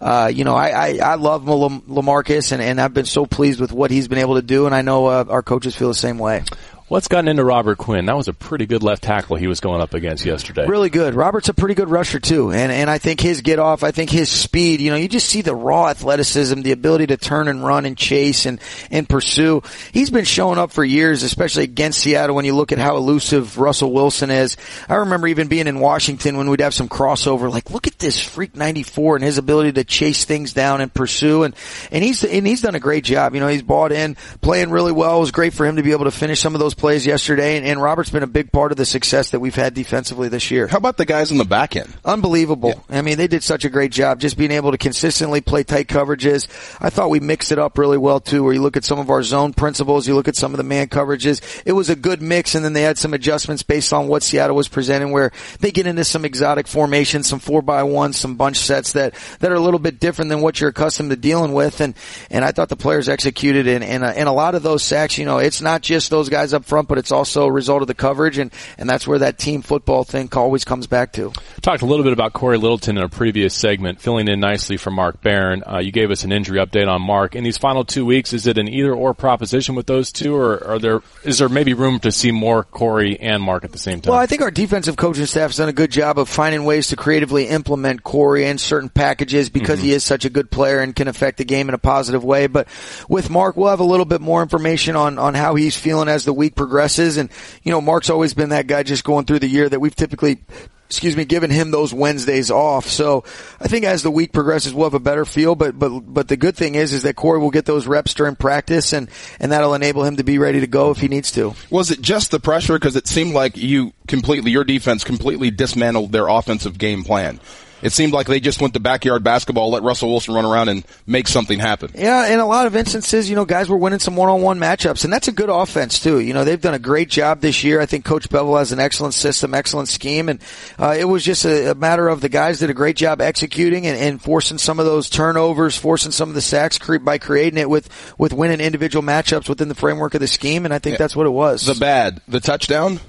Uh, 0.00 0.30
you 0.32 0.44
know, 0.44 0.54
I, 0.54 0.68
I, 0.68 0.98
I 1.02 1.14
love 1.16 1.42
Lamarcus 1.44 2.52
and, 2.52 2.62
and 2.62 2.80
I've 2.80 2.94
been 2.94 3.04
so 3.04 3.26
pleased 3.26 3.60
with 3.60 3.72
what 3.72 3.90
he's 3.90 4.08
been 4.08 4.18
able 4.18 4.36
to 4.36 4.42
do. 4.42 4.66
And 4.66 4.74
I 4.74 4.82
know 4.82 5.06
uh, 5.06 5.24
our 5.28 5.42
coaches 5.42 5.74
feel 5.74 5.88
the 5.88 5.94
same 5.94 6.18
way. 6.18 6.44
What's 6.88 7.06
gotten 7.06 7.28
into 7.28 7.44
Robert 7.44 7.76
Quinn? 7.76 8.06
That 8.06 8.16
was 8.16 8.28
a 8.28 8.32
pretty 8.32 8.64
good 8.64 8.82
left 8.82 9.02
tackle 9.02 9.36
he 9.36 9.46
was 9.46 9.60
going 9.60 9.82
up 9.82 9.92
against 9.92 10.24
yesterday. 10.24 10.66
Really 10.66 10.88
good. 10.88 11.14
Robert's 11.14 11.50
a 11.50 11.54
pretty 11.54 11.74
good 11.74 11.90
rusher 11.90 12.18
too, 12.18 12.50
and 12.50 12.72
and 12.72 12.88
I 12.88 12.96
think 12.96 13.20
his 13.20 13.42
get 13.42 13.58
off, 13.58 13.84
I 13.84 13.90
think 13.90 14.08
his 14.08 14.30
speed. 14.30 14.80
You 14.80 14.90
know, 14.90 14.96
you 14.96 15.06
just 15.06 15.28
see 15.28 15.42
the 15.42 15.54
raw 15.54 15.88
athleticism, 15.88 16.62
the 16.62 16.72
ability 16.72 17.08
to 17.08 17.18
turn 17.18 17.48
and 17.48 17.62
run 17.62 17.84
and 17.84 17.94
chase 17.94 18.46
and 18.46 18.58
and 18.90 19.06
pursue. 19.06 19.62
He's 19.92 20.08
been 20.08 20.24
showing 20.24 20.58
up 20.58 20.72
for 20.72 20.82
years, 20.82 21.22
especially 21.24 21.64
against 21.64 22.00
Seattle. 22.00 22.34
When 22.34 22.46
you 22.46 22.54
look 22.54 22.72
at 22.72 22.78
how 22.78 22.96
elusive 22.96 23.58
Russell 23.58 23.92
Wilson 23.92 24.30
is, 24.30 24.56
I 24.88 24.94
remember 24.94 25.26
even 25.26 25.48
being 25.48 25.66
in 25.66 25.80
Washington 25.80 26.38
when 26.38 26.48
we'd 26.48 26.60
have 26.60 26.72
some 26.72 26.88
crossover. 26.88 27.52
Like, 27.52 27.70
look 27.70 27.86
at 27.86 27.98
this 27.98 28.18
freak 28.18 28.56
ninety 28.56 28.82
four 28.82 29.14
and 29.14 29.22
his 29.22 29.36
ability 29.36 29.72
to 29.72 29.84
chase 29.84 30.24
things 30.24 30.54
down 30.54 30.80
and 30.80 30.92
pursue, 30.94 31.42
and 31.42 31.54
and 31.92 32.02
he's 32.02 32.24
and 32.24 32.46
he's 32.46 32.62
done 32.62 32.76
a 32.76 32.80
great 32.80 33.04
job. 33.04 33.34
You 33.34 33.40
know, 33.40 33.48
he's 33.48 33.60
bought 33.60 33.92
in, 33.92 34.16
playing 34.40 34.70
really 34.70 34.92
well. 34.92 35.18
It 35.18 35.20
was 35.20 35.32
great 35.32 35.52
for 35.52 35.66
him 35.66 35.76
to 35.76 35.82
be 35.82 35.92
able 35.92 36.06
to 36.06 36.10
finish 36.10 36.40
some 36.40 36.54
of 36.54 36.60
those 36.60 36.77
plays 36.78 37.04
yesterday, 37.04 37.56
and, 37.56 37.66
and, 37.66 37.82
Robert's 37.82 38.10
been 38.10 38.22
a 38.22 38.26
big 38.28 38.50
part 38.52 38.72
of 38.72 38.78
the 38.78 38.86
success 38.86 39.30
that 39.30 39.40
we've 39.40 39.54
had 39.54 39.74
defensively 39.74 40.28
this 40.28 40.50
year. 40.50 40.66
How 40.66 40.78
about 40.78 40.96
the 40.96 41.04
guys 41.04 41.30
in 41.30 41.38
the 41.38 41.44
back 41.44 41.76
end? 41.76 41.94
Unbelievable. 42.04 42.84
Yeah. 42.88 42.98
I 42.98 43.02
mean, 43.02 43.18
they 43.18 43.26
did 43.26 43.42
such 43.42 43.64
a 43.64 43.68
great 43.68 43.92
job 43.92 44.20
just 44.20 44.38
being 44.38 44.50
able 44.50 44.70
to 44.70 44.78
consistently 44.78 45.40
play 45.40 45.64
tight 45.64 45.88
coverages. 45.88 46.48
I 46.80 46.90
thought 46.90 47.10
we 47.10 47.20
mixed 47.20 47.52
it 47.52 47.58
up 47.58 47.76
really 47.76 47.98
well 47.98 48.20
too, 48.20 48.44
where 48.44 48.54
you 48.54 48.62
look 48.62 48.76
at 48.76 48.84
some 48.84 48.98
of 48.98 49.10
our 49.10 49.22
zone 49.22 49.52
principles, 49.52 50.06
you 50.06 50.14
look 50.14 50.28
at 50.28 50.36
some 50.36 50.54
of 50.54 50.58
the 50.58 50.64
man 50.64 50.86
coverages. 50.86 51.62
It 51.66 51.72
was 51.72 51.90
a 51.90 51.96
good 51.96 52.22
mix, 52.22 52.54
and 52.54 52.64
then 52.64 52.72
they 52.72 52.82
had 52.82 52.98
some 52.98 53.14
adjustments 53.14 53.62
based 53.62 53.92
on 53.92 54.08
what 54.08 54.22
Seattle 54.22 54.56
was 54.56 54.68
presenting, 54.68 55.10
where 55.10 55.32
they 55.60 55.70
get 55.70 55.86
into 55.86 56.04
some 56.04 56.24
exotic 56.24 56.66
formations, 56.66 57.28
some 57.28 57.40
four 57.40 57.62
by 57.62 57.82
one, 57.82 58.12
some 58.12 58.36
bunch 58.36 58.58
sets 58.58 58.92
that 58.92 59.14
that 59.40 59.50
are 59.50 59.56
a 59.56 59.60
little 59.60 59.80
bit 59.80 60.00
different 60.00 60.28
than 60.28 60.40
what 60.40 60.60
you're 60.60 60.70
accustomed 60.70 61.10
to 61.10 61.16
dealing 61.16 61.52
with, 61.52 61.80
and 61.80 61.94
and 62.30 62.44
I 62.44 62.52
thought 62.52 62.68
the 62.68 62.76
players 62.76 63.08
executed, 63.08 63.66
and 63.66 63.84
and, 63.84 64.04
uh, 64.04 64.12
and 64.14 64.28
a 64.28 64.32
lot 64.32 64.54
of 64.54 64.62
those 64.62 64.82
sacks, 64.82 65.18
you 65.18 65.24
know, 65.24 65.38
it's 65.38 65.60
not 65.60 65.82
just 65.82 66.10
those 66.10 66.28
guys 66.28 66.52
up 66.52 66.64
front, 66.68 66.88
but 66.88 66.98
it's 66.98 67.10
also 67.10 67.46
a 67.46 67.52
result 67.52 67.82
of 67.82 67.88
the 67.88 67.94
coverage, 67.94 68.38
and, 68.38 68.52
and 68.76 68.88
that's 68.88 69.06
where 69.06 69.18
that 69.18 69.38
team 69.38 69.62
football 69.62 70.04
thing 70.04 70.28
always 70.34 70.64
comes 70.64 70.86
back 70.86 71.12
to. 71.14 71.32
Talked 71.62 71.82
a 71.82 71.86
little 71.86 72.04
bit 72.04 72.12
about 72.12 72.32
Corey 72.32 72.58
Littleton 72.58 72.98
in 72.98 73.02
a 73.02 73.08
previous 73.08 73.54
segment, 73.54 74.00
filling 74.00 74.28
in 74.28 74.40
nicely 74.40 74.76
for 74.76 74.90
Mark 74.90 75.20
Barron. 75.22 75.64
Uh, 75.66 75.78
you 75.78 75.90
gave 75.90 76.10
us 76.10 76.24
an 76.24 76.32
injury 76.32 76.58
update 76.58 76.88
on 76.88 77.02
Mark. 77.02 77.34
In 77.34 77.44
these 77.44 77.58
final 77.58 77.84
two 77.84 78.04
weeks, 78.04 78.32
is 78.32 78.46
it 78.46 78.58
an 78.58 78.68
either 78.68 78.94
or 78.94 79.14
proposition 79.14 79.74
with 79.74 79.86
those 79.86 80.12
two, 80.12 80.34
or 80.34 80.64
are 80.64 80.78
there 80.78 81.00
is 81.24 81.38
there 81.38 81.48
maybe 81.48 81.74
room 81.74 81.98
to 82.00 82.12
see 82.12 82.30
more 82.30 82.64
Corey 82.64 83.18
and 83.18 83.42
Mark 83.42 83.64
at 83.64 83.72
the 83.72 83.78
same 83.78 84.00
time? 84.00 84.12
Well, 84.12 84.20
I 84.20 84.26
think 84.26 84.42
our 84.42 84.50
defensive 84.50 84.96
coaching 84.96 85.26
staff 85.26 85.50
has 85.50 85.56
done 85.56 85.68
a 85.68 85.72
good 85.72 85.90
job 85.90 86.18
of 86.18 86.28
finding 86.28 86.64
ways 86.64 86.88
to 86.88 86.96
creatively 86.96 87.48
implement 87.48 88.02
Corey 88.02 88.44
in 88.44 88.58
certain 88.58 88.88
packages 88.88 89.48
because 89.48 89.78
mm-hmm. 89.78 89.86
he 89.88 89.92
is 89.92 90.04
such 90.04 90.24
a 90.24 90.30
good 90.30 90.50
player 90.50 90.80
and 90.80 90.94
can 90.94 91.08
affect 91.08 91.38
the 91.38 91.44
game 91.44 91.68
in 91.68 91.74
a 91.74 91.78
positive 91.78 92.24
way. 92.24 92.46
But 92.46 92.68
with 93.08 93.30
Mark, 93.30 93.56
we'll 93.56 93.70
have 93.70 93.80
a 93.80 93.84
little 93.84 94.04
bit 94.04 94.20
more 94.20 94.42
information 94.42 94.96
on 94.96 95.18
on 95.18 95.34
how 95.34 95.54
he's 95.54 95.76
feeling 95.76 96.08
as 96.08 96.24
the 96.24 96.32
week 96.32 96.54
progresses. 96.58 97.16
And, 97.16 97.30
you 97.62 97.72
know, 97.72 97.80
Mark's 97.80 98.10
always 98.10 98.34
been 98.34 98.50
that 98.50 98.66
guy 98.66 98.82
just 98.82 99.04
going 99.04 99.24
through 99.24 99.38
the 99.38 99.48
year 99.48 99.66
that 99.68 99.80
we've 99.80 99.96
typically 99.96 100.40
excuse 100.88 101.14
me, 101.16 101.26
giving 101.26 101.50
him 101.50 101.70
those 101.70 101.92
Wednesdays 101.92 102.50
off. 102.50 102.86
So 102.86 103.24
I 103.60 103.68
think 103.68 103.84
as 103.84 104.02
the 104.02 104.10
week 104.10 104.32
progresses, 104.32 104.72
we'll 104.72 104.86
have 104.86 104.94
a 104.94 105.00
better 105.00 105.24
feel. 105.24 105.54
But 105.54 105.78
but 105.78 106.00
but 106.00 106.28
the 106.28 106.36
good 106.36 106.56
thing 106.56 106.74
is 106.74 106.92
is 106.92 107.02
that 107.02 107.14
Corey 107.14 107.38
will 107.38 107.50
get 107.50 107.66
those 107.66 107.86
reps 107.86 108.14
during 108.14 108.36
practice, 108.36 108.92
and 108.92 109.08
and 109.38 109.52
that'll 109.52 109.74
enable 109.74 110.04
him 110.04 110.16
to 110.16 110.24
be 110.24 110.38
ready 110.38 110.60
to 110.60 110.66
go 110.66 110.90
if 110.90 110.98
he 110.98 111.08
needs 111.08 111.30
to. 111.32 111.54
Was 111.70 111.90
it 111.90 112.00
just 112.00 112.30
the 112.30 112.40
pressure? 112.40 112.74
Because 112.74 112.96
it 112.96 113.06
seemed 113.06 113.34
like 113.34 113.56
you 113.56 113.92
completely, 114.06 114.50
your 114.50 114.64
defense 114.64 115.04
completely 115.04 115.50
dismantled 115.50 116.12
their 116.12 116.28
offensive 116.28 116.78
game 116.78 117.04
plan. 117.04 117.38
It 117.82 117.92
seemed 117.92 118.12
like 118.12 118.26
they 118.26 118.40
just 118.40 118.60
went 118.60 118.74
to 118.74 118.80
backyard 118.80 119.22
basketball, 119.22 119.70
let 119.70 119.82
Russell 119.82 120.10
Wilson 120.10 120.34
run 120.34 120.44
around 120.44 120.68
and 120.68 120.84
make 121.06 121.28
something 121.28 121.58
happen. 121.58 121.90
Yeah, 121.94 122.28
in 122.28 122.40
a 122.40 122.46
lot 122.46 122.66
of 122.66 122.74
instances, 122.74 123.30
you 123.30 123.36
know, 123.36 123.44
guys 123.44 123.68
were 123.68 123.76
winning 123.76 123.98
some 123.98 124.16
one-on-one 124.16 124.58
matchups, 124.58 125.04
and 125.04 125.12
that's 125.12 125.28
a 125.28 125.32
good 125.32 125.48
offense 125.48 126.00
too. 126.00 126.20
You 126.20 126.34
know, 126.34 126.44
they've 126.44 126.60
done 126.60 126.74
a 126.74 126.78
great 126.78 127.08
job 127.08 127.40
this 127.40 127.62
year. 127.62 127.80
I 127.80 127.86
think 127.86 128.04
Coach 128.04 128.28
Bevell 128.28 128.58
has 128.58 128.72
an 128.72 128.80
excellent 128.80 129.14
system, 129.14 129.54
excellent 129.54 129.88
scheme, 129.88 130.28
and 130.28 130.40
uh, 130.78 130.96
it 130.98 131.04
was 131.04 131.24
just 131.24 131.44
a, 131.44 131.72
a, 131.72 131.74
matter 131.74 132.08
of 132.08 132.20
the 132.20 132.28
guys 132.28 132.58
did 132.58 132.70
a 132.70 132.74
great 132.74 132.96
job 132.96 133.20
executing 133.20 133.86
and, 133.86 133.96
and, 133.96 134.18
forcing 134.20 134.58
some 134.58 134.80
of 134.80 134.86
those 134.86 135.08
turnovers, 135.08 135.76
forcing 135.76 136.10
some 136.10 136.28
of 136.28 136.34
the 136.34 136.40
sacks 136.40 136.78
by 137.00 137.18
creating 137.18 137.58
it 137.58 137.70
with 137.70 137.88
with 138.18 138.32
winning 138.32 138.60
individual 138.60 139.02
matchups 139.02 139.48
within 139.48 139.68
the 139.68 139.74
framework 139.74 140.14
of 140.14 140.20
the 140.20 140.26
scheme, 140.26 140.64
and 140.64 140.74
I 140.74 140.78
think 140.78 140.94
yeah. 140.94 140.98
that's 140.98 141.14
what 141.14 141.26
it 141.26 141.30
was. 141.30 141.64
The 141.64 141.74
bad, 141.74 142.20
the 142.26 142.40
touchdown 142.40 143.00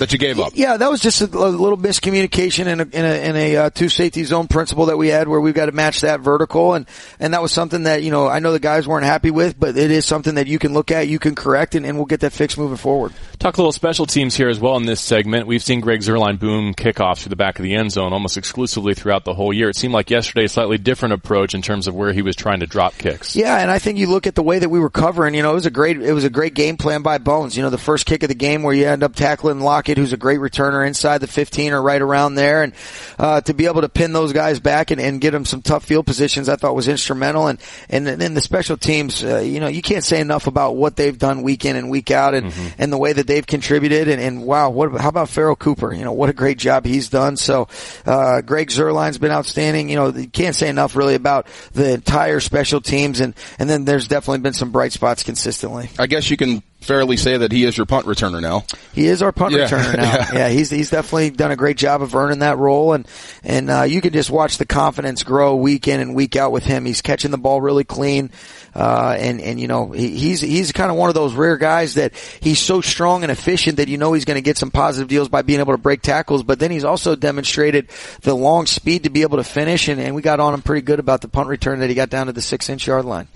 that 0.00 0.12
you 0.12 0.18
gave 0.18 0.40
up. 0.40 0.52
Yeah, 0.54 0.76
that 0.76 0.90
was 0.90 1.00
just 1.00 1.20
a, 1.20 1.24
a 1.26 1.48
little 1.48 1.78
miscommunication 1.78 2.66
in 2.66 2.80
a, 2.80 2.82
in 2.82 3.04
a, 3.04 3.28
in 3.28 3.36
a 3.36 3.56
uh, 3.56 3.70
two 3.70 3.88
safety 3.88 4.24
zone 4.24 4.48
principle 4.48 4.86
that 4.86 4.96
we 4.96 5.08
had 5.08 5.28
where 5.28 5.40
we've 5.40 5.54
got 5.54 5.66
to 5.66 5.72
match 5.72 6.00
that 6.00 6.20
vertical. 6.20 6.74
And, 6.74 6.86
and 7.18 7.32
that 7.34 7.42
was 7.42 7.52
something 7.52 7.84
that, 7.84 8.02
you 8.02 8.10
know, 8.10 8.26
I 8.26 8.40
know 8.40 8.52
the 8.52 8.60
guys 8.60 8.88
weren't 8.88 9.04
happy 9.04 9.30
with, 9.30 9.58
but 9.58 9.76
it 9.76 9.90
is 9.90 10.04
something 10.04 10.34
that 10.34 10.46
you 10.46 10.58
can 10.58 10.72
look 10.72 10.90
at, 10.90 11.08
you 11.08 11.18
can 11.18 11.34
correct, 11.34 11.74
and, 11.74 11.86
and 11.86 11.96
we'll 11.96 12.06
get 12.06 12.20
that 12.20 12.32
fixed 12.32 12.58
moving 12.58 12.76
forward. 12.76 13.12
Talk 13.38 13.56
a 13.56 13.60
little 13.60 13.72
special 13.72 14.06
teams 14.06 14.34
here 14.34 14.48
as 14.48 14.58
well 14.58 14.76
in 14.76 14.86
this 14.86 15.00
segment. 15.00 15.46
We've 15.46 15.62
seen 15.62 15.80
Greg 15.80 16.00
Zuerlein 16.00 16.38
boom 16.38 16.74
kickoffs 16.74 17.22
through 17.22 17.30
the 17.30 17.36
back 17.36 17.58
of 17.58 17.62
the 17.62 17.74
end 17.74 17.92
zone 17.92 18.12
almost 18.12 18.36
exclusively 18.36 18.94
throughout 18.94 19.24
the 19.24 19.34
whole 19.34 19.52
year. 19.52 19.68
It 19.68 19.76
seemed 19.76 19.94
like 19.94 20.10
yesterday 20.10 20.44
a 20.44 20.48
slightly 20.48 20.78
different 20.78 21.14
approach 21.14 21.54
in 21.54 21.62
terms 21.62 21.86
of 21.86 21.94
where 21.94 22.12
he 22.12 22.22
was 22.22 22.36
trying 22.36 22.60
to 22.60 22.66
drop 22.66 22.96
kicks. 22.96 23.36
Yeah, 23.36 23.58
and 23.58 23.70
I 23.70 23.78
think 23.78 23.98
you 23.98 24.08
look 24.08 24.26
at 24.26 24.34
the 24.34 24.42
way 24.42 24.58
that 24.58 24.68
we 24.68 24.80
were 24.80 24.90
covering, 24.90 25.34
you 25.34 25.42
know, 25.42 25.52
it 25.52 25.54
was 25.54 25.66
a 25.66 25.70
great, 25.70 26.00
it 26.00 26.12
was 26.12 26.24
a 26.24 26.30
great 26.30 26.54
game 26.54 26.76
plan 26.78 27.02
by 27.02 27.18
Bones. 27.18 27.56
You 27.56 27.62
know, 27.62 27.70
the 27.70 27.78
first 27.78 28.06
kick 28.06 28.22
of 28.22 28.28
the 28.28 28.34
game 28.34 28.62
where 28.62 28.74
you 28.74 28.86
end 28.86 29.02
up 29.02 29.14
tackling 29.14 29.60
Lockett, 29.60 29.89
who's 29.98 30.12
a 30.12 30.16
great 30.16 30.40
returner 30.40 30.86
inside 30.86 31.18
the 31.18 31.26
15 31.26 31.72
or 31.72 31.82
right 31.82 32.00
around 32.00 32.34
there. 32.34 32.62
And, 32.62 32.72
uh, 33.18 33.40
to 33.42 33.54
be 33.54 33.66
able 33.66 33.82
to 33.82 33.88
pin 33.88 34.12
those 34.12 34.32
guys 34.32 34.60
back 34.60 34.90
and, 34.90 35.00
and 35.00 35.20
get 35.20 35.32
them 35.32 35.44
some 35.44 35.62
tough 35.62 35.84
field 35.84 36.06
positions, 36.06 36.48
I 36.48 36.56
thought 36.56 36.74
was 36.74 36.88
instrumental. 36.88 37.48
And, 37.48 37.60
and 37.88 38.06
then 38.06 38.34
the 38.34 38.40
special 38.40 38.76
teams, 38.76 39.22
uh, 39.22 39.38
you 39.38 39.60
know, 39.60 39.68
you 39.68 39.82
can't 39.82 40.04
say 40.04 40.20
enough 40.20 40.46
about 40.46 40.76
what 40.76 40.96
they've 40.96 41.16
done 41.16 41.42
week 41.42 41.64
in 41.64 41.76
and 41.76 41.90
week 41.90 42.10
out 42.10 42.34
and, 42.34 42.46
mm-hmm. 42.46 42.82
and 42.82 42.92
the 42.92 42.98
way 42.98 43.12
that 43.12 43.26
they've 43.26 43.46
contributed. 43.46 44.08
And, 44.08 44.20
and 44.20 44.42
wow, 44.44 44.70
what, 44.70 45.00
how 45.00 45.08
about 45.08 45.28
Pharoh 45.28 45.56
Cooper? 45.56 45.92
You 45.92 46.04
know, 46.04 46.12
what 46.12 46.30
a 46.30 46.34
great 46.34 46.58
job 46.58 46.84
he's 46.84 47.08
done. 47.08 47.36
So, 47.36 47.68
uh, 48.06 48.40
Greg 48.40 48.68
Zuerlein's 48.68 49.18
been 49.18 49.30
outstanding. 49.30 49.88
You 49.88 49.96
know, 49.96 50.08
you 50.08 50.28
can't 50.28 50.54
say 50.54 50.68
enough 50.68 50.96
really 50.96 51.14
about 51.14 51.46
the 51.72 51.92
entire 51.92 52.40
special 52.40 52.80
teams. 52.80 53.20
And, 53.20 53.34
and 53.58 53.68
then 53.68 53.84
there's 53.84 54.08
definitely 54.08 54.40
been 54.40 54.52
some 54.52 54.72
bright 54.72 54.92
spots 54.92 55.22
consistently. 55.22 55.90
I 55.98 56.06
guess 56.06 56.30
you 56.30 56.36
can 56.36 56.62
fairly 56.80 57.16
say 57.16 57.36
that 57.36 57.52
he 57.52 57.64
is 57.64 57.76
your 57.76 57.86
punt 57.86 58.06
returner 58.06 58.40
now. 58.40 58.64
He 58.92 59.06
is 59.06 59.22
our 59.22 59.32
punt 59.32 59.54
yeah. 59.54 59.68
returner 59.68 59.96
now. 59.96 60.02
yeah. 60.14 60.32
yeah. 60.32 60.48
he's 60.48 60.70
he's 60.70 60.90
definitely 60.90 61.30
done 61.30 61.50
a 61.50 61.56
great 61.56 61.76
job 61.76 62.02
of 62.02 62.14
earning 62.14 62.40
that 62.40 62.58
role, 62.58 62.92
and 62.92 63.06
and 63.42 63.70
uh, 63.70 63.82
you 63.82 64.00
can 64.00 64.12
just 64.12 64.30
watch 64.30 64.58
the 64.58 64.66
confidence 64.66 65.22
grow 65.22 65.56
week 65.56 65.88
in 65.88 66.00
and 66.00 66.14
week 66.14 66.36
out 66.36 66.52
with 66.52 66.64
him. 66.64 66.84
He's 66.84 67.02
catching 67.02 67.30
the 67.30 67.38
ball 67.38 67.60
really 67.60 67.84
clean. 67.84 68.30
Uh, 68.74 69.16
and, 69.18 69.40
and, 69.40 69.58
you 69.58 69.66
know, 69.66 69.90
he, 69.90 70.16
he's, 70.16 70.40
he's 70.40 70.70
kind 70.70 70.90
of 70.90 70.96
one 70.96 71.08
of 71.08 71.14
those 71.14 71.34
rare 71.34 71.56
guys 71.56 71.94
that 71.94 72.14
he's 72.40 72.60
so 72.60 72.80
strong 72.80 73.22
and 73.22 73.32
efficient 73.32 73.78
that 73.78 73.88
you 73.88 73.98
know 73.98 74.12
he's 74.12 74.24
going 74.24 74.36
to 74.36 74.42
get 74.42 74.56
some 74.56 74.70
positive 74.70 75.08
deals 75.08 75.28
by 75.28 75.42
being 75.42 75.58
able 75.58 75.72
to 75.72 75.78
break 75.78 76.02
tackles, 76.02 76.42
but 76.42 76.58
then 76.58 76.70
he's 76.70 76.84
also 76.84 77.16
demonstrated 77.16 77.88
the 78.22 78.34
long 78.34 78.66
speed 78.66 79.04
to 79.04 79.10
be 79.10 79.22
able 79.22 79.38
to 79.38 79.44
finish, 79.44 79.88
and, 79.88 80.00
and 80.00 80.14
we 80.14 80.22
got 80.22 80.38
on 80.38 80.54
him 80.54 80.62
pretty 80.62 80.82
good 80.82 81.00
about 81.00 81.20
the 81.20 81.28
punt 81.28 81.48
return 81.48 81.80
that 81.80 81.88
he 81.88 81.94
got 81.94 82.10
down 82.10 82.26
to 82.26 82.32
the 82.32 82.40
six 82.40 82.68
inch 82.68 82.86
yard 82.86 83.04
line. 83.04 83.26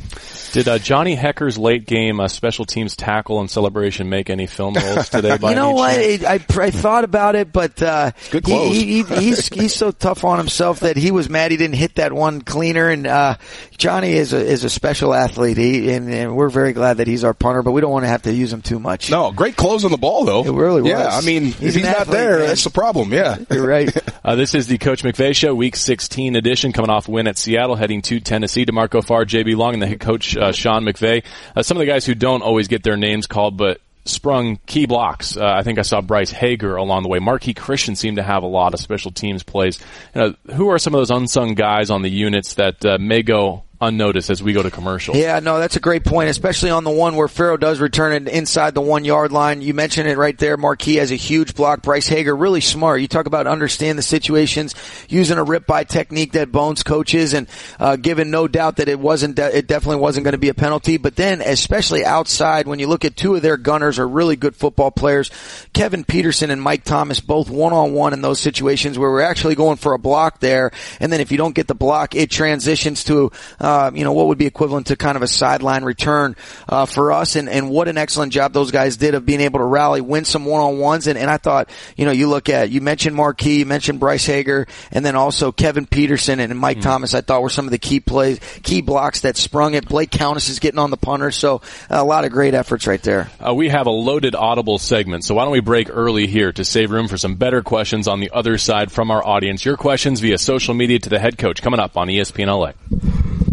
Did 0.53 0.69
uh, 0.69 0.79
Johnny 0.79 1.17
Hekker's 1.17 1.59
late 1.59 1.85
game 1.85 2.21
uh, 2.21 2.29
special 2.29 2.65
teams 2.65 2.95
tackle 2.95 3.34
and 3.41 3.51
celebration 3.51 4.09
make 4.09 4.31
any 4.31 4.47
film 4.47 4.75
roles 4.75 5.09
today? 5.09 5.39
you 5.43 5.55
know 5.55 5.73
what? 5.73 5.97
I, 5.97 6.35
I, 6.35 6.35
I, 6.35 6.71
thought 6.71 7.05
about 7.05 7.37
it, 7.37 7.53
but 7.53 7.81
uh, 7.83 8.13
Good 8.31 8.47
he, 8.47 8.69
he, 8.69 9.03
he, 9.03 9.03
he's 9.03 9.49
he's 9.55 9.75
so 9.75 9.91
tough 9.91 10.25
on 10.25 10.39
himself 10.39 10.81
that 10.81 10.97
he 10.97 11.11
was 11.11 11.29
mad 11.29 11.51
he 11.51 11.57
didn't 11.57 11.77
hit 11.77 11.97
that 11.97 12.13
one 12.13 12.41
cleaner. 12.41 12.89
And 12.89 13.07
uh, 13.07 13.37
Johnny 13.77 14.13
is 14.13 14.33
a 14.33 14.45
is 14.45 14.65
a 14.65 14.71
special 14.71 15.15
athlete, 15.15 15.57
he, 15.57 15.93
and, 15.93 16.13
and 16.13 16.37
we're 16.37 16.49
very 16.49 16.73
glad 16.73 16.99
that 16.99 17.07
he's 17.07 17.25
our 17.25 17.35
punter. 17.35 17.63
But 17.63 17.73
we 17.73 17.81
don't 17.81 17.93
want 17.93 18.05
to 18.05 18.09
have 18.09 18.23
to 18.23 18.33
use 18.33 18.53
him 18.53 18.63
too 18.63 18.79
much. 18.79 19.11
No, 19.11 19.33
great 19.33 19.57
close 19.57 19.85
on 19.85 19.91
the 19.91 19.97
ball 19.97 20.25
though. 20.25 20.45
It 20.45 20.53
really 20.53 20.83
was. 20.83 20.91
Yeah, 20.91 21.09
I 21.09 21.21
mean, 21.21 21.45
he's 21.45 21.77
if 21.77 21.83
he's 21.83 21.85
not 21.85 22.07
there, 22.07 22.39
man. 22.39 22.49
that's 22.49 22.65
the 22.65 22.71
problem. 22.71 23.13
Yeah, 23.13 23.39
you're 23.51 23.67
right. 23.67 23.91
uh, 24.25 24.35
this 24.37 24.55
is 24.55 24.67
the 24.67 24.79
Coach 24.79 25.03
McVay 25.03 25.35
Show, 25.35 25.55
Week 25.55 25.77
16 25.77 26.37
edition, 26.37 26.73
coming 26.73 26.91
off 26.91 27.09
win 27.09 27.27
at 27.27 27.39
Seattle, 27.39 27.77
heading 27.77 28.03
to 28.03 28.21
Tennessee. 28.21 28.65
D'Marco 28.65 29.03
Farr, 29.03 29.25
JB 29.25 29.57
Long, 29.57 29.75
and 29.75 29.83
the 29.83 29.87
head 29.87 30.01
coach 30.01 30.37
uh, 30.37 30.53
Sean 30.53 30.85
McVay. 30.85 31.25
Uh, 31.55 31.63
some 31.63 31.77
of 31.77 31.81
the 31.81 31.87
guys 31.87 32.07
who 32.07 32.15
don't 32.15 32.43
always 32.43 32.69
get 32.69 32.83
their 32.83 32.97
names 32.97 33.24
called, 33.27 33.57
but 33.57 33.81
sprung 34.05 34.59
key 34.67 34.87
blocks. 34.87 35.37
Uh, 35.37 35.45
I 35.47 35.63
think 35.63 35.79
I 35.79 35.83
saw 35.83 36.01
Bryce 36.01 36.31
Hager 36.31 36.77
along 36.77 37.03
the 37.03 37.09
way. 37.09 37.19
Marqui 37.19 37.57
Christian 37.57 37.97
seemed 37.97 38.17
to 38.17 38.23
have 38.23 38.43
a 38.43 38.47
lot 38.47 38.75
of 38.75 38.81
special 38.81 39.11
teams 39.11 39.43
plays. 39.43 39.79
You 40.15 40.21
know, 40.21 40.35
who 40.55 40.69
are 40.69 40.79
some 40.79 40.95
of 40.95 41.01
those 41.01 41.11
unsung 41.11 41.55
guys 41.55 41.91
on 41.91 42.03
the 42.03 42.11
units 42.11 42.55
that 42.55 42.85
uh, 42.85 42.99
may 42.99 43.23
go 43.23 43.65
unnoticed 43.87 44.31
as 44.31 44.43
we 44.43 44.53
go 44.53 44.63
to 44.63 44.71
commercial. 44.71 45.17
Yeah, 45.17 45.41
no, 45.41 45.59
that's 45.59 45.77
a 45.77 45.81
great 45.81 46.05
point, 46.05 46.31
especially 46.31 46.71
on 46.71 46.85
the 46.85 46.91
one 46.91 47.17
where 47.17 47.29
Pharoh 47.29 47.57
does 47.57 47.81
return 47.81 48.13
it 48.13 48.33
inside 48.33 48.75
the 48.75 48.81
one 48.81 49.05
yard 49.05 49.33
line. 49.33 49.63
You 49.63 49.75
mentioned 49.75 50.09
it 50.09 50.19
right 50.19 50.37
there. 50.37 50.57
Marqui 50.57 50.99
has 50.99 51.11
a 51.11 51.17
huge 51.17 51.55
block. 51.55 51.83
Bryce 51.83 52.09
Hager, 52.09 52.35
really 52.35 52.61
smart. 52.61 53.01
You 53.01 53.09
talk 53.09 53.27
about 53.27 53.47
understand 53.47 53.99
the 53.99 54.03
situations, 54.03 54.75
using 55.09 55.39
a 55.39 55.45
rip 55.45 55.67
by 55.67 55.85
technique 55.85 56.33
that 56.33 56.53
Bones 56.53 56.83
coaches, 56.83 57.35
and 57.35 57.49
uh, 57.79 57.97
given 57.97 58.31
no 58.31 58.49
doubt 58.49 58.77
that 58.77 58.89
it 58.89 58.99
wasn't, 58.99 59.37
de- 59.37 59.59
it 59.59 59.67
definitely 59.67 60.01
wasn't 60.01 60.25
going 60.25 60.33
to 60.33 60.39
be 60.39 60.49
a 60.49 60.55
penalty. 60.55 60.97
But 60.97 61.17
then, 61.17 61.41
especially 61.41 62.05
outside, 62.05 62.67
when 62.67 62.79
you 62.79 62.87
look 62.87 63.05
at 63.05 63.17
two 63.17 63.35
of 63.35 63.43
their 63.43 63.57
gunners 63.57 63.99
are 63.99 64.09
really 64.09 64.37
good 64.37 64.57
football 64.57 64.91
players, 64.91 65.31
Kevin 65.73 66.05
Peterson 66.05 66.51
and 66.51 66.61
Mike 66.63 66.85
Thomas, 66.85 67.21
both 67.21 67.51
one 67.51 67.73
on 67.73 67.93
one 67.93 68.13
in 68.13 68.23
those 68.23 68.41
situations 68.41 68.99
where 68.99 69.11
we're 69.11 69.21
actually 69.21 69.55
going 69.55 69.77
for 69.77 69.93
a 69.93 69.99
block 69.99 70.41
there, 70.41 70.71
and 71.01 71.13
then 71.13 71.21
if 71.21 71.31
you 71.33 71.39
don't 71.39 71.55
get 71.55 71.67
the 71.67 71.75
block, 71.75 72.15
it 72.15 72.31
transitions 72.31 73.05
to 73.05 73.31
uh, 73.61 73.74
you 73.95 74.05
know, 74.05 74.13
what 74.13 74.29
would 74.29 74.39
be 74.39 74.47
equivalent 74.47 74.89
to 74.89 74.97
kind 74.97 75.17
of 75.17 75.23
a 75.23 75.27
sideline 75.27 75.85
return 75.85 76.37
uh, 76.69 76.87
for 76.87 77.13
us. 77.13 77.37
And, 77.37 77.49
and 77.49 77.71
what 77.71 77.89
an 77.89 77.99
excellent 77.99 78.33
job 78.33 78.53
those 78.53 78.71
guys 78.71 78.97
did 78.97 79.15
of 79.15 79.27
being 79.27 79.41
able 79.41 79.59
to 79.59 79.65
rally, 79.65 80.01
win 80.01 80.25
some 80.25 80.45
one-on-ones. 80.45 81.07
And, 81.07 81.19
and 81.19 81.31
I 81.31 81.37
thought, 81.37 81.71
you 81.97 82.05
know, 82.05 82.13
you 82.13 82.29
look 82.29 82.49
at, 82.49 82.71
you 82.71 82.81
mentioned 82.81 83.17
Marqui, 83.17 83.59
you 83.59 83.67
mentioned 83.67 84.01
Bryce 84.01 84.27
Hager, 84.27 84.67
and 84.91 85.05
then 85.05 85.17
also 85.17 85.53
Kevin 85.53 85.87
Peterson 85.87 86.41
and 86.41 86.59
Mike 86.59 86.79
mm-hmm. 86.79 86.85
Thomas, 86.85 87.15
I 87.15 87.21
thought 87.21 87.43
were 87.43 87.51
some 87.51 87.67
of 87.67 87.71
the 87.71 87.79
key 87.79 88.01
plays, 88.01 88.41
key 88.63 88.81
blocks 88.81 89.21
that 89.21 89.37
sprung 89.37 89.75
it. 89.75 89.89
Blake 89.89 90.11
Countess 90.11 90.49
is 90.49 90.59
getting 90.59 90.79
on 90.79 90.91
the 90.91 90.97
punter. 90.97 91.31
So 91.31 91.63
a 91.91 92.05
lot 92.05 92.25
of 92.25 92.33
great 92.33 92.55
efforts 92.55 92.87
right 92.87 93.03
there. 93.03 93.31
Uh, 93.41 93.55
we 93.55 93.69
have 93.69 93.87
a 93.87 93.91
loaded 93.91 94.35
audible 94.35 94.79
segment. 94.79 95.25
So 95.25 95.35
why 95.35 95.45
don't 95.45 95.53
we 95.53 95.61
break 95.61 95.89
early 95.91 96.27
here 96.27 96.53
to 96.53 96.65
save 96.65 96.91
room 96.91 97.09
for 97.09 97.19
some 97.19 97.37
better 97.37 97.63
questions 97.63 98.09
on 98.09 98.21
the 98.21 98.31
other 98.33 98.59
side 98.59 98.93
from 98.93 99.11
our 99.11 99.25
audience. 99.25 99.65
Your 99.65 99.77
questions 99.77 100.21
via 100.21 100.39
social 100.39 100.75
media 100.75 100.99
to 100.99 101.11
the 101.11 101.19
head 101.19 101.39
coach 101.39 101.63
coming 101.63 101.81
up 101.81 101.97
on 101.97 102.09
ESPN 102.09 102.47
LA. 102.47 103.44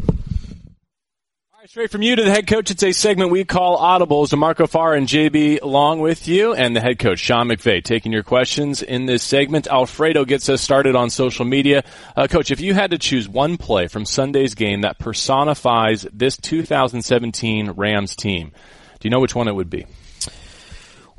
Straight 1.72 1.90
from 1.90 2.02
you 2.02 2.18
to 2.18 2.22
the 2.22 2.30
head 2.30 2.48
coach. 2.48 2.70
It's 2.70 2.84
a 2.84 2.92
segment 2.92 3.32
we 3.32 3.46
call 3.46 3.78
Audibles. 3.78 4.38
Marco 4.38 4.68
Farr 4.68 4.94
and 4.94 5.08
JB 5.08 5.62
along 5.62 6.02
with 6.02 6.28
you 6.28 6.54
and 6.54 6.76
the 6.76 6.82
head 6.82 7.00
coach, 7.00 7.20
Sean 7.20 7.48
McVay, 7.48 7.82
taking 7.82 8.12
your 8.12 8.24
questions 8.24 8.82
in 8.82 9.06
this 9.06 9.24
segment. 9.24 9.68
Alfredo 9.68 10.26
gets 10.26 10.50
us 10.50 10.62
started 10.62 10.98
on 10.98 11.10
social 11.10 11.46
media. 11.46 11.86
Uh, 12.14 12.28
coach, 12.28 12.52
if 12.52 12.60
you 12.60 12.74
had 12.74 12.92
to 12.92 12.98
choose 12.98 13.30
one 13.30 13.56
play 13.56 13.88
from 13.88 14.04
Sunday's 14.04 14.54
game 14.54 14.82
that 14.82 15.00
personifies 15.00 16.06
this 16.12 16.36
2017 16.36 17.72
Rams 17.72 18.18
team, 18.18 18.52
do 19.00 19.08
you 19.08 19.10
know 19.10 19.22
which 19.22 19.34
one 19.34 19.48
it 19.48 19.56
would 19.56 19.70
be? 19.70 19.86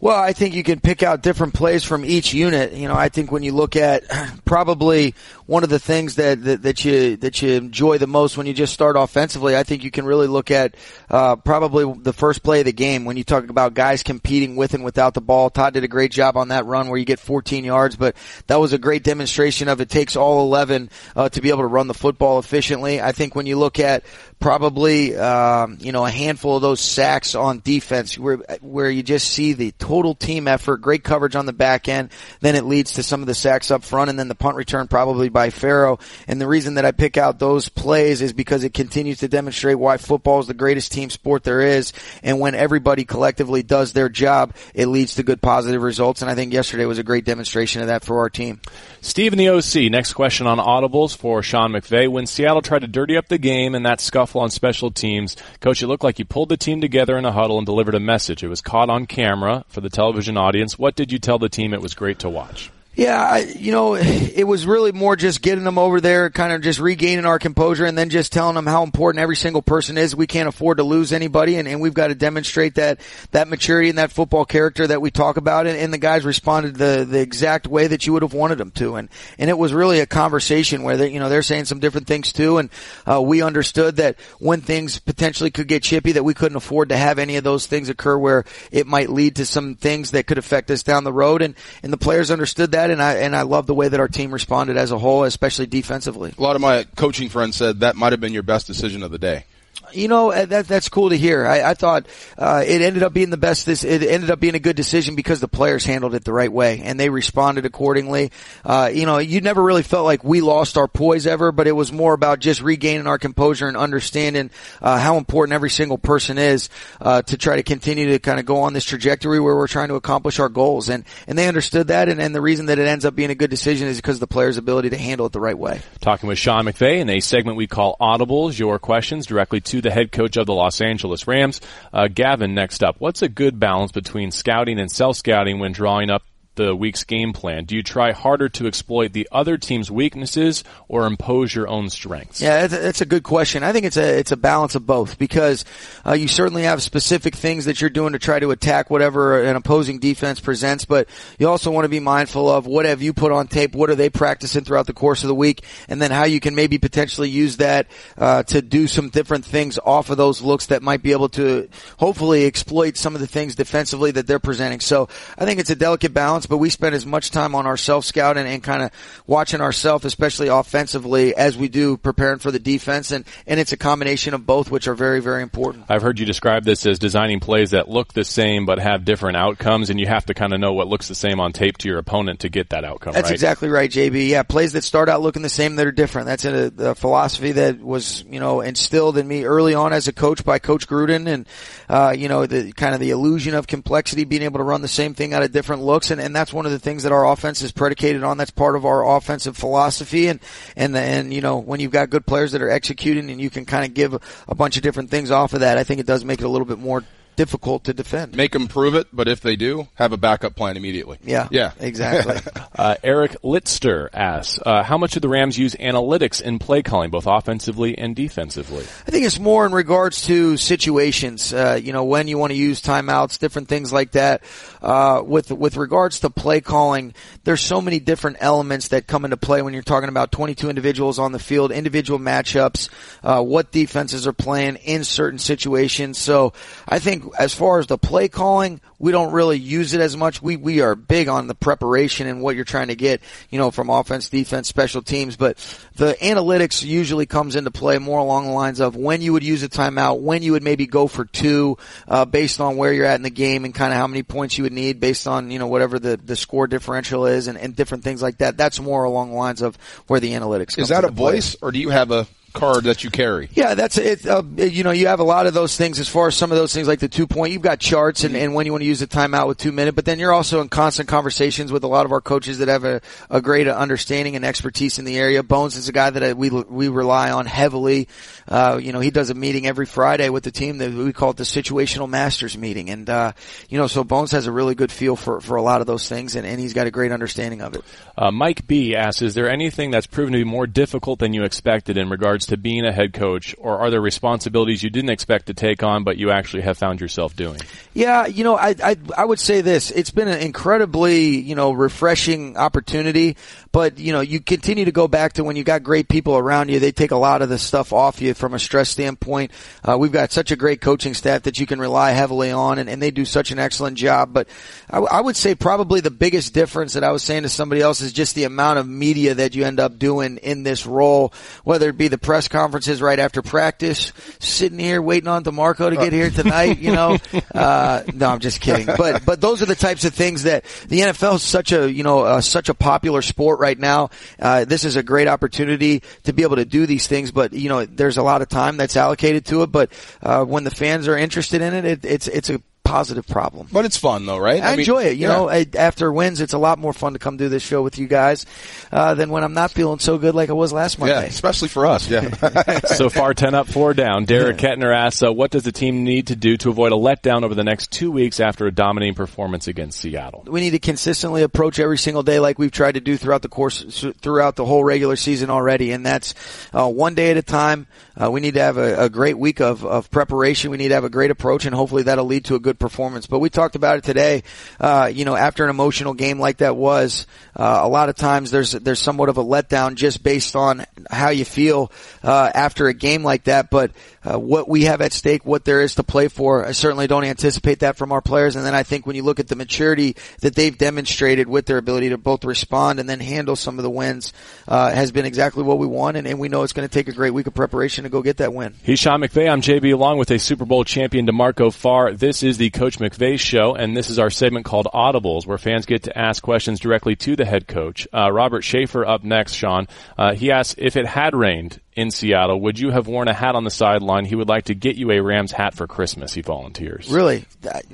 Well, 0.03 0.19
I 0.19 0.33
think 0.33 0.57
you 0.57 0.65
can 0.65 0.81
pick 0.81 1.05
out 1.05 1.23
different 1.23 1.55
plays 1.55 1.85
from 1.85 2.05
each 2.05 2.35
unit. 2.35 2.73
You 2.73 2.88
know, 2.88 2.95
I 2.95 3.09
think 3.09 3.31
when 3.31 3.45
you 3.45 3.53
look 3.53 3.77
at 3.77 4.03
probably 4.45 5.15
one 5.53 5.65
of 5.65 5.69
the 5.69 5.79
things 5.79 6.15
that, 6.15 6.43
that, 6.45 6.62
that 6.62 6.83
you 6.83 7.15
that 7.19 7.43
you 7.43 7.51
enjoy 7.51 7.99
the 7.99 8.07
most 8.07 8.38
when 8.38 8.47
you 8.47 8.55
just 8.55 8.73
start 8.73 8.97
offensively, 8.97 9.55
I 9.55 9.65
think 9.65 9.85
you 9.85 9.91
can 9.91 10.07
really 10.07 10.27
look 10.27 10.51
at 10.51 10.77
uh, 11.11 11.37
probably 11.37 11.93
the 12.01 12.15
first 12.15 12.43
play 12.43 12.61
of 12.61 12.65
the 12.65 12.73
game 12.73 13.05
when 13.05 13.19
you 13.19 13.23
talk 13.23 13.47
about 13.51 13.75
guys 13.75 14.03
competing 14.03 14.57
with 14.57 14.73
and 14.73 14.83
without 14.83 15.12
the 15.12 15.21
ball. 15.21 15.51
Todd 15.51 15.75
did 15.75 15.85
a 15.85 15.88
great 15.88 16.11
job 16.11 16.38
on 16.38 16.49
that 16.49 16.65
run 16.65 16.88
where 16.88 16.99
you 16.99 17.05
get 17.05 17.19
14 17.19 17.65
yards, 17.65 17.97
but 17.97 18.17
that 18.47 18.61
was 18.61 18.73
a 18.73 18.79
great 18.79 19.05
demonstration 19.05 19.69
of 19.69 19.83
it 19.83 19.91
takes 19.91 20.17
all 20.17 20.41
11 20.47 20.88
uh, 21.15 21.29
to 21.29 21.43
be 21.43 21.51
able 21.51 21.59
to 21.59 21.67
run 21.67 21.87
the 21.87 21.93
football 21.93 22.38
efficiently. 22.38 23.03
I 23.03 23.12
think 23.12 23.35
when 23.35 23.45
you 23.45 23.59
look 23.59 23.79
at 23.79 24.05
probably 24.43 25.17
um, 25.17 25.79
you 25.81 25.93
know 25.93 26.05
a 26.05 26.11
handful 26.11 26.57
of 26.57 26.62
those 26.62 26.81
sacks 26.81 27.35
on 27.35 27.61
defense 27.61 28.19
where 28.19 28.38
where 28.61 28.91
you 28.91 29.03
just 29.03 29.31
see 29.31 29.53
the 29.53 29.71
total 29.73 30.15
team 30.15 30.49
effort, 30.49 30.79
great 30.79 31.05
coverage 31.05 31.37
on 31.37 31.47
the 31.47 31.53
back 31.53 31.88
end. 31.88 32.11
Then 32.41 32.57
it 32.57 32.65
leads 32.65 32.95
to 32.95 33.03
some 33.03 33.21
of 33.21 33.27
the 33.27 33.35
sacks 33.35 33.71
up 33.71 33.85
front 33.85 34.11
and 34.11 34.19
then 34.19 34.29
the 34.29 34.35
punt 34.35 34.57
return 34.57 34.88
probably 34.88 35.29
by 35.29 35.41
Pharoh. 35.50 35.98
And 36.26 36.40
the 36.40 36.46
reason 36.46 36.74
that 36.74 36.85
I 36.85 36.92
pick 36.92 37.16
out 37.16 37.38
those 37.38 37.68
plays 37.68 38.22
is 38.22 38.33
because 38.33 38.64
it 38.64 38.74
continues 38.74 39.18
to 39.18 39.28
demonstrate 39.28 39.78
why 39.78 39.96
football 39.96 40.40
is 40.40 40.46
the 40.46 40.55
greatest 40.55 40.92
team 40.92 41.11
sport 41.11 41.44
there 41.44 41.61
is. 41.61 41.92
And 42.22 42.40
when 42.40 42.55
everybody 42.55 43.05
collectively 43.05 43.62
does 43.62 43.92
their 43.92 44.09
job, 44.09 44.55
it 44.74 44.87
leads 44.87 45.14
to 45.16 45.22
good 45.22 45.42
positive 45.42 45.83
results. 45.83 46.22
And 46.22 46.31
I 46.31 46.35
think 46.35 46.52
yesterday 46.52 46.85
was 46.85 46.98
a 46.98 47.02
great 47.02 47.24
demonstration 47.24 47.83
of 47.83 47.88
that 47.88 48.05
for 48.05 48.18
our 48.18 48.31
team. 48.31 48.61
Steve 49.00 49.33
in 49.33 49.38
the 49.38 49.48
OC. 49.48 49.90
Next 49.90 50.12
question 50.12 50.46
on 50.46 50.59
audibles 50.59 51.16
for 51.16 51.42
Sean 51.42 51.72
McVay. 51.72 52.09
When 52.09 52.26
Seattle 52.26 52.62
tried 52.62 52.81
to 52.81 52.88
dirty 52.88 53.16
up 53.16 53.28
the 53.28 53.38
game 53.38 53.74
and 53.74 53.85
that 53.87 54.00
scuffle 54.00 54.40
on 54.40 54.50
special 54.50 54.90
teams, 54.90 55.37
coach, 55.61 55.83
it 55.83 55.87
looked 55.87 56.05
like 56.05 56.18
you 56.18 56.24
pulled 56.24 56.48
the 56.48 56.57
team 56.57 56.81
together 56.81 57.16
in 57.16 57.24
a 57.24 57.33
huddle 57.33 57.59
and 57.59 57.66
delivered 57.66 57.94
a 57.94 58.00
message. 58.00 58.42
It 58.42 58.48
was 58.48 58.61
caught 58.61 58.90
on 58.90 59.07
camera 59.07 59.64
for 59.68 59.81
the 59.81 59.90
television 59.90 60.37
audience. 60.37 60.78
What 60.78 60.94
did 60.94 61.12
you 61.12 61.18
tell 61.18 61.38
the 61.38 61.48
team 61.48 61.74
it 61.74 61.83
was 61.83 61.94
great 61.94 62.20
to 62.20 62.28
watch? 62.28 62.70
Yeah, 62.94 63.18
I, 63.18 63.38
you 63.38 63.72
know, 63.72 63.94
it 63.94 64.46
was 64.46 64.66
really 64.66 64.92
more 64.92 65.16
just 65.16 65.40
getting 65.40 65.64
them 65.64 65.78
over 65.78 65.98
there, 65.98 66.28
kind 66.28 66.52
of 66.52 66.61
just 66.61 66.78
regaining 66.78 67.24
our 67.24 67.38
composure 67.38 67.87
and 67.87 67.96
then 67.96 68.11
just 68.11 68.35
telling 68.35 68.55
them 68.55 68.66
how 68.66 68.83
important 68.83 69.22
every 69.22 69.37
single 69.37 69.62
person 69.62 69.96
is. 69.96 70.14
We 70.14 70.26
can't 70.26 70.46
afford 70.46 70.76
to 70.76 70.85
lose 70.85 71.11
anybody 71.11 71.57
and, 71.57 71.66
and 71.66 71.81
we've 71.81 71.94
got 71.94 72.09
to 72.09 72.14
demonstrate 72.14 72.74
that, 72.74 73.00
that 73.31 73.48
maturity 73.48 73.88
and 73.88 73.96
that 73.96 74.12
football 74.12 74.44
character 74.44 74.87
that 74.87 75.00
we 75.00 75.11
talk 75.11 75.38
about. 75.38 75.66
And, 75.66 75.78
and 75.78 75.90
the 75.90 75.96
guys 75.96 76.26
responded 76.26 76.76
the, 76.76 77.07
the 77.09 77.20
exact 77.20 77.66
way 77.66 77.87
that 77.87 78.07
you 78.07 78.12
would 78.12 78.20
have 78.20 78.35
wanted 78.35 78.59
them 78.59 78.70
to. 78.72 78.96
And, 78.96 79.09
and 79.38 79.48
it 79.48 79.57
was 79.57 79.72
really 79.72 80.00
a 80.00 80.07
conversation 80.07 80.83
where 80.83 80.98
they, 80.98 81.12
you 81.12 81.18
know, 81.18 81.31
they're 81.31 81.42
saying 81.42 81.64
some 81.64 81.81
different 81.81 82.07
things 82.07 82.31
too. 82.35 82.59
And, 82.59 82.68
uh, 83.11 83.22
we 83.22 83.40
understood 83.40 83.96
that 83.96 84.20
when 84.38 84.61
things 84.61 84.98
potentially 84.98 85.50
could 85.50 85.66
get 85.66 85.83
chippy, 85.83 86.12
that 86.12 86.24
we 86.24 86.35
couldn't 86.35 86.57
afford 86.57 86.90
to 86.90 86.98
have 86.98 87.18
any 87.18 87.37
of 87.37 87.44
those 87.44 87.66
things 87.66 87.88
occur 87.88 88.18
where 88.18 88.44
it 88.70 88.87
might 88.87 89.09
lead 89.09 89.37
to 89.37 89.46
some 89.46 89.76
things 89.76 90.11
that 90.11 90.26
could 90.26 90.37
affect 90.37 90.70
us 90.70 90.83
down 90.83 91.05
the 91.05 91.12
road. 91.12 91.40
And, 91.40 91.55
and 91.83 91.90
the 91.90 91.96
players 91.96 92.31
understood 92.31 92.72
that 92.72 92.82
that, 92.83 92.90
and 92.90 93.03
I 93.03 93.14
and 93.14 93.35
I 93.35 93.42
love 93.42 93.66
the 93.66 93.75
way 93.75 93.88
that 93.88 94.01
our 94.01 94.09
team 94.09 94.33
responded 94.33 94.77
as 94.77 94.90
a 94.90 94.99
whole, 94.99 95.25
especially 95.25 95.66
defensively. 95.66 96.35
A 96.37 96.42
lot 96.42 96.57
of 96.57 96.62
my 96.62 96.85
coaching 96.97 97.29
friends 97.29 97.57
said 97.57 97.81
that 97.81 97.97
might 97.97 98.12
have 98.12 98.21
been 98.21 98.33
your 98.33 98.42
best 98.42 98.66
decision 98.66 99.03
of 99.03 99.11
the 99.11 99.18
day 99.18 99.45
you 99.94 100.09
know 100.09 100.33
uh, 100.33 100.46
that 100.46 100.68
that's 100.68 100.88
cool 100.88 101.11
to 101.11 101.16
hear. 101.16 101.46
I, 101.46 101.70
I 101.70 101.74
thought 101.74 102.07
uh, 102.38 102.62
it 102.66 102.83
ended 102.83 103.02
up 103.02 103.12
being 103.12 103.31
the 103.31 103.37
best. 103.37 103.66
This 103.66 103.85
it 103.85 104.02
ended 104.02 104.31
up 104.31 104.40
being 104.40 104.55
a 104.55 104.61
good 104.61 104.76
decision 104.76 105.14
because 105.14 105.40
the 105.40 105.48
players 105.48 105.85
handled 105.85 106.14
it 106.14 106.24
the 106.24 106.33
right 106.33 106.52
way 106.52 106.81
and 106.83 106.98
they 106.98 107.11
responded 107.11 107.66
accordingly. 107.66 108.31
Uh, 108.64 108.90
you 108.92 109.07
know, 109.07 109.18
you 109.18 109.40
never 109.40 109.62
really 109.62 109.83
felt 109.83 110.05
like 110.05 110.24
we 110.24 110.40
lost 110.40 110.76
our 110.76 110.88
poise 110.88 111.26
ever, 111.26 111.52
but 111.52 111.66
it 111.66 111.72
was 111.72 111.92
more 111.92 112.14
about 112.14 112.40
just 112.40 112.62
regaining 112.62 113.07
our 113.07 113.18
composure 113.18 113.68
and 113.68 113.76
understanding 113.76 114.50
uh, 114.81 114.98
how 114.98 115.16
important 115.16 115.55
every 115.55 115.70
single 115.70 115.98
person 115.98 116.38
is 116.38 116.70
uh, 117.00 117.22
to 117.22 117.37
try 117.37 117.57
to 117.57 117.62
continue 117.62 118.11
to 118.11 118.18
kind 118.18 118.40
of 118.40 118.46
go 118.46 118.62
on 118.62 118.72
this 118.72 118.85
trajectory 118.85 119.40
where 119.40 119.55
we're 119.55 119.68
trying 119.68 119.88
to 119.88 119.94
accomplish 119.94 120.38
our 120.38 120.48
goals. 120.48 120.88
And 120.88 121.05
and 121.26 121.38
they 121.38 121.48
understood 121.48 121.88
that, 121.88 122.09
and, 122.09 122.20
and 122.20 122.35
the 122.35 122.40
reason 122.40 122.66
that 122.66 122.78
it 122.78 122.88
ends 122.88 123.05
up 123.05 123.14
being 123.14 123.31
a 123.31 123.35
good 123.35 123.50
decision 123.50 123.88
is 123.88 123.96
because 123.96 124.18
the 124.18 124.26
players' 124.26 124.57
ability 124.57 124.90
to 124.90 124.98
handle 124.98 125.26
it 125.26 125.33
the 125.33 125.40
right 125.40 125.59
way. 125.59 125.81
Talking 126.00 126.28
with 126.28 126.38
Sean 126.38 126.64
McVay 126.64 126.98
in 126.98 127.11
a 127.11 127.20
segment 127.20 127.57
we 127.57 127.66
call 127.66 127.96
Audibles, 128.00 128.59
your 128.59 128.78
questions 128.78 129.26
directly 129.26 129.61
to 129.61 129.82
the 129.83 129.90
head 129.90 130.12
coach 130.12 130.37
of 130.37 130.47
the 130.47 130.55
Los 130.55 130.81
Angeles 130.81 131.27
Rams. 131.27 131.61
Uh, 131.92 132.09
Gavin, 132.09 132.55
next 132.55 132.83
up, 132.83 132.97
what's 132.99 133.23
a 133.23 133.29
good 133.29 133.59
balance 133.59 133.92
between 133.92 134.31
scouting 134.31 134.79
and 134.79 134.90
self 134.90 135.16
scouting 135.16 135.59
when 135.59 135.73
drawing 135.73 136.11
up 136.11 136.23
the 136.55 136.75
week's 136.77 137.05
game 137.05 137.33
plan? 137.33 137.65
Do 137.65 137.75
you 137.75 137.83
try 137.83 138.12
harder 138.12 138.49
to 138.51 138.67
exploit 138.67 139.12
the 139.12 139.29
other 139.33 139.57
team's 139.57 139.91
weaknesses 139.91 140.65
or 140.88 141.07
impose 141.07 141.55
your 141.55 141.69
own 141.69 141.88
strengths? 141.91 142.43
Yeah, 142.43 142.67
that's 142.67 143.01
a 143.01 143.07
good 143.07 143.23
question. 143.23 143.62
I 143.62 143.73
think 143.73 143.87
it's 143.87 143.97
a 143.97 144.19
it's 144.19 144.33
a 144.33 144.37
balance 144.37 144.75
of 144.75 144.87
both 144.87 145.19
because 145.19 145.65
uh, 146.07 146.12
you 146.12 146.29
certainly 146.29 146.65
have 146.65 146.83
specific 146.83 147.35
things 147.35 147.65
that 147.65 147.81
you're 147.81 147.91
doing 147.91 148.12
to 148.12 148.19
try 148.19 148.38
to 148.38 148.51
attack 148.51 148.91
whatever 148.91 149.43
an 149.43 149.57
opposing 149.57 149.99
defense 149.99 150.41
presents, 150.41 150.85
but 150.85 151.09
you 151.38 151.49
also 151.49 151.71
want 151.71 151.85
to 151.85 151.88
be 151.88 152.01
mindful 152.01 152.51
of 152.51 152.67
what 152.67 152.85
have 152.85 153.01
you 153.03 153.12
put 153.12 153.33
on 153.33 153.49
tape, 153.49 153.75
what 153.75 153.91
are 153.91 153.95
they 153.95 154.11
practicing 154.11 154.65
throughout 154.65 154.87
the 154.87 154.93
course 154.93 155.25
of 155.25 155.29
the 155.29 155.35
week, 155.35 155.65
and 155.88 156.03
then 156.03 156.11
how 156.11 156.25
you 156.25 156.41
can 156.41 156.55
maybe 156.55 156.79
potentially 156.79 157.31
use 157.31 157.57
that 157.59 157.87
uh, 158.19 158.43
to 158.43 158.61
do 158.61 158.87
some 158.87 159.09
different 159.09 159.45
things 159.45 159.79
off 159.85 160.11
of 160.11 160.17
those 160.17 160.43
looks 160.43 160.67
that 160.67 160.83
might 160.83 161.03
be 161.03 161.12
able 161.12 161.29
to 161.31 161.69
hopefully 161.99 162.45
exploit 162.45 162.97
some 162.97 163.15
of 163.15 163.21
the 163.21 163.27
things 163.27 163.55
defensively 163.55 164.11
that 164.11 164.27
they're 164.27 164.38
presenting. 164.38 164.81
So 164.81 165.09
I 165.38 165.45
think 165.45 165.59
it's 165.59 165.71
a 165.71 165.77
delicate 165.77 166.12
balance 166.12 166.41
but 166.46 166.59
we 166.59 166.70
spend 166.70 166.94
as 166.94 167.07
much 167.07 167.31
time 167.31 167.55
on 167.55 167.66
our 167.66 167.76
self 167.76 168.05
scouting 168.05 168.46
and 168.46 168.62
kind 168.62 168.83
of 168.83 168.90
watching 169.26 169.61
ourselves, 169.61 170.05
especially 170.05 170.48
offensively, 170.48 171.35
as 171.35 171.57
we 171.57 171.68
do 171.68 171.96
preparing 171.96 172.38
for 172.38 172.50
the 172.50 172.59
defense. 172.59 173.11
And, 173.11 173.24
and 173.46 173.59
it's 173.61 173.72
a 173.72 173.76
combination 173.76 174.35
of 174.35 174.46
both, 174.46 174.70
which 174.70 174.88
are 174.88 174.94
very, 174.94 175.20
very 175.20 175.42
important. 175.42 175.87
I've 175.88 176.02
heard 176.02 176.18
you 176.18 176.26
describe 176.26 176.64
this 176.64 176.87
as 176.87 176.98
designing 176.98 177.40
plays 177.40 177.70
that 177.70 177.88
look 177.88 178.12
the 178.12 178.24
same 178.24 178.66
but 178.66 178.78
have 178.78 179.05
different 179.05 179.37
outcomes, 179.37 179.90
and 179.90 179.98
you 179.98 180.07
have 180.07 180.26
to 180.26 180.35
kind 180.35 180.52
of 180.52 180.61
know 180.61 180.72
what 180.72 180.88
looks 180.88 181.09
the 181.09 181.14
same 181.14 181.40
on 181.40 181.52
tape 181.52 181.78
to 181.78 181.88
your 181.88 181.98
opponent 181.98 182.40
to 182.40 182.48
get 182.48 182.70
that 182.70 182.85
outcome. 182.85 183.14
That's 183.14 183.26
right? 183.26 183.35
exactly 183.35 183.68
right, 183.68 183.90
JB. 183.90 184.28
Yeah, 184.28 184.42
plays 184.42 184.72
that 184.72 184.85
start 184.85 185.09
out 185.09 185.22
looking 185.22 185.42
the 185.42 185.48
same 185.48 185.76
that 185.76 185.87
are 185.87 185.92
different. 185.92 186.26
That's 186.26 186.44
a, 186.44 186.72
a 186.78 186.94
philosophy 186.94 187.52
that 187.52 187.81
was, 187.81 188.24
you 188.24 188.40
know, 188.40 188.61
instilled 188.61 189.18
in 189.18 189.26
me 189.26 189.44
early 189.44 189.74
on 189.74 189.92
as 189.92 190.09
a 190.09 190.12
coach 190.12 190.44
by 190.44 190.59
Coach 190.59 190.88
Gruden, 190.88 191.26
and 191.26 191.48
uh, 191.88 192.14
you 192.16 192.28
know, 192.28 192.46
the 192.46 192.72
kind 192.72 192.94
of 192.94 193.00
the 193.00 193.11
illusion 193.11 193.55
of 193.55 193.66
complexity, 193.66 194.24
being 194.24 194.42
able 194.42 194.59
to 194.59 194.64
run 194.64 194.83
the 194.83 194.88
same 194.88 195.14
thing 195.14 195.35
out 195.35 195.42
of 195.42 195.52
different 195.52 195.83
looks, 195.83 196.11
and, 196.11 196.20
and 196.20 196.32
and 196.33 196.37
that's 196.37 196.51
one 196.51 196.64
of 196.64 196.73
the 196.73 196.79
things 196.79 197.03
that 197.03 197.12
our 197.12 197.31
offense 197.31 197.61
is 197.61 197.73
predicated 197.73 198.25
on. 198.25 198.38
That's 198.38 198.51
part 198.51 198.75
of 198.75 198.87
our 198.87 199.16
offensive 199.16 199.55
philosophy. 199.55 200.29
And 200.29 200.40
and 200.77 200.97
and 200.97 201.35
you 201.35 201.42
know 201.42 201.59
when 201.59 201.79
you've 201.79 201.92
got 201.92 202.09
good 202.09 202.25
players 202.25 202.53
that 202.53 202.62
are 202.62 202.71
executing 202.71 203.31
and 203.31 203.38
you 203.38 203.51
can 203.51 203.66
kind 203.66 203.85
of 203.85 203.92
give 203.92 204.14
a 204.49 204.55
bunch 204.55 204.79
of 204.79 204.83
different 204.83 205.11
things 205.11 205.31
off 205.31 205.53
of 205.53 205.61
that, 205.61 205.77
I 205.77 205.85
think 205.85 206.01
it 206.01 206.07
does 206.07 206.25
make 206.25 206.40
it 206.40 206.45
a 206.45 206.49
little 206.49 206.64
bit 206.64 206.79
more 206.79 207.05
difficult 207.37 207.85
to 207.85 207.95
defend. 207.95 208.37
Make 208.37 208.53
them 208.53 208.68
prove 208.68 208.95
it, 208.95 209.09
but 209.12 209.29
if 209.29 209.40
they 209.40 209.57
do, 209.57 209.88
have 209.95 210.12
a 210.12 210.16
backup 210.16 210.55
plan 210.55 210.77
immediately. 210.77 211.18
Yeah, 211.25 211.49
yeah, 211.51 211.73
exactly. 211.79 212.37
uh, 212.77 212.97
Eric 213.03 213.37
Litster 213.42 214.09
asks, 214.12 214.59
uh, 214.64 214.83
how 214.83 214.99
much 214.99 215.12
do 215.12 215.21
the 215.21 215.29
Rams 215.29 215.59
use 215.59 215.75
analytics 215.77 216.40
in 216.40 216.59
play 216.59 216.83
calling, 216.83 217.11
both 217.11 217.27
offensively 217.27 217.97
and 217.97 218.14
defensively? 218.14 218.85
I 219.07 219.11
think 219.11 219.25
it's 219.25 219.38
more 219.38 219.66
in 219.66 219.73
regards 219.73 220.23
to 220.27 220.57
situations. 220.57 221.53
Uh, 221.53 221.81
you 221.83 221.92
know, 221.92 222.05
when 222.05 222.29
you 222.29 222.38
want 222.38 222.53
to 222.53 222.59
use 222.59 222.83
timeouts, 222.83 223.38
different 223.38 223.68
things 223.68 223.92
like 223.92 224.12
that. 224.12 224.42
Uh, 224.81 225.23
with 225.25 225.51
with 225.53 225.77
regards 225.77 226.21
to 226.21 226.31
play 226.31 226.61
calling, 226.61 227.14
there's 227.45 227.61
so 227.61 227.81
many 227.81 228.01
different 228.01 228.37
elements 228.40 228.88
that 228.88 229.07
come 229.07 229.25
into 229.25 229.37
play 229.37 229.62
when 229.62 229.75
you're 229.75 229.83
talking 229.83 230.09
about 230.09 230.33
22 230.33 230.68
individuals 230.68 231.18
on 231.18 231.33
the 231.33 231.38
field, 231.38 231.71
individual 231.71 232.18
matchups, 232.18 232.88
uh, 233.23 233.42
what 233.42 233.71
defenses 233.71 234.27
are 234.27 234.33
playing 234.33 234.77
in 234.77 235.05
certain 235.05 235.38
situations. 235.38 236.18
So 236.18 236.53
I 236.88 236.99
think 236.99 237.21
as 237.38 237.54
far 237.54 237.78
as 237.78 237.87
the 237.87 237.98
play 237.98 238.28
calling, 238.28 238.80
we 238.98 239.12
don't 239.12 239.32
really 239.32 239.58
use 239.58 239.94
it 239.94 240.00
as 240.00 240.16
much. 240.16 240.40
We 240.40 240.56
we 240.56 240.80
are 240.80 240.94
big 240.94 241.28
on 241.28 241.46
the 241.46 241.54
preparation 241.54 242.26
and 242.26 242.40
what 242.40 242.56
you're 242.56 242.64
trying 242.64 242.88
to 242.88 242.94
get, 242.94 243.20
you 243.50 243.58
know, 243.58 243.70
from 243.70 243.90
offense, 243.90 244.28
defense, 244.28 244.68
special 244.68 245.02
teams. 245.02 245.37
But 245.37 245.58
the 245.96 246.14
analytics 246.20 246.85
usually 246.85 247.26
comes 247.26 247.56
into 247.56 247.70
play 247.70 247.98
more 247.98 248.18
along 248.18 248.46
the 248.46 248.52
lines 248.52 248.80
of 248.80 248.94
when 248.94 249.22
you 249.22 249.32
would 249.32 249.42
use 249.42 249.62
a 249.62 249.68
timeout, 249.68 250.20
when 250.20 250.42
you 250.42 250.52
would 250.52 250.62
maybe 250.62 250.87
go 250.87 251.06
for 251.06 251.24
two, 251.24 251.78
uh, 252.06 252.24
based 252.24 252.61
on 252.61 252.76
where 252.76 252.92
you're 252.92 253.06
at 253.06 253.16
in 253.16 253.22
the 253.22 253.30
game 253.30 253.64
and 253.64 253.74
kind 253.74 253.92
of 253.92 253.98
how 253.98 254.06
many 254.06 254.22
points 254.22 254.56
you 254.56 254.64
would 254.64 254.72
need 254.72 255.00
based 255.00 255.26
on 255.26 255.50
you 255.50 255.58
know 255.58 255.66
whatever 255.66 255.98
the 255.98 256.16
the 256.16 256.37
score 256.37 256.66
differential 256.66 257.26
is 257.26 257.48
and, 257.48 257.58
and 257.58 257.74
different 257.74 258.04
things 258.04 258.22
like 258.22 258.38
that. 258.38 258.56
That's 258.56 258.80
more 258.80 259.04
along 259.04 259.30
the 259.30 259.37
lines 259.37 259.62
of 259.62 259.76
where 260.06 260.20
the 260.20 260.32
analytics. 260.32 260.78
Is 260.78 260.90
that 260.90 261.04
a 261.04 261.08
play. 261.12 261.32
voice, 261.32 261.56
or 261.61 261.72
do 261.72 261.78
you 261.78 261.90
have 261.90 262.11
a 262.11 262.26
card 262.53 262.85
that 262.85 263.05
you 263.05 263.11
carry. 263.11 263.49
Yeah, 263.53 263.75
that's 263.75 263.99
it. 263.99 264.27
Uh, 264.27 264.43
you 264.57 264.85
know, 264.85 264.91
you 264.91 265.09
have 265.09 265.21
a 265.21 265.25
lot 265.25 265.47
of 265.47 265.55
those 265.55 265.77
things 265.77 265.99
as 265.99 266.09
far 266.09 266.29
as 266.29 266.37
some 266.37 266.53
of 266.53 266.59
those 266.59 266.73
things 266.73 266.88
like 266.88 267.01
the 267.01 267.09
two 267.09 267.27
point. 267.27 267.53
You've 267.53 267.62
got 267.62 267.81
charts 267.81 268.25
and, 268.25 268.37
and 268.37 268.55
when 268.55 268.67
you 268.67 268.73
want 268.73 268.83
to 268.83 268.87
use 268.87 269.03
a 269.03 269.07
timeout 269.07 269.49
with 269.49 269.59
two 269.59 269.73
minute, 269.73 269.95
but 269.95 270.05
then 270.05 270.19
you're 270.19 270.33
also 270.33 270.61
in 270.61 270.69
constant 270.69 271.09
conversations 271.09 271.73
with 271.73 271.85
a 271.85 271.88
lot 271.88 272.07
of 272.07 272.12
our 272.12 272.21
coaches 272.21 272.59
that 272.59 272.69
have 272.69 272.85
a, 272.85 273.01
a 273.31 273.41
great 273.41 273.67
understanding 273.69 274.37
and 274.37 274.45
expertise 274.45 274.99
in 274.99 275.05
the 275.05 275.19
area. 275.19 275.43
Bones 275.43 275.77
is 275.77 275.88
a 275.88 275.93
guy 275.93 276.11
that 276.11 276.37
we 276.37 276.51
we 276.51 276.88
rely 276.88 277.31
on 277.31 277.47
heavily. 277.47 278.09
Uh, 278.49 278.79
you 278.83 278.93
know, 278.93 279.01
he 279.01 279.11
does 279.11 279.31
a 279.31 279.35
meeting 279.35 279.67
every 279.67 279.87
Friday 279.87 280.29
with 280.29 280.45
the 280.45 280.51
team 280.51 280.79
that 280.79 280.93
we 280.93 281.12
call 281.12 281.31
it 281.31 281.37
the 281.37 281.45
situational 281.45 282.09
masters 282.09 282.57
meeting, 282.57 282.91
and 282.91 283.09
uh, 283.09 283.33
you 283.69 283.79
know, 283.79 283.87
so 283.87 284.05
Bones 284.05 284.33
has 284.33 284.47
a 284.47 284.53
really 284.53 284.75
good 284.75 284.93
feel 284.93 285.17
for 285.17 285.41
for 285.41 285.57
a 285.57 285.62
lot 285.62 285.81
of 285.81 285.87
those 285.87 286.09
things, 286.09 286.37
and, 286.37 286.47
and 286.47 286.61
he's 286.61 286.75
got 286.75 286.87
a 286.87 286.91
great 286.91 287.12
understanding 287.12 287.61
of 287.61 287.75
it. 287.75 287.85
Uh, 288.17 288.31
Mike 288.31 288.67
B 288.67 288.95
asks, 288.95 289.23
is 289.23 289.35
there 289.35 289.51
anything 289.51 289.91
that's 289.91 290.07
proven 290.07 290.33
to 290.33 290.38
be 290.38 290.45
more 290.45 290.67
difficult 290.67 291.19
than 291.19 291.33
you 291.33 291.45
expected 291.45 291.97
in 291.97 292.09
regards 292.11 292.41
to 292.46 292.57
being 292.57 292.85
a 292.85 292.92
head 292.92 293.12
coach, 293.12 293.55
or 293.59 293.78
are 293.78 293.90
there 293.90 294.00
responsibilities 294.00 294.83
you 294.83 294.90
didn't 294.90 295.11
expect 295.11 295.46
to 295.46 295.55
take 295.55 295.83
on, 295.83 296.05
but 296.05 296.16
you 296.16 296.31
actually 296.31 296.62
have 296.62 296.78
found 296.78 297.00
yourself 297.00 297.37
doing? 297.37 297.61
Yeah, 297.94 298.26
you 298.26 298.44
know, 298.44 298.57
I, 298.57 298.74
I, 298.83 298.96
I 299.16 299.24
would 299.24 299.40
say 299.40 299.61
this. 299.61 299.90
It's 299.90 300.11
been 300.11 300.28
an 300.28 300.40
incredibly, 300.40 301.37
you 301.38 301.55
know, 301.55 301.72
refreshing 301.72 302.57
opportunity, 302.57 303.37
but, 303.70 303.98
you 303.98 304.12
know, 304.12 304.20
you 304.20 304.40
continue 304.40 304.85
to 304.85 304.92
go 304.92 305.09
back 305.09 305.35
to 305.35 305.44
when 305.44 305.57
you 305.57 305.64
got 305.64 305.83
great 305.83 306.09
people 306.09 306.37
around 306.37 306.68
you, 306.68 306.78
they 306.78 306.92
take 306.92 307.11
a 307.11 307.16
lot 307.16 307.42
of 307.42 307.48
the 307.48 307.59
stuff 307.59 307.92
off 307.92 308.20
you 308.20 308.35
from 308.35 308.55
a 308.55 308.59
stress 308.59 308.90
standpoint. 308.90 309.50
Uh, 309.85 309.96
we've 309.98 310.12
got 310.12 310.33
such 310.33 310.50
a 310.50 310.57
great 310.57 310.81
coaching 310.81 311.14
staff 311.14 311.42
that 311.42 311.59
you 311.59 311.66
can 311.66 311.81
rely 311.81 312.11
heavily 312.11 312.50
on, 312.50 312.78
and, 312.78 312.88
and 312.88 313.02
they 313.02 313.11
do 313.11 313.24
such 313.24 313.50
an 313.50 313.59
excellent 313.59 313.96
job. 313.96 314.33
But 314.33 314.48
I, 314.90 314.98
I 314.98 315.20
would 315.20 315.37
say 315.37 315.55
probably 315.55 316.00
the 316.00 316.11
biggest 316.11 316.55
difference 316.55 316.94
that 316.94 317.05
I 317.05 317.12
was 317.12 317.22
saying 317.22 317.42
to 317.42 317.48
somebody 317.48 317.81
else 317.81 318.00
is 318.00 318.12
just 318.12 318.35
the 318.35 318.44
amount 318.44 318.78
of 318.78 318.88
media 318.88 319.35
that 319.35 319.55
you 319.55 319.64
end 319.64 319.81
up 319.81 319.98
doing 319.98 320.38
in 320.38 320.62
this 320.62 320.87
role, 320.87 321.33
whether 321.64 321.88
it 321.88 321.98
be 321.98 322.09
the 322.09 322.18
press 322.33 322.49
conferences 322.49 323.03
right 323.03 323.18
after 323.18 323.42
practice, 323.42 324.11
sitting 324.38 324.79
here 324.79 325.03
waiting 325.03 325.29
on 325.29 325.42
D'Marco 325.42 325.90
to 325.90 325.97
get 325.97 326.14
here 326.14 326.31
tonight. 326.31 326.79
You 326.79 326.90
know, 326.90 327.18
uh, 327.55 328.05
no, 328.14 328.27
I'm 328.31 328.38
just 328.38 328.62
kidding. 328.62 328.87
But 328.87 329.27
but 329.27 329.42
those 329.42 329.61
are 329.61 329.66
the 329.66 329.75
types 329.75 330.07
of 330.07 330.14
things 330.14 330.45
that 330.45 330.64
the 330.88 331.01
NFL 331.01 331.35
is 331.35 331.42
such 331.42 331.73
a 331.73 331.92
you 331.92 332.03
know 332.03 332.21
uh, 332.21 332.40
such 332.40 332.71
a 332.71 332.75
popular 332.75 333.21
sport 333.21 333.61
right 333.61 333.79
now. 333.79 334.09
Uh, 334.38 334.64
this 334.64 334.87
is 334.87 334.97
a 334.97 335.03
great 335.03 335.29
opportunity 335.29 336.03
to 336.23 336.33
be 336.33 336.42
able 336.42 336.57
to 336.57 336.64
do 336.64 336.87
these 336.87 337.07
things. 337.07 337.33
But 337.33 337.53
you 337.53 337.68
know, 337.68 337.85
there's 337.85 338.16
a 338.16 338.23
lot 338.23 338.40
of 338.40 338.49
time 338.49 338.79
that's 338.79 338.97
allocated 338.97 339.45
to 339.47 339.62
it. 339.64 339.66
But 339.66 339.92
uh, 340.23 340.42
when 340.47 340.64
the 340.64 340.71
fans 340.71 341.09
are 341.09 341.18
interested 341.18 341.61
in 341.61 341.75
it, 341.75 341.85
it 341.85 342.05
it's 342.07 342.29
it's 342.29 342.49
a 342.49 342.62
positive 342.85 343.27
problem. 343.27 343.69
But 343.73 343.85
it's 343.85 343.96
fun 343.96 344.27
though, 344.27 344.38
right? 344.38 344.63
I, 344.63 344.69
I 344.69 344.71
mean, 344.73 344.81
enjoy 344.81 345.04
it. 345.04 345.13
You 345.15 345.29
yeah. 345.29 345.29
know, 345.29 345.48
I, 345.48 345.67
after 345.75 346.13
wins, 346.13 346.40
it's 346.40 346.52
a 346.52 346.59
lot 346.59 346.79
more 346.79 346.92
fun 346.92 347.15
to 347.15 347.19
come 347.19 347.37
do 347.37 347.48
this 347.48 347.63
show 347.63 347.83
with 347.83 347.98
you 347.98 348.06
guys 348.06 348.46
uh, 348.90 349.15
than 349.15 349.31
when 349.31 349.44
I'm 349.44 349.54
not 349.54 349.71
feeling 349.71 349.98
so 349.98 350.19
good 350.19 350.35
like 350.35 350.50
I 350.50 350.52
was 350.52 350.73
last 350.73 350.98
Monday. 350.98 351.15
Yeah, 351.15 351.23
especially 351.23 351.69
for 351.69 351.87
us. 351.87 352.09
Yeah. 352.09 352.81
so 352.87 353.09
far, 353.09 353.35
ten 353.35 353.54
up, 353.54 353.69
four 353.69 353.94
down. 353.94 354.25
Derek 354.25 354.61
yeah. 354.61 354.75
Kettner 354.75 354.94
asks, 354.94 355.23
uh, 355.23 355.33
"What 355.33 355.50
does 355.50 355.63
the 355.63 355.73
team 355.73 356.04
need 356.04 356.29
to 356.29 356.37
do 356.37 356.56
to 356.59 356.71
avoid 356.71 356.92
a 356.92 356.96
letdown 356.96 357.44
over 357.44 357.54
the 357.54 357.65
next 357.65 357.90
two 357.90 358.11
weeks 358.11 358.40
after 358.40 358.67
a 358.67 358.73
dominating 358.73 359.15
performance 359.15 359.69
against 359.69 360.00
Seattle?" 360.00 360.44
We 360.46 360.61
need 360.61 360.71
to 360.71 360.79
consistently 360.79 361.42
approach 361.42 361.79
every 361.79 361.98
single 361.98 362.23
day 362.23 362.40
like 362.40 362.59
we've 362.59 362.71
tried 362.71 362.92
to 362.92 363.00
do 363.00 363.17
throughout 363.17 363.42
the 363.42 363.48
course, 363.48 364.06
throughout 364.21 364.56
the 364.56 364.65
whole 364.65 364.85
regular 364.85 365.17
season 365.17 365.50
already, 365.50 365.92
and 365.92 366.04
that's 366.04 366.35
uh, 366.73 366.88
one 366.88 367.15
day 367.15 367.31
at 367.31 367.37
a 367.37 367.42
time. 367.42 367.87
Uh, 368.21 368.31
we 368.31 368.40
need 368.40 368.54
to 368.54 368.60
have 368.60 368.77
a, 368.77 369.04
a 369.04 369.10
great 369.10 369.38
week 369.38 369.60
of, 369.60 369.85
of 369.85 370.10
preparation. 370.10 370.71
We 370.71 370.77
need 370.77 370.88
to 370.88 370.94
have 370.94 371.04
a 371.04 371.10
great 371.10 371.31
approach, 371.31 371.65
and 371.65 371.75
hopefully 371.75 372.04
that'll 372.04 372.27
lead 372.27 372.46
to 372.46 372.54
a 372.54 372.60
good 372.60 372.79
performance. 372.79 373.27
But 373.27 373.38
we 373.38 373.50
talked 373.50 373.77
about 373.77 373.98
it 373.98 374.04
today. 374.04 374.42
Uh, 374.79 375.10
you 375.13 375.25
know, 375.25 375.35
after 375.35 375.65
an 375.65 375.71
emotional 375.71 376.15
game 376.15 376.38
like 376.38 376.58
that 376.58 376.77
was, 376.77 377.27
uh, 377.56 377.81
a 377.83 377.88
lot 377.88 378.08
of 378.08 378.17
times 378.17 378.50
there's 378.50 378.73
there's 378.73 379.00
somewhat 379.00 379.29
of 379.29 379.38
a 379.38 379.44
letdown 379.44 379.94
just 379.94 380.23
based 380.23 380.56
on 380.56 380.85
how 381.10 381.31
you 381.31 381.44
feel 381.44 381.90
uh, 382.23 382.50
after 382.54 382.88
a 382.88 382.94
game 382.94 383.23
like 383.23 383.44
that. 383.44 383.71
But 383.71 383.92
uh, 384.25 384.38
what 384.38 384.68
we 384.68 384.85
have 384.85 385.00
at 385.00 385.12
stake, 385.12 385.44
what 385.44 385.64
there 385.64 385.81
is 385.81 385.96
to 385.96 386.02
play 386.02 386.29
for, 386.29 386.66
I 386.66 386.73
certainly 386.73 387.06
don't 387.06 387.25
anticipate 387.25 387.81
that 387.81 387.96
from 387.96 388.12
our 388.12 388.20
players. 388.20 388.56
And 388.56 388.64
then 388.64 388.75
I 388.75 388.83
think 388.83 389.06
when 389.06 389.16
you 389.16 389.23
look 389.23 389.40
at 389.40 389.48
the 389.48 389.56
maturity 389.56 390.16
that 390.40 390.54
they've 390.54 390.77
demonstrated 390.77 391.48
with 391.48 391.66
their 391.66 391.79
ability 391.79 392.10
to 392.10 392.18
both 392.18 392.44
respond 392.44 393.00
and 393.00 393.08
then 393.08 393.20
handle 393.20 393.56
some 393.56 393.79
of 393.79 393.83
the 393.83 393.90
wins, 393.90 394.33
uh, 394.68 394.90
has 394.90 395.12
been 395.12 395.27
exactly 395.27 395.62
what 395.62 395.79
we 395.79 395.87
want. 395.87 396.16
And, 396.16 396.27
and 396.27 396.38
we 396.38 396.48
know 396.48 396.62
it's 396.62 396.73
going 396.73 396.88
to 396.88 396.92
take 396.92 397.08
a 397.08 397.12
great 397.12 397.35
week 397.35 397.46
of 397.46 397.54
preparation 397.54 398.04
to 398.04 398.10
go 398.10 398.23
get 398.23 398.38
that 398.38 398.54
win. 398.54 398.75
He's 398.83 399.00
Sean 399.00 399.20
McVay. 399.20 399.50
I'm 399.50 399.60
JB 399.60 399.92
along 399.92 400.18
with 400.18 400.31
a 400.31 400.38
Super 400.38 400.64
Bowl 400.64 400.85
champion 400.85 401.27
D'Marco 401.27 401.70
Farr. 401.70 402.12
This 402.12 402.42
is 402.42 402.58
the 402.58 402.70
Coach 402.70 402.98
McVay 402.98 403.38
show, 403.38 403.75
and 403.75 403.96
this 403.96 404.10
is 404.10 404.18
our 404.18 404.31
segment 404.31 404.64
called 404.64 404.87
Audibles, 404.94 405.46
where 405.46 405.58
fans 405.58 405.87
get 405.87 406.04
to 406.04 406.18
ask 406.18 406.42
questions 406.42 406.81
directly 406.81 407.16
to 407.16 407.37
the 407.37 407.44
head 407.44 407.66
coach. 407.66 408.06
Uh, 408.12 408.31
Robert 408.31 408.62
Schaefer 408.62 409.06
up 409.06 409.25
next, 409.25 409.54
Sean. 409.54 409.88
Uh, 410.16 410.35
he 410.35 410.50
asks, 410.50 410.75
if 410.79 410.96
it 410.96 411.06
had 411.06 411.35
rained 411.35 411.81
in 411.95 412.11
Seattle, 412.11 412.61
would 412.61 412.79
you 412.79 412.90
have 412.90 413.07
worn 413.07 413.29
a 413.29 413.35
hat 413.35 413.55
on 413.55 413.65
the 413.65 413.71
sideline? 413.71 414.25
He 414.25 414.35
would 414.35 414.49
like 414.49 414.65
to 414.65 414.75
get 414.75 414.97
you 414.97 415.11
a 415.11 415.21
Rams 415.21 415.53
hat 415.53 415.75
for 415.75 415.87
Christmas. 415.87 416.33
He 416.33 416.40
volunteers. 416.40 417.09
Really? 417.11 417.45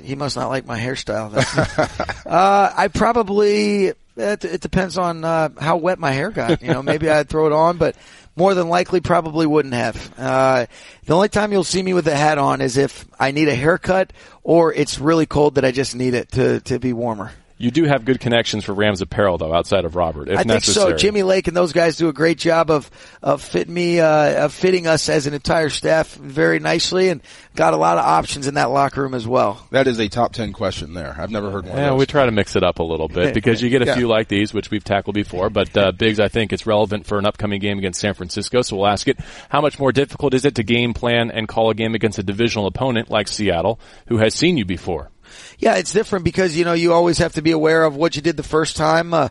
He 0.01 0.15
must 0.15 0.35
not 0.35 0.47
like 0.47 0.65
my 0.65 0.79
hairstyle. 0.79 1.35
uh, 2.25 2.73
I 2.75 2.87
probably, 2.87 3.87
it, 3.87 4.45
it 4.45 4.61
depends 4.61 4.97
on 4.97 5.23
uh, 5.23 5.49
how 5.59 5.77
wet 5.77 5.99
my 5.99 6.11
hair 6.11 6.31
got. 6.31 6.61
You 6.61 6.73
know, 6.73 6.81
maybe 6.81 7.09
I'd 7.09 7.27
throw 7.27 7.47
it 7.47 7.53
on, 7.53 7.77
but 7.77 7.95
more 8.35 8.53
than 8.53 8.69
likely 8.69 9.01
probably 9.01 9.45
wouldn't 9.45 9.73
have. 9.73 10.13
Uh, 10.17 10.65
the 11.05 11.13
only 11.13 11.29
time 11.29 11.51
you'll 11.51 11.65
see 11.65 11.83
me 11.83 11.93
with 11.93 12.07
a 12.07 12.15
hat 12.15 12.37
on 12.37 12.61
is 12.61 12.77
if 12.77 13.05
I 13.19 13.31
need 13.31 13.49
a 13.49 13.55
haircut 13.55 14.13
or 14.43 14.73
it's 14.73 14.97
really 14.99 15.25
cold 15.25 15.55
that 15.55 15.65
I 15.65 15.71
just 15.71 15.93
need 15.95 16.13
it 16.13 16.31
to, 16.31 16.61
to 16.61 16.79
be 16.79 16.93
warmer. 16.93 17.31
You 17.61 17.71
do 17.71 17.83
have 17.83 18.05
good 18.05 18.21
connections 18.21 18.63
for 18.63 18.73
Rams 18.73 19.01
apparel, 19.01 19.37
though, 19.37 19.53
outside 19.53 19.83
of 19.83 19.97
Robert, 19.97 20.29
if 20.29 20.39
I 20.39 20.43
necessary. 20.43 20.91
think 20.91 20.97
so. 20.99 21.05
Jimmy 21.05 21.23
Lake 21.23 21.49
and 21.49 21.57
those 21.57 21.73
guys 21.73 21.97
do 21.97 22.07
a 22.07 22.13
great 22.13 22.37
job 22.37 22.71
of 22.71 22.89
of 23.21 23.41
fitting 23.41 23.73
me, 23.73 23.99
uh, 23.99 24.45
of 24.45 24.53
fitting 24.53 24.87
us 24.87 25.09
as 25.09 25.27
an 25.27 25.33
entire 25.33 25.69
staff 25.69 26.13
very 26.13 26.59
nicely, 26.59 27.09
and 27.09 27.21
got 27.55 27.73
a 27.73 27.77
lot 27.77 27.97
of 27.97 28.05
options 28.05 28.47
in 28.47 28.53
that 28.53 28.69
locker 28.69 29.01
room 29.01 29.13
as 29.13 29.27
well. 29.27 29.67
That 29.71 29.87
is 29.87 29.99
a 29.99 30.07
top 30.07 30.31
ten 30.31 30.53
question 30.53 30.93
there. 30.93 31.13
I've 31.19 31.31
never 31.31 31.51
heard 31.51 31.65
one. 31.65 31.75
Yeah, 31.75 31.95
we 31.95 32.05
try 32.05 32.25
to 32.25 32.31
mix 32.31 32.55
it 32.55 32.63
up 32.63 32.79
a 32.79 32.83
little 32.83 33.09
bit 33.09 33.33
because 33.33 33.61
you 33.61 33.69
get 33.69 33.81
a 33.81 33.87
yeah. 33.87 33.95
few 33.95 34.07
like 34.07 34.29
these, 34.29 34.53
which 34.53 34.71
we've 34.71 34.85
tackled 34.85 35.15
before. 35.15 35.49
But 35.49 35.75
uh, 35.75 35.91
Biggs, 35.91 36.21
I 36.21 36.29
think 36.29 36.53
it's 36.53 36.65
relevant 36.65 37.07
for 37.07 37.19
an 37.19 37.25
upcoming 37.25 37.59
game 37.59 37.77
against 37.77 37.99
San 37.99 38.13
Francisco. 38.13 38.61
So 38.61 38.77
we'll 38.77 38.87
ask 38.87 39.05
it: 39.09 39.19
How 39.49 39.59
much 39.59 39.77
more 39.77 39.91
difficult 39.91 40.33
is 40.33 40.45
it 40.45 40.55
to 40.55 40.63
game 40.63 40.93
plan 40.93 41.29
and 41.29 41.45
call 41.45 41.69
a 41.69 41.75
game 41.75 41.93
against 41.93 42.19
a 42.19 42.23
divisional 42.23 42.67
opponent 42.67 43.09
like 43.09 43.27
Seattle, 43.27 43.81
who 44.07 44.19
has 44.19 44.33
seen 44.33 44.55
you 44.55 44.63
before? 44.63 45.11
Yeah, 45.57 45.75
it's 45.75 45.93
different 45.93 46.25
because 46.25 46.55
you 46.55 46.65
know 46.65 46.73
you 46.73 46.93
always 46.93 47.17
have 47.19 47.33
to 47.33 47.41
be 47.41 47.51
aware 47.51 47.83
of 47.83 47.95
what 47.95 48.15
you 48.15 48.21
did 48.21 48.37
the 48.37 48.43
first 48.43 48.77
time. 48.77 49.13
Uh, 49.13 49.29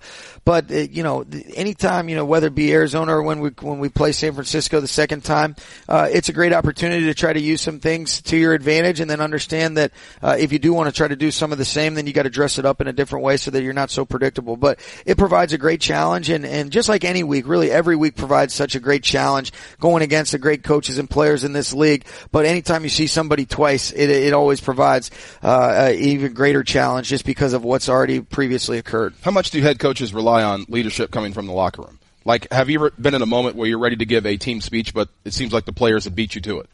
but 0.48 0.70
uh, 0.70 0.76
you 0.76 1.02
know, 1.02 1.26
anytime 1.54 2.08
you 2.08 2.16
know 2.16 2.24
whether 2.24 2.46
it 2.46 2.54
be 2.54 2.72
Arizona 2.72 3.16
or 3.16 3.22
when 3.22 3.40
we 3.40 3.50
when 3.60 3.80
we 3.80 3.90
play 3.90 4.12
San 4.12 4.32
Francisco 4.32 4.80
the 4.80 4.88
second 4.88 5.22
time, 5.22 5.54
uh, 5.88 6.08
it's 6.10 6.30
a 6.30 6.32
great 6.32 6.54
opportunity 6.54 7.04
to 7.04 7.12
try 7.12 7.32
to 7.34 7.40
use 7.40 7.60
some 7.60 7.80
things 7.80 8.22
to 8.22 8.36
your 8.38 8.54
advantage, 8.54 9.00
and 9.00 9.10
then 9.10 9.20
understand 9.20 9.76
that 9.76 9.92
uh, 10.22 10.36
if 10.38 10.50
you 10.50 10.58
do 10.58 10.72
want 10.72 10.88
to 10.88 10.96
try 10.96 11.06
to 11.06 11.16
do 11.16 11.30
some 11.30 11.52
of 11.52 11.58
the 11.58 11.66
same, 11.66 11.94
then 11.94 12.06
you 12.06 12.14
got 12.14 12.22
to 12.22 12.30
dress 12.30 12.58
it 12.58 12.64
up 12.64 12.80
in 12.80 12.88
a 12.88 12.94
different 12.94 13.26
way 13.26 13.36
so 13.36 13.50
that 13.50 13.62
you're 13.62 13.74
not 13.74 13.90
so 13.90 14.06
predictable. 14.06 14.56
But 14.56 14.80
it 15.04 15.18
provides 15.18 15.52
a 15.52 15.58
great 15.58 15.82
challenge, 15.82 16.30
and 16.30 16.46
and 16.46 16.70
just 16.70 16.88
like 16.88 17.04
any 17.04 17.22
week, 17.22 17.46
really 17.46 17.70
every 17.70 17.96
week 17.96 18.16
provides 18.16 18.54
such 18.54 18.74
a 18.74 18.80
great 18.80 19.02
challenge 19.02 19.52
going 19.80 20.02
against 20.02 20.32
the 20.32 20.38
great 20.38 20.62
coaches 20.62 20.98
and 20.98 21.10
players 21.10 21.44
in 21.44 21.52
this 21.52 21.74
league. 21.74 22.06
But 22.32 22.46
anytime 22.46 22.84
you 22.84 22.90
see 22.90 23.06
somebody 23.06 23.44
twice, 23.44 23.92
it 23.92 24.08
it 24.08 24.32
always 24.32 24.62
provides 24.62 25.10
uh, 25.42 25.87
an 25.88 25.98
even 25.98 26.32
greater 26.34 26.62
challenge 26.62 27.08
just 27.08 27.24
because 27.24 27.52
of 27.52 27.64
what's 27.64 27.88
already 27.88 28.20
previously 28.20 28.78
occurred. 28.78 29.14
How 29.22 29.30
much 29.30 29.50
do 29.50 29.60
head 29.60 29.78
coaches 29.78 30.14
rely 30.14 30.42
on 30.42 30.64
leadership 30.68 31.10
coming 31.10 31.32
from 31.32 31.46
the 31.46 31.52
locker 31.52 31.82
room. 31.82 31.98
Like, 32.24 32.50
have 32.52 32.68
you 32.68 32.78
ever 32.78 32.90
been 32.90 33.14
in 33.14 33.22
a 33.22 33.26
moment 33.26 33.56
where 33.56 33.68
you're 33.68 33.78
ready 33.78 33.96
to 33.96 34.04
give 34.04 34.26
a 34.26 34.36
team 34.36 34.60
speech, 34.60 34.92
but 34.92 35.08
it 35.24 35.32
seems 35.32 35.52
like 35.52 35.64
the 35.64 35.72
players 35.72 36.04
have 36.04 36.14
beat 36.14 36.34
you 36.34 36.40
to 36.42 36.60
it? 36.60 36.68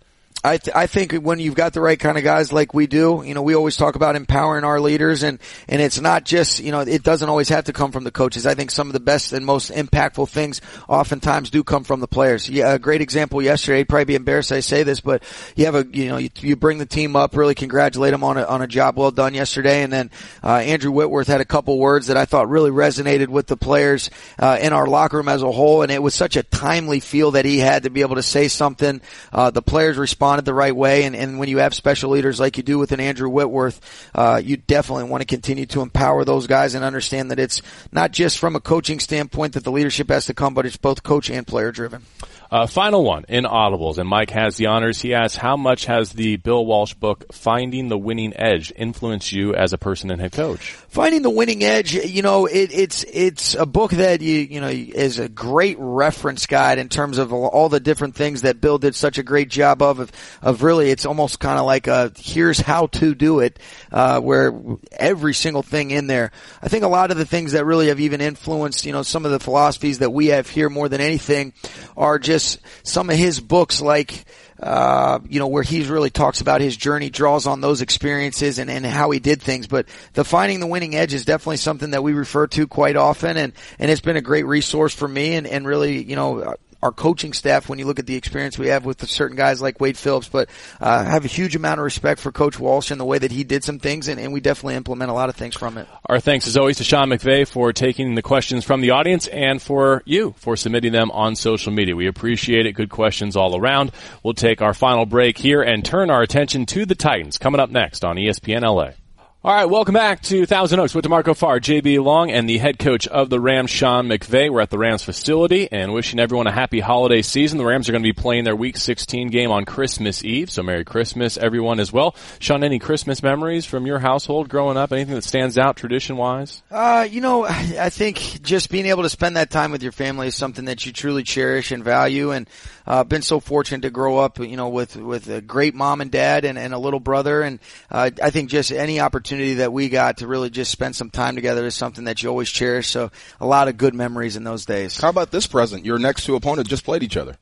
I, 0.45 0.59
th- 0.59 0.77
I 0.77 0.87
think 0.87 1.15
when 1.15 1.39
you've 1.39 1.55
got 1.55 1.73
the 1.73 1.81
right 1.81 1.99
kind 1.99 2.19
of 2.19 2.23
guys 2.23 2.53
like 2.53 2.75
we 2.75 2.87
do, 2.87 3.23
you 3.25 3.33
know, 3.33 3.41
we 3.41 3.55
always 3.55 3.79
talk 3.79 3.97
about 3.97 4.15
empowering 4.15 4.63
our 4.63 4.79
leaders 4.79 5.23
and, 5.23 5.39
and 5.69 5.81
it's 5.81 5.99
not 5.99 6.27
just, 6.27 6.61
you 6.61 6.71
know, 6.71 6.81
it 6.81 7.03
doesn't 7.03 7.31
always 7.31 7.49
have 7.49 7.65
to 7.65 7.73
come 7.73 7.93
from 7.93 8.05
the 8.05 8.11
coaches. 8.11 8.45
I 8.45 8.55
think 8.55 8.71
some 8.71 8.89
of 8.89 8.93
the 8.93 9.01
best 9.01 9.33
and 9.33 9.47
most 9.47 9.71
impactful 9.71 10.29
things 10.29 10.61
oftentimes 10.87 11.49
do 11.49 11.65
come 11.65 11.83
from 11.83 12.01
the 12.01 12.07
players. 12.07 12.47
Yeah, 12.47 12.75
a 12.75 12.79
great 12.79 13.01
example 13.01 13.41
yesterday, 13.41 13.81
I'd 13.81 13.89
probably 13.89 14.05
be 14.05 14.15
embarrassed 14.17 14.53
I 14.53 14.61
say 14.61 14.83
this, 14.83 15.01
but 15.01 15.23
you 15.57 15.65
have 15.65 15.77
a, 15.77 15.87
you 15.91 16.09
know, 16.09 16.19
you, 16.19 16.29
you 16.41 16.57
bring 16.57 16.77
the 16.77 16.85
team 16.85 17.17
up, 17.17 17.35
really 17.39 17.55
congratulate 17.55 18.13
them 18.13 18.23
on 18.23 18.37
a, 18.37 18.45
on 18.45 18.61
a 18.61 18.67
job 18.67 18.99
well 18.99 19.13
done 19.13 19.33
yesterday. 19.33 19.83
And 19.83 19.91
then, 19.91 20.11
uh, 20.43 20.57
Andrew 20.57 20.91
Whitworth 20.91 21.27
had 21.27 21.41
a 21.41 21.47
couple 21.47 21.79
words 21.79 22.09
that 22.09 22.19
I 22.19 22.27
thought 22.27 22.51
really 22.51 22.71
resonated 22.71 23.29
with 23.29 23.47
the 23.47 23.57
players, 23.57 24.11
uh, 24.39 24.59
in 24.61 24.75
our 24.75 24.87
locker 24.87 25.17
room 25.17 25.29
as 25.31 25.43
a 25.43 25.51
whole. 25.51 25.81
And 25.81 25.91
it 25.91 26.03
was 26.03 26.15
such 26.15 26.37
a 26.37 26.43
timely 26.43 27.01
feel 27.01 27.31
that 27.31 27.47
he 27.47 27.61
had 27.61 27.85
to 27.85 27.91
be 27.91 28.03
able 28.03 28.17
to 28.17 28.23
say 28.23 28.49
something. 28.49 29.01
Uh, 29.33 29.51
the 29.51 29.63
players 29.63 29.97
responded 29.97 30.34
responded 30.35 30.45
the 30.45 30.55
right 30.55 30.75
way. 30.75 31.05
And, 31.05 31.15
and 31.15 31.39
when 31.39 31.49
you 31.49 31.59
have 31.59 31.75
special 31.75 32.11
leaders 32.11 32.41
like 32.41 32.57
you 32.57 32.63
do 32.63 32.79
with 32.79 32.93
an 32.93 33.01
Andrew 33.01 33.29
Whitworth, 33.29 33.81
uh, 34.15 34.41
you 34.43 34.57
definitely 34.57 35.05
want 35.05 35.21
to 35.21 35.27
continue 35.27 35.67
to 35.67 35.81
empower 35.81 36.25
those 36.25 36.47
guys 36.47 36.75
and 36.75 36.85
understand 36.85 37.31
that 37.31 37.39
it's 37.39 37.63
not 37.93 38.11
just 38.11 38.39
from 38.39 38.57
a 38.57 38.61
coaching 38.61 39.01
standpoint 39.01 39.55
that 39.55 39.65
the 39.65 39.73
leadership 39.73 40.09
has 40.09 40.27
to 40.27 40.35
come, 40.35 40.55
but 40.55 40.67
it's 40.67 40.77
both 40.77 41.03
coach 41.03 41.31
and 41.31 41.47
player 41.47 41.71
driven. 41.71 42.03
Uh, 42.51 42.67
final 42.67 43.03
one 43.03 43.25
in 43.29 43.45
Audibles, 43.45 43.99
and 43.99 44.09
Mike 44.09 44.31
has 44.31 44.57
the 44.57 44.67
honors. 44.67 45.01
He 45.01 45.15
asks, 45.15 45.37
how 45.37 45.57
much 45.57 45.87
has 45.87 46.13
the 46.13 46.37
Bill 46.37 46.65
Walsh 46.65 46.95
book, 46.95 47.33
Finding 47.33 47.89
the 47.89 47.99
Winning 47.99 48.33
Edge, 48.37 48.73
influenced 48.77 49.33
you 49.33 49.55
as 49.55 49.73
a 49.73 49.79
person 49.79 50.11
and 50.11 50.21
head 50.21 50.33
coach? 50.33 50.73
Finding 50.89 51.23
the 51.23 51.31
Winning 51.31 51.65
Edge, 51.65 51.95
you 51.95 52.23
know, 52.23 52.47
it, 52.47 52.73
it's, 52.73 53.05
it's 53.05 53.55
a 53.55 53.67
book 53.67 53.93
that 53.93 54.21
you, 54.21 54.35
you 54.35 54.61
know, 54.61 54.69
is 54.69 55.19
a 55.19 55.29
great 55.29 55.77
reference 55.81 56.47
guide 56.47 56.79
in 56.79 56.89
terms 56.89 57.19
of 57.19 57.33
all 57.33 57.69
the 57.69 57.81
different 57.81 58.15
things 58.15 58.43
that 58.43 58.61
Bill 58.61 58.79
did 58.79 58.95
such 58.95 59.19
a 59.19 59.23
great 59.23 59.49
job 59.49 59.83
of, 59.83 59.99
of, 59.99 60.13
of 60.43 60.63
really, 60.63 60.91
it's 60.91 61.07
almost 61.07 61.41
kind 61.41 61.59
of 61.59 61.67
like 61.67 61.87
a, 61.87 62.13
here's 62.17 62.61
how 62.61 62.87
to 62.89 63.15
do 63.15 63.41
it, 63.41 63.59
uh, 63.91 64.21
where 64.21 64.53
every 64.93 65.35
single 65.35 65.63
thing 65.63 65.91
in 65.91 66.07
there. 66.07 66.31
I 66.63 66.69
think 66.69 66.85
a 66.85 66.89
lot 66.89 67.11
of 67.11 67.17
the 67.17 67.27
things 67.27 67.53
that 67.53 67.65
really 67.65 67.89
have 67.89 68.01
even 68.01 68.21
influenced, 68.21 68.87
you 68.87 68.93
know, 68.93 69.03
some 69.03 69.25
of 69.25 69.33
the 69.33 69.41
philosophies 69.41 69.99
that 69.99 70.13
we 70.13 70.29
have 70.29 70.49
here 70.49 70.69
more 70.69 70.89
than 70.89 71.01
anything 71.01 71.53
are 71.97 72.19
just 72.19 72.44
some 72.83 73.11
of 73.11 73.17
his 73.17 73.41
books, 73.41 73.81
like 73.81 74.25
uh, 74.61 75.19
you 75.29 75.41
know, 75.41 75.49
where 75.49 75.63
he 75.63 75.83
really 75.85 76.11
talks 76.11 76.41
about 76.41 76.61
his 76.61 76.77
journey, 76.77 77.11
draws 77.11 77.47
on 77.47 77.61
those 77.61 77.83
experiences 77.83 78.59
and, 78.59 78.71
and 78.71 78.87
how 78.87 79.11
he 79.11 79.19
did 79.19 79.43
things. 79.43 79.67
But 79.67 79.87
the 80.13 80.25
finding 80.25 80.61
the 80.61 80.67
winning 80.67 80.95
edge 80.95 81.13
is 81.13 81.25
definitely 81.25 81.57
something 81.57 81.91
that 81.91 82.03
we 82.03 82.13
refer 82.13 82.47
to 82.47 82.67
quite 82.67 82.97
often, 82.97 83.37
and 83.37 83.53
and 83.79 83.91
it's 83.91 84.01
been 84.01 84.17
a 84.17 84.23
great 84.23 84.47
resource 84.47 84.95
for 84.95 85.09
me, 85.09 85.35
and 85.35 85.47
and 85.47 85.67
really, 85.67 86.03
you 86.03 86.17
know, 86.17 86.55
our 86.85 86.93
coaching 86.93 87.33
staff 87.33 87.69
when 87.69 87.79
you 87.79 87.87
look 87.87 87.99
at 87.99 88.07
the 88.07 88.15
experience 88.15 88.59
we 88.59 88.69
have 88.69 88.85
with 88.85 89.09
certain 89.09 89.39
guys 89.39 89.63
like 89.63 89.81
Wade 89.81 89.97
Phillips. 89.97 90.29
But 90.29 90.51
uh, 90.81 91.03
have 91.03 91.25
a 91.25 91.29
huge 91.29 91.57
amount 91.57 91.81
of 91.81 91.85
respect 91.85 92.21
for 92.21 92.31
Coach 92.31 92.61
Walsh 92.61 92.91
and 92.91 93.01
the 93.01 93.07
way 93.07 93.19
that 93.19 93.33
he 93.33 93.43
did 93.43 93.65
some 93.65 93.79
things, 93.79 94.09
and, 94.09 94.21
and 94.21 94.35
we 94.35 94.41
definitely 94.41 94.75
implement 94.75 95.11
a 95.11 95.15
lot 95.15 95.31
of 95.31 95.35
things 95.35 95.57
from 95.57 95.79
it. 95.79 95.89
Our 96.07 96.21
thanks 96.21 96.47
as 96.47 96.59
always 96.59 96.77
to 96.77 96.85
Sean 96.85 97.09
McVay 97.09 97.49
for 97.49 97.73
taking 97.73 98.15
the 98.15 98.23
questions 98.23 98.65
from 98.67 98.83
the 98.83 98.91
audience 98.91 99.27
and 99.29 99.61
for 99.61 100.03
you 100.05 100.35
for 100.37 100.57
submitting 100.57 100.93
them 100.93 101.11
on 101.11 101.37
social 101.37 101.73
media. 101.73 101.97
We 101.97 102.07
appreciate 102.07 102.67
it. 102.67 102.73
Good 102.73 102.91
questions 102.91 103.35
all 103.35 103.59
around. 103.59 103.91
We'll 104.23 104.35
take 104.35 104.61
our 104.61 104.75
final 104.75 105.07
break 105.07 105.39
here 105.39 105.63
and 105.63 105.83
turn 105.83 106.11
our 106.11 106.21
attention 106.21 106.67
to 106.67 106.85
the 106.85 106.95
Titans 106.95 107.39
coming 107.39 107.61
up 107.61 107.71
next 107.71 108.05
on 108.05 108.17
ESPN 108.17 108.63
LA. 108.63 109.04
All 109.47 109.53
right, 109.53 109.67
welcome 109.67 109.93
back 109.93 110.23
to 110.23 110.47
Thousand 110.47 110.81
Oaks 110.81 110.95
with 110.95 111.05
D'Marco 111.05 111.35
Farr, 111.35 111.61
JB 111.61 112.03
Long, 112.03 112.31
and 112.31 112.49
the 112.49 112.57
head 112.57 112.79
coach 112.79 113.07
of 113.07 113.29
the 113.29 113.39
Rams, 113.39 113.69
Sean 113.69 114.09
McVay. 114.09 114.51
We're 114.51 114.63
at 114.63 114.71
the 114.71 114.79
Rams 114.79 115.05
facility 115.05 115.69
and 115.71 115.93
wishing 115.93 116.19
everyone 116.19 116.47
a 116.47 116.51
happy 116.51 116.81
holiday 116.81 117.21
season. 117.21 117.59
The 117.59 117.67
Rams 117.67 117.87
are 117.87 117.93
going 117.93 118.03
to 118.03 118.09
be 118.09 118.15
playing 118.15 118.45
their 118.45 118.57
Week 118.57 118.79
16 118.79 119.29
game 119.29 119.51
on 119.51 119.67
Christmas 119.67 120.25
Eve, 120.25 120.51
so 120.51 120.63
Merry 120.63 120.83
Christmas, 120.83 121.37
everyone, 121.37 121.79
as 121.79 121.93
well. 121.93 122.17
Sean, 122.39 122.65
any 122.65 122.79
Christmas 122.79 123.23
memories 123.23 123.67
from 123.67 123.85
your 123.85 123.99
household 123.99 124.49
growing 124.49 124.79
up? 124.79 124.93
Anything 124.93 125.15
that 125.15 125.25
stands 125.25 125.59
out 125.59 125.77
tradition-wise? 125.77 126.63
Uh, 126.71 127.07
you 127.11 127.21
know, 127.21 127.45
I 127.45 127.91
think 127.91 128.41
just 128.41 128.71
being 128.71 128.87
able 128.87 129.03
to 129.03 129.11
spend 129.11 129.37
that 129.37 129.51
time 129.51 129.73
with 129.73 129.83
your 129.83 129.93
family 129.93 130.29
is 130.29 130.35
something 130.35 130.65
that 130.65 130.87
you 130.87 130.93
truly 130.95 131.23
cherish 131.23 131.71
and 131.71 131.85
value, 131.85 132.31
and 132.31 132.49
uh, 132.87 133.05
been 133.05 133.21
so 133.21 133.41
fortunate 133.41 133.83
to 133.83 133.91
grow 133.91 134.17
up, 134.17 134.39
you 134.39 134.57
know, 134.57 134.71
with 134.71 134.97
with 134.97 135.29
a 135.29 135.43
great 135.43 135.75
mom 135.75 136.01
and 136.01 136.11
dad 136.11 136.47
and, 136.47 136.57
and 136.57 136.73
a 136.73 136.79
little 136.79 136.99
brother, 136.99 137.43
and 137.43 137.59
uh, 137.91 138.09
I 138.23 138.31
think 138.31 138.49
just 138.49 138.73
any 138.73 139.01
opportunity 139.01 139.34
opportunity 139.35 139.55
that 139.55 139.73
we 139.73 139.89
got 139.89 140.19
to 140.19 140.27
really 140.27 140.49
just 140.49 140.71
spend 140.71 140.95
some 140.95 141.11
time 141.11 141.35
together 141.35 141.67
is 141.67 141.75
something 141.75 142.05
that 142.05 142.23
you 142.23 142.29
always 142.29 142.51
cherish. 142.51 142.89
So 142.89 143.11
a 143.41 143.47
lot 143.47 143.69
of 143.69 143.77
good 143.77 143.95
memories 143.95 144.37
in 144.37 144.45
those 144.45 144.65
days. 144.65 145.01
How 145.01 145.09
about 145.09 145.31
this 145.33 145.47
present? 145.47 145.85
Your 145.85 145.99
next 145.99 146.25
two 146.25 146.37
opponents 146.37 146.71
just 146.71 146.85
played 146.85 147.03
each 147.03 147.17
other. 147.17 147.37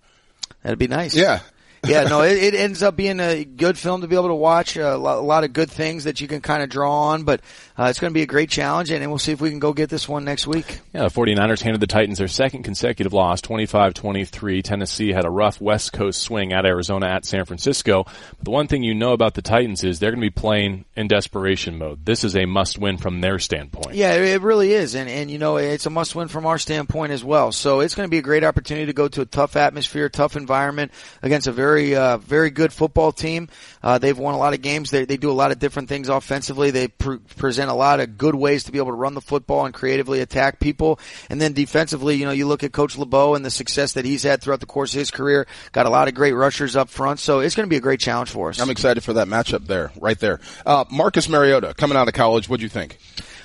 That'd 0.63 0.79
be 0.79 0.89
nice. 0.89 1.15
Yeah. 1.15 1.41
Yeah, 1.85 2.05
no, 2.05 2.23
it, 2.23 2.37
it, 2.37 2.55
ends 2.55 2.83
up 2.83 2.95
being 2.95 3.19
a 3.19 3.45
good 3.45 3.77
film 3.77 4.03
to 4.03 4.07
be 4.07 4.15
able 4.15 4.29
to 4.29 4.35
watch. 4.35 4.77
A 4.77 4.97
lot, 4.97 5.19
a 5.19 5.21
lot 5.21 5.43
of 5.43 5.53
good 5.53 5.71
things 5.71 6.05
that 6.05 6.21
you 6.21 6.29
can 6.29 6.41
kind 6.41 6.63
of 6.63 6.69
draw 6.69 7.09
on, 7.09 7.25
but 7.25 7.41
uh, 7.77 7.85
it's 7.85 7.99
going 7.99 8.13
to 8.13 8.15
be 8.15 8.23
a 8.23 8.27
great 8.27 8.51
challenge, 8.51 8.91
and 8.91 9.05
we'll 9.09 9.19
see 9.19 9.33
if 9.33 9.41
we 9.41 9.51
can 9.51 9.59
go 9.59 9.73
get 9.73 9.91
this 9.91 10.09
one 10.09 10.25
next 10.25 10.47
week. 10.47 10.81
Yeah, 10.93 11.03
the 11.03 11.09
49ers 11.09 11.63
handed 11.63 11.81
the 11.81 11.87
Titans 11.87 12.19
their 12.19 12.29
second 12.29 12.63
consecutive 12.63 13.13
loss, 13.13 13.41
25-23. 13.41 14.63
Tennessee 14.63 15.13
had 15.13 15.25
a 15.25 15.31
rough 15.31 15.61
West 15.61 15.93
Coast 15.93 16.23
swing 16.23 16.53
at 16.53 16.67
Arizona 16.67 17.07
at 17.07 17.25
San 17.25 17.45
Francisco. 17.47 18.05
But 18.05 18.45
the 18.45 18.51
one 18.51 18.69
thing 18.69 18.83
you 18.83 18.95
know 18.95 19.13
about 19.13 19.35
the 19.35 19.43
Titans 19.43 19.83
is 19.83 19.99
they're 19.99 20.11
going 20.11 20.21
to 20.21 20.27
be 20.27 20.31
playing 20.31 20.85
in 20.95 21.09
desperation 21.09 21.79
mode. 21.79 22.05
This 22.05 22.23
is 22.23 22.37
a 22.37 22.45
must-win 22.45 22.99
from 22.99 23.21
their 23.21 23.39
standpoint. 23.39 23.97
Yeah, 23.97 24.15
it 24.15 24.43
really 24.43 24.73
is, 24.73 24.95
and 24.95 25.09
and 25.09 25.31
you 25.31 25.39
know 25.39 25.57
it's 25.57 25.87
a 25.87 25.91
must-win 25.91 26.29
from 26.29 26.47
our 26.47 26.59
standpoint 26.59 27.13
as 27.13 27.25
well. 27.25 27.51
So 27.51 27.81
it's 27.81 27.95
going 27.95 28.07
to 28.07 28.11
be 28.11 28.19
a 28.19 28.23
great 28.23 28.45
opportunity 28.45 28.87
to 28.87 28.93
go 28.93 29.09
to 29.09 29.23
a 29.23 29.27
tough 29.27 29.57
atmosphere, 29.57 30.09
tough 30.09 30.37
environment 30.37 30.93
against 31.23 31.47
a 31.47 31.53
very 31.53 31.72
very, 31.73 31.97
uh, 31.97 32.19
very 32.19 32.51
good 32.51 32.73
football 32.73 33.13
team. 33.13 33.49
Uh, 33.83 33.97
they've 33.97 34.19
won 34.19 34.35
a 34.35 34.39
lot 34.39 34.53
of 34.53 34.61
games. 34.61 34.91
They, 34.91 35.07
they 35.07 35.17
do 35.17 35.31
a 35.31 35.33
lot 35.33 35.53
of 35.53 35.59
different 35.59 35.89
things 35.89 36.09
offensively. 36.11 36.71
They 36.71 36.89
pre- 36.89 37.19
present 37.37 37.71
a 37.71 37.75
lot 37.75 38.01
of 38.01 38.19
good 38.19 38.35
ways 38.35 38.65
to 38.65 38.73
be 38.73 38.79
able 38.79 38.91
to 38.91 38.97
run 38.97 39.15
the 39.15 39.23
football 39.23 39.65
and 39.65 39.73
creatively 39.73 40.21
attack 40.21 40.61
people. 40.61 41.01
And 41.31 41.41
then 41.41 41.55
defensively, 41.55 42.17
you 42.17 42.27
know, 42.27 42.33
you 42.33 42.47
look 42.47 42.63
at 42.63 42.73
Coach 42.73 42.99
LeBeau 42.99 43.35
and 43.35 43.45
the 43.45 43.51
success 43.51 43.95
that 43.95 44.05
he's 44.05 44.23
had 44.23 44.43
throughout 44.43 44.61
the 44.61 44.67
course 44.67 44.93
of 44.93 44.99
his 44.99 45.11
career. 45.11 45.47
Got 45.73 45.87
a 45.87 45.91
lot 45.91 46.09
of 46.09 46.15
great 46.15 46.35
rushers 46.35 46.77
up 46.77 46.91
front, 46.91 47.21
so 47.21 47.41
it's 47.41 47.55
going 47.55 47.67
to 47.67 47.71
be 47.71 47.77
a 47.77 47.81
great 47.81 48.01
challenge 48.01 48.31
for 48.31 48.51
us. 48.51 48.61
I'm 48.61 48.71
excited 48.71 49.03
for 49.03 49.15
that 49.15 49.29
matchup 49.29 49.67
there, 49.67 49.93
right 49.99 50.19
there. 50.19 50.41
Uh, 50.67 50.85
Marcus 50.91 51.29
Mariota 51.29 51.73
coming 51.75 51.97
out 51.97 52.07
of 52.07 52.15
college. 52.15 52.49
What 52.51 52.59
do 52.59 52.65
you 52.65 52.69
think? 52.69 52.99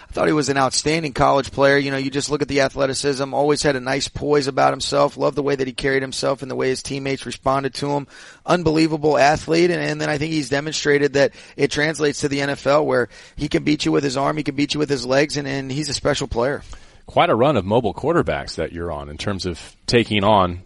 I 0.09 0.13
thought 0.13 0.27
he 0.27 0.33
was 0.33 0.49
an 0.49 0.57
outstanding 0.57 1.13
college 1.13 1.51
player. 1.51 1.77
You 1.77 1.91
know, 1.91 1.97
you 1.97 2.09
just 2.09 2.29
look 2.29 2.41
at 2.41 2.47
the 2.47 2.61
athleticism, 2.61 3.33
always 3.33 3.61
had 3.61 3.75
a 3.75 3.81
nice 3.81 4.07
poise 4.07 4.47
about 4.47 4.71
himself. 4.71 5.17
Love 5.17 5.35
the 5.35 5.43
way 5.43 5.55
that 5.55 5.67
he 5.67 5.73
carried 5.73 6.01
himself 6.01 6.41
and 6.41 6.49
the 6.49 6.55
way 6.55 6.69
his 6.69 6.81
teammates 6.81 7.25
responded 7.25 7.73
to 7.75 7.91
him. 7.91 8.07
Unbelievable 8.45 9.17
athlete. 9.17 9.69
And, 9.69 9.81
and 9.81 9.99
then 9.99 10.09
I 10.09 10.17
think 10.17 10.31
he's 10.31 10.49
demonstrated 10.49 11.13
that 11.13 11.33
it 11.55 11.71
translates 11.71 12.21
to 12.21 12.29
the 12.29 12.39
NFL 12.39 12.85
where 12.85 13.09
he 13.35 13.49
can 13.49 13.63
beat 13.63 13.85
you 13.85 13.91
with 13.91 14.03
his 14.03 14.17
arm, 14.17 14.37
he 14.37 14.43
can 14.43 14.55
beat 14.55 14.73
you 14.73 14.79
with 14.79 14.89
his 14.89 15.05
legs, 15.05 15.35
and, 15.37 15.47
and 15.47 15.71
he's 15.71 15.89
a 15.89 15.93
special 15.93 16.27
player. 16.27 16.63
Quite 17.05 17.29
a 17.29 17.35
run 17.35 17.57
of 17.57 17.65
mobile 17.65 17.93
quarterbacks 17.93 18.55
that 18.55 18.71
you're 18.71 18.91
on 18.91 19.09
in 19.09 19.17
terms 19.17 19.45
of 19.45 19.75
taking 19.85 20.23
on 20.23 20.63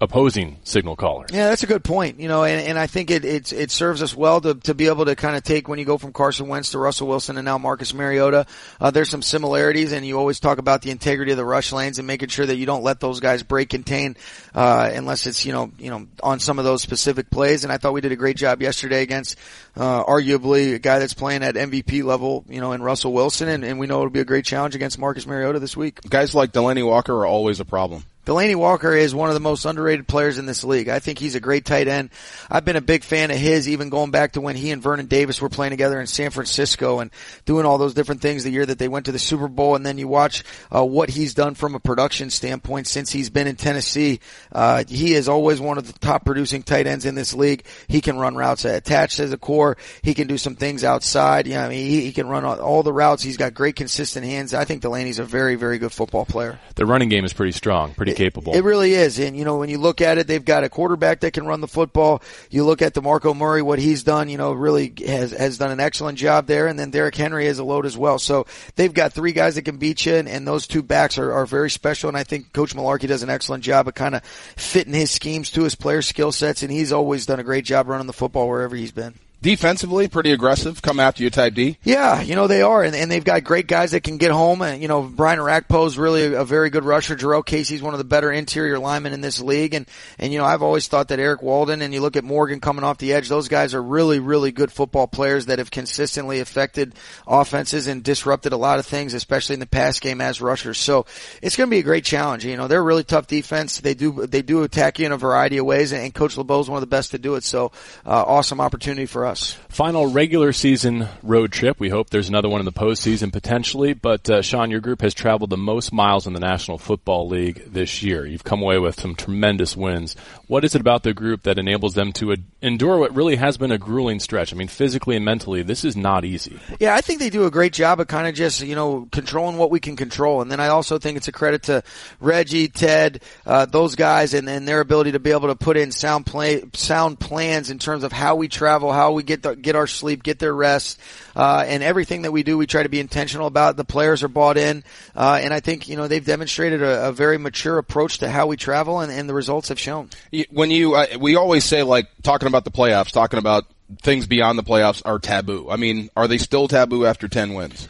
opposing 0.00 0.56
signal 0.64 0.96
callers. 0.96 1.30
Yeah, 1.32 1.48
that's 1.48 1.62
a 1.62 1.66
good 1.66 1.84
point. 1.84 2.18
You 2.20 2.28
know, 2.28 2.44
and, 2.44 2.66
and 2.66 2.78
I 2.78 2.86
think 2.86 3.10
it, 3.10 3.24
it 3.24 3.52
it 3.52 3.70
serves 3.70 4.02
us 4.02 4.16
well 4.16 4.40
to 4.40 4.54
to 4.54 4.74
be 4.74 4.86
able 4.86 5.04
to 5.04 5.16
kind 5.16 5.36
of 5.36 5.42
take 5.42 5.68
when 5.68 5.78
you 5.78 5.84
go 5.84 5.98
from 5.98 6.12
Carson 6.12 6.48
Wentz 6.48 6.70
to 6.70 6.78
Russell 6.78 7.08
Wilson 7.08 7.36
and 7.36 7.44
now 7.44 7.58
Marcus 7.58 7.92
Mariota. 7.92 8.46
Uh, 8.80 8.90
there's 8.90 9.10
some 9.10 9.22
similarities, 9.22 9.92
and 9.92 10.06
you 10.06 10.18
always 10.18 10.40
talk 10.40 10.58
about 10.58 10.82
the 10.82 10.90
integrity 10.90 11.32
of 11.32 11.36
the 11.36 11.44
rush 11.44 11.72
lanes 11.72 11.98
and 11.98 12.06
making 12.06 12.28
sure 12.28 12.46
that 12.46 12.56
you 12.56 12.66
don't 12.66 12.82
let 12.82 13.00
those 13.00 13.20
guys 13.20 13.42
break 13.42 13.68
contain 13.68 14.16
uh, 14.54 14.90
unless 14.94 15.26
it's 15.26 15.44
you 15.44 15.52
know 15.52 15.70
you 15.78 15.90
know 15.90 16.06
on 16.22 16.40
some 16.40 16.58
of 16.58 16.64
those 16.64 16.82
specific 16.82 17.30
plays. 17.30 17.64
And 17.64 17.72
I 17.72 17.78
thought 17.78 17.92
we 17.92 18.00
did 18.00 18.12
a 18.12 18.16
great 18.16 18.36
job 18.36 18.62
yesterday 18.62 19.02
against 19.02 19.36
uh, 19.76 20.04
arguably 20.04 20.74
a 20.74 20.78
guy 20.78 20.98
that's 20.98 21.14
playing 21.14 21.42
at 21.42 21.54
MVP 21.54 22.02
level, 22.04 22.44
you 22.48 22.60
know, 22.60 22.72
in 22.72 22.82
Russell 22.82 23.12
Wilson, 23.12 23.48
and, 23.48 23.64
and 23.64 23.78
we 23.78 23.86
know 23.86 23.98
it'll 23.98 24.10
be 24.10 24.20
a 24.20 24.24
great 24.24 24.44
challenge 24.44 24.74
against 24.74 24.98
Marcus 24.98 25.26
Mariota 25.26 25.58
this 25.58 25.76
week. 25.76 26.00
Guys 26.08 26.34
like 26.34 26.52
Delanie 26.52 26.86
Walker 26.86 27.14
are 27.14 27.26
always 27.26 27.60
a 27.60 27.64
problem. 27.64 28.04
Delanie 28.30 28.54
Walker 28.54 28.92
is 28.92 29.12
one 29.12 29.28
of 29.28 29.34
the 29.34 29.40
most 29.40 29.64
underrated 29.64 30.06
players 30.06 30.38
in 30.38 30.46
this 30.46 30.62
league. 30.62 30.88
I 30.88 31.00
think 31.00 31.18
he's 31.18 31.34
a 31.34 31.40
great 31.40 31.64
tight 31.64 31.88
end. 31.88 32.10
I've 32.48 32.64
been 32.64 32.76
a 32.76 32.80
big 32.80 33.02
fan 33.02 33.32
of 33.32 33.36
his, 33.36 33.68
even 33.68 33.88
going 33.88 34.12
back 34.12 34.34
to 34.34 34.40
when 34.40 34.54
he 34.54 34.70
and 34.70 34.80
Vernon 34.80 35.06
Davis 35.06 35.42
were 35.42 35.48
playing 35.48 35.70
together 35.70 36.00
in 36.00 36.06
San 36.06 36.30
Francisco 36.30 37.00
and 37.00 37.10
doing 37.44 37.66
all 37.66 37.76
those 37.76 37.92
different 37.92 38.22
things 38.22 38.44
the 38.44 38.50
year 38.50 38.64
that 38.64 38.78
they 38.78 38.86
went 38.86 39.06
to 39.06 39.12
the 39.12 39.18
Super 39.18 39.48
Bowl. 39.48 39.74
And 39.74 39.84
then 39.84 39.98
you 39.98 40.06
watch 40.06 40.44
uh, 40.70 40.84
what 40.84 41.10
he's 41.10 41.34
done 41.34 41.56
from 41.56 41.74
a 41.74 41.80
production 41.80 42.30
standpoint 42.30 42.86
since 42.86 43.10
he's 43.10 43.30
been 43.30 43.48
in 43.48 43.56
Tennessee. 43.56 44.20
Uh, 44.52 44.84
he 44.86 45.14
is 45.14 45.28
always 45.28 45.60
one 45.60 45.76
of 45.76 45.92
the 45.92 45.98
top 45.98 46.24
producing 46.24 46.62
tight 46.62 46.86
ends 46.86 47.06
in 47.06 47.16
this 47.16 47.34
league. 47.34 47.64
He 47.88 48.00
can 48.00 48.16
run 48.16 48.36
routes 48.36 48.64
attached 48.64 49.18
as 49.18 49.32
a 49.32 49.38
core. 49.38 49.76
He 50.02 50.14
can 50.14 50.28
do 50.28 50.38
some 50.38 50.54
things 50.54 50.84
outside. 50.84 51.48
Know, 51.48 51.58
I 51.58 51.68
mean, 51.68 51.84
he, 51.84 52.02
he 52.02 52.12
can 52.12 52.28
run 52.28 52.44
all 52.44 52.84
the 52.84 52.92
routes. 52.92 53.24
He's 53.24 53.38
got 53.38 53.54
great 53.54 53.74
consistent 53.74 54.24
hands. 54.24 54.54
I 54.54 54.66
think 54.66 54.82
Delanie's 54.82 55.18
a 55.18 55.24
very, 55.24 55.56
very 55.56 55.78
good 55.78 55.90
football 55.90 56.26
player. 56.26 56.60
The 56.76 56.86
running 56.86 57.08
game 57.08 57.24
is 57.24 57.32
pretty 57.32 57.50
strong, 57.50 57.92
pretty 57.92 58.19
capable. 58.20 58.54
It 58.54 58.62
really 58.62 58.92
is. 58.92 59.18
And, 59.18 59.36
you 59.36 59.44
know, 59.44 59.58
when 59.58 59.70
you 59.70 59.78
look 59.78 60.00
at 60.00 60.18
it, 60.18 60.26
they've 60.26 60.44
got 60.44 60.64
a 60.64 60.68
quarterback 60.68 61.20
that 61.20 61.32
can 61.32 61.46
run 61.46 61.60
the 61.60 61.68
football. 61.68 62.22
You 62.50 62.64
look 62.64 62.82
at 62.82 62.94
DeMarco 62.94 63.34
Murray, 63.36 63.62
what 63.62 63.78
he's 63.78 64.02
done, 64.02 64.28
you 64.28 64.36
know, 64.36 64.52
really 64.52 64.92
has, 65.06 65.32
has 65.32 65.58
done 65.58 65.70
an 65.70 65.80
excellent 65.80 66.18
job 66.18 66.46
there. 66.46 66.66
And 66.66 66.78
then 66.78 66.90
Derrick 66.90 67.14
Henry 67.14 67.46
is 67.46 67.58
a 67.58 67.64
load 67.64 67.86
as 67.86 67.96
well. 67.96 68.18
So 68.18 68.46
they've 68.76 68.92
got 68.92 69.12
three 69.12 69.32
guys 69.32 69.54
that 69.54 69.62
can 69.62 69.78
beat 69.78 70.04
you, 70.04 70.14
and, 70.14 70.28
and 70.28 70.46
those 70.46 70.66
two 70.66 70.82
backs 70.82 71.18
are, 71.18 71.32
are 71.32 71.46
very 71.46 71.70
special. 71.70 72.08
And 72.08 72.16
I 72.16 72.24
think 72.24 72.52
Coach 72.52 72.74
Mularkey 72.74 73.08
does 73.08 73.22
an 73.22 73.30
excellent 73.30 73.64
job 73.64 73.88
of 73.88 73.94
kind 73.94 74.14
of 74.14 74.24
fitting 74.24 74.94
his 74.94 75.10
schemes 75.10 75.50
to 75.52 75.62
his 75.62 75.74
player 75.74 76.02
skill 76.02 76.32
sets. 76.32 76.62
And 76.62 76.70
he's 76.70 76.92
always 76.92 77.26
done 77.26 77.40
a 77.40 77.44
great 77.44 77.64
job 77.64 77.88
running 77.88 78.06
the 78.06 78.12
football 78.12 78.48
wherever 78.48 78.76
he's 78.76 78.92
been. 78.92 79.14
Defensively, 79.42 80.06
pretty 80.06 80.32
aggressive. 80.32 80.82
Come 80.82 81.00
after 81.00 81.22
you, 81.22 81.30
type 81.30 81.54
D. 81.54 81.78
Yeah, 81.82 82.20
you 82.20 82.34
know 82.34 82.46
they 82.46 82.60
are, 82.60 82.82
and, 82.82 82.94
and 82.94 83.10
they've 83.10 83.24
got 83.24 83.42
great 83.42 83.66
guys 83.66 83.92
that 83.92 84.02
can 84.02 84.18
get 84.18 84.32
home. 84.32 84.60
And 84.60 84.82
you 84.82 84.88
know 84.88 85.02
Brian 85.02 85.38
Orakpo 85.38 85.86
is 85.86 85.96
really 85.96 86.34
a, 86.34 86.44
very 86.44 86.68
good 86.68 86.84
rusher. 86.84 87.16
Jurrell 87.16 87.42
Casey's 87.42 87.80
one 87.80 87.94
of 87.94 87.98
the 87.98 88.04
better 88.04 88.30
interior 88.30 88.78
linemen 88.78 89.14
in 89.14 89.22
this 89.22 89.40
league, 89.40 89.72
and 89.72 89.88
and 90.18 90.30
you 90.30 90.38
know 90.38 90.44
I've 90.44 90.62
always 90.62 90.88
thought 90.88 91.08
that 91.08 91.18
Erik 91.18 91.40
Walden 91.40 91.80
and 91.80 91.94
you 91.94 92.02
look 92.02 92.16
at 92.16 92.24
Morgan 92.24 92.60
coming 92.60 92.84
off 92.84 92.98
the 92.98 93.14
edge. 93.14 93.30
Those 93.30 93.48
guys 93.48 93.72
are 93.72 93.82
really 93.82 94.18
really 94.18 94.52
good 94.52 94.70
football 94.70 95.06
players 95.06 95.46
that 95.46 95.58
have 95.58 95.70
consistently 95.70 96.40
affected 96.40 96.94
offenses 97.26 97.86
and 97.86 98.02
disrupted 98.02 98.52
a 98.52 98.58
lot 98.58 98.78
of 98.78 98.84
things, 98.84 99.14
especially 99.14 99.54
in 99.54 99.60
the 99.60 99.66
pass 99.66 100.00
game 100.00 100.20
as 100.20 100.42
rushers. 100.42 100.76
So 100.76 101.06
it's 101.40 101.56
going 101.56 101.70
to 101.70 101.74
be 101.74 101.80
a 101.80 101.82
great 101.82 102.04
challenge. 102.04 102.44
You 102.44 102.58
know 102.58 102.68
they're 102.68 102.80
a 102.80 102.82
really 102.82 103.04
tough 103.04 103.26
defense. 103.26 103.80
They 103.80 103.94
do 103.94 104.26
they 104.26 104.42
do 104.42 104.64
attack 104.64 104.98
you 104.98 105.06
in 105.06 105.12
a 105.12 105.16
variety 105.16 105.56
of 105.56 105.64
ways, 105.64 105.94
and, 105.94 106.10
Coach 106.12 106.36
LeBeau 106.36 106.60
is 106.60 106.68
one 106.68 106.76
of 106.76 106.82
the 106.82 106.86
best 106.94 107.12
to 107.12 107.18
do 107.18 107.36
it. 107.36 107.44
So 107.44 107.72
uh, 108.04 108.24
awesome 108.26 108.60
opportunity 108.60 109.06
for 109.06 109.24
us. 109.24 109.29
Final 109.68 110.06
regular 110.06 110.52
season 110.52 111.08
road 111.22 111.52
trip. 111.52 111.78
We 111.78 111.88
hope 111.88 112.10
there's 112.10 112.28
another 112.28 112.48
one 112.48 112.60
in 112.60 112.64
the 112.64 112.72
postseason 112.72 113.32
potentially. 113.32 113.92
But 113.92 114.28
uh, 114.28 114.42
Sean, 114.42 114.70
your 114.70 114.80
group 114.80 115.02
has 115.02 115.14
traveled 115.14 115.50
the 115.50 115.56
most 115.56 115.92
miles 115.92 116.26
in 116.26 116.32
the 116.32 116.40
National 116.40 116.78
Football 116.78 117.28
League 117.28 117.72
this 117.72 118.02
year. 118.02 118.26
You've 118.26 118.44
come 118.44 118.62
away 118.62 118.78
with 118.78 118.98
some 118.98 119.14
tremendous 119.14 119.76
wins. 119.76 120.16
What 120.50 120.64
is 120.64 120.74
it 120.74 120.80
about 120.80 121.04
the 121.04 121.14
group 121.14 121.44
that 121.44 121.60
enables 121.60 121.94
them 121.94 122.12
to 122.14 122.34
endure 122.60 122.98
what 122.98 123.14
really 123.14 123.36
has 123.36 123.56
been 123.56 123.70
a 123.70 123.78
grueling 123.78 124.18
stretch? 124.18 124.52
I 124.52 124.56
mean, 124.56 124.66
physically 124.66 125.14
and 125.14 125.24
mentally, 125.24 125.62
this 125.62 125.84
is 125.84 125.96
not 125.96 126.24
easy. 126.24 126.58
Yeah, 126.80 126.96
I 126.96 127.02
think 127.02 127.20
they 127.20 127.30
do 127.30 127.44
a 127.44 127.52
great 127.52 127.72
job 127.72 128.00
of 128.00 128.08
kind 128.08 128.26
of 128.26 128.34
just 128.34 128.60
you 128.60 128.74
know 128.74 129.06
controlling 129.12 129.58
what 129.58 129.70
we 129.70 129.78
can 129.78 129.94
control, 129.94 130.42
and 130.42 130.50
then 130.50 130.58
I 130.58 130.66
also 130.66 130.98
think 130.98 131.16
it's 131.16 131.28
a 131.28 131.32
credit 131.32 131.62
to 131.64 131.84
Reggie, 132.18 132.66
Ted, 132.66 133.22
uh, 133.46 133.66
those 133.66 133.94
guys, 133.94 134.34
and, 134.34 134.48
and 134.48 134.66
their 134.66 134.80
ability 134.80 135.12
to 135.12 135.20
be 135.20 135.30
able 135.30 135.46
to 135.46 135.54
put 135.54 135.76
in 135.76 135.92
sound 135.92 136.26
play, 136.26 136.64
sound 136.72 137.20
plans 137.20 137.70
in 137.70 137.78
terms 137.78 138.02
of 138.02 138.10
how 138.10 138.34
we 138.34 138.48
travel, 138.48 138.92
how 138.92 139.12
we 139.12 139.22
get 139.22 139.44
the, 139.44 139.54
get 139.54 139.76
our 139.76 139.86
sleep, 139.86 140.24
get 140.24 140.40
their 140.40 140.52
rest, 140.52 140.98
uh, 141.34 141.64
and 141.66 141.82
everything 141.82 142.22
that 142.22 142.32
we 142.32 142.42
do, 142.42 142.58
we 142.58 142.66
try 142.66 142.82
to 142.82 142.88
be 142.88 143.00
intentional 143.00 143.46
about. 143.46 143.76
The 143.76 143.84
players 143.84 144.22
are 144.22 144.28
bought 144.28 144.56
in, 144.56 144.84
uh, 145.14 145.40
and 145.42 145.52
I 145.52 145.60
think 145.60 145.88
you 145.88 145.96
know 145.96 146.08
they've 146.08 146.24
demonstrated 146.24 146.82
a, 146.82 147.08
a 147.08 147.12
very 147.12 147.38
mature 147.38 147.78
approach 147.78 148.18
to 148.18 148.30
how 148.30 148.46
we 148.46 148.56
travel, 148.56 149.00
and, 149.00 149.10
and 149.10 149.28
the 149.28 149.34
results 149.34 149.68
have 149.68 149.78
shown. 149.78 150.10
When 150.50 150.70
you, 150.70 150.94
uh, 150.94 151.06
we 151.18 151.36
always 151.36 151.64
say 151.64 151.82
like 151.82 152.08
talking 152.22 152.48
about 152.48 152.64
the 152.64 152.70
playoffs, 152.70 153.12
talking 153.12 153.38
about 153.38 153.64
things 154.02 154.26
beyond 154.26 154.58
the 154.58 154.62
playoffs 154.62 155.02
are 155.04 155.18
taboo. 155.18 155.68
I 155.70 155.76
mean, 155.76 156.10
are 156.16 156.28
they 156.28 156.38
still 156.38 156.68
taboo 156.68 157.06
after 157.06 157.28
ten 157.28 157.54
wins? 157.54 157.88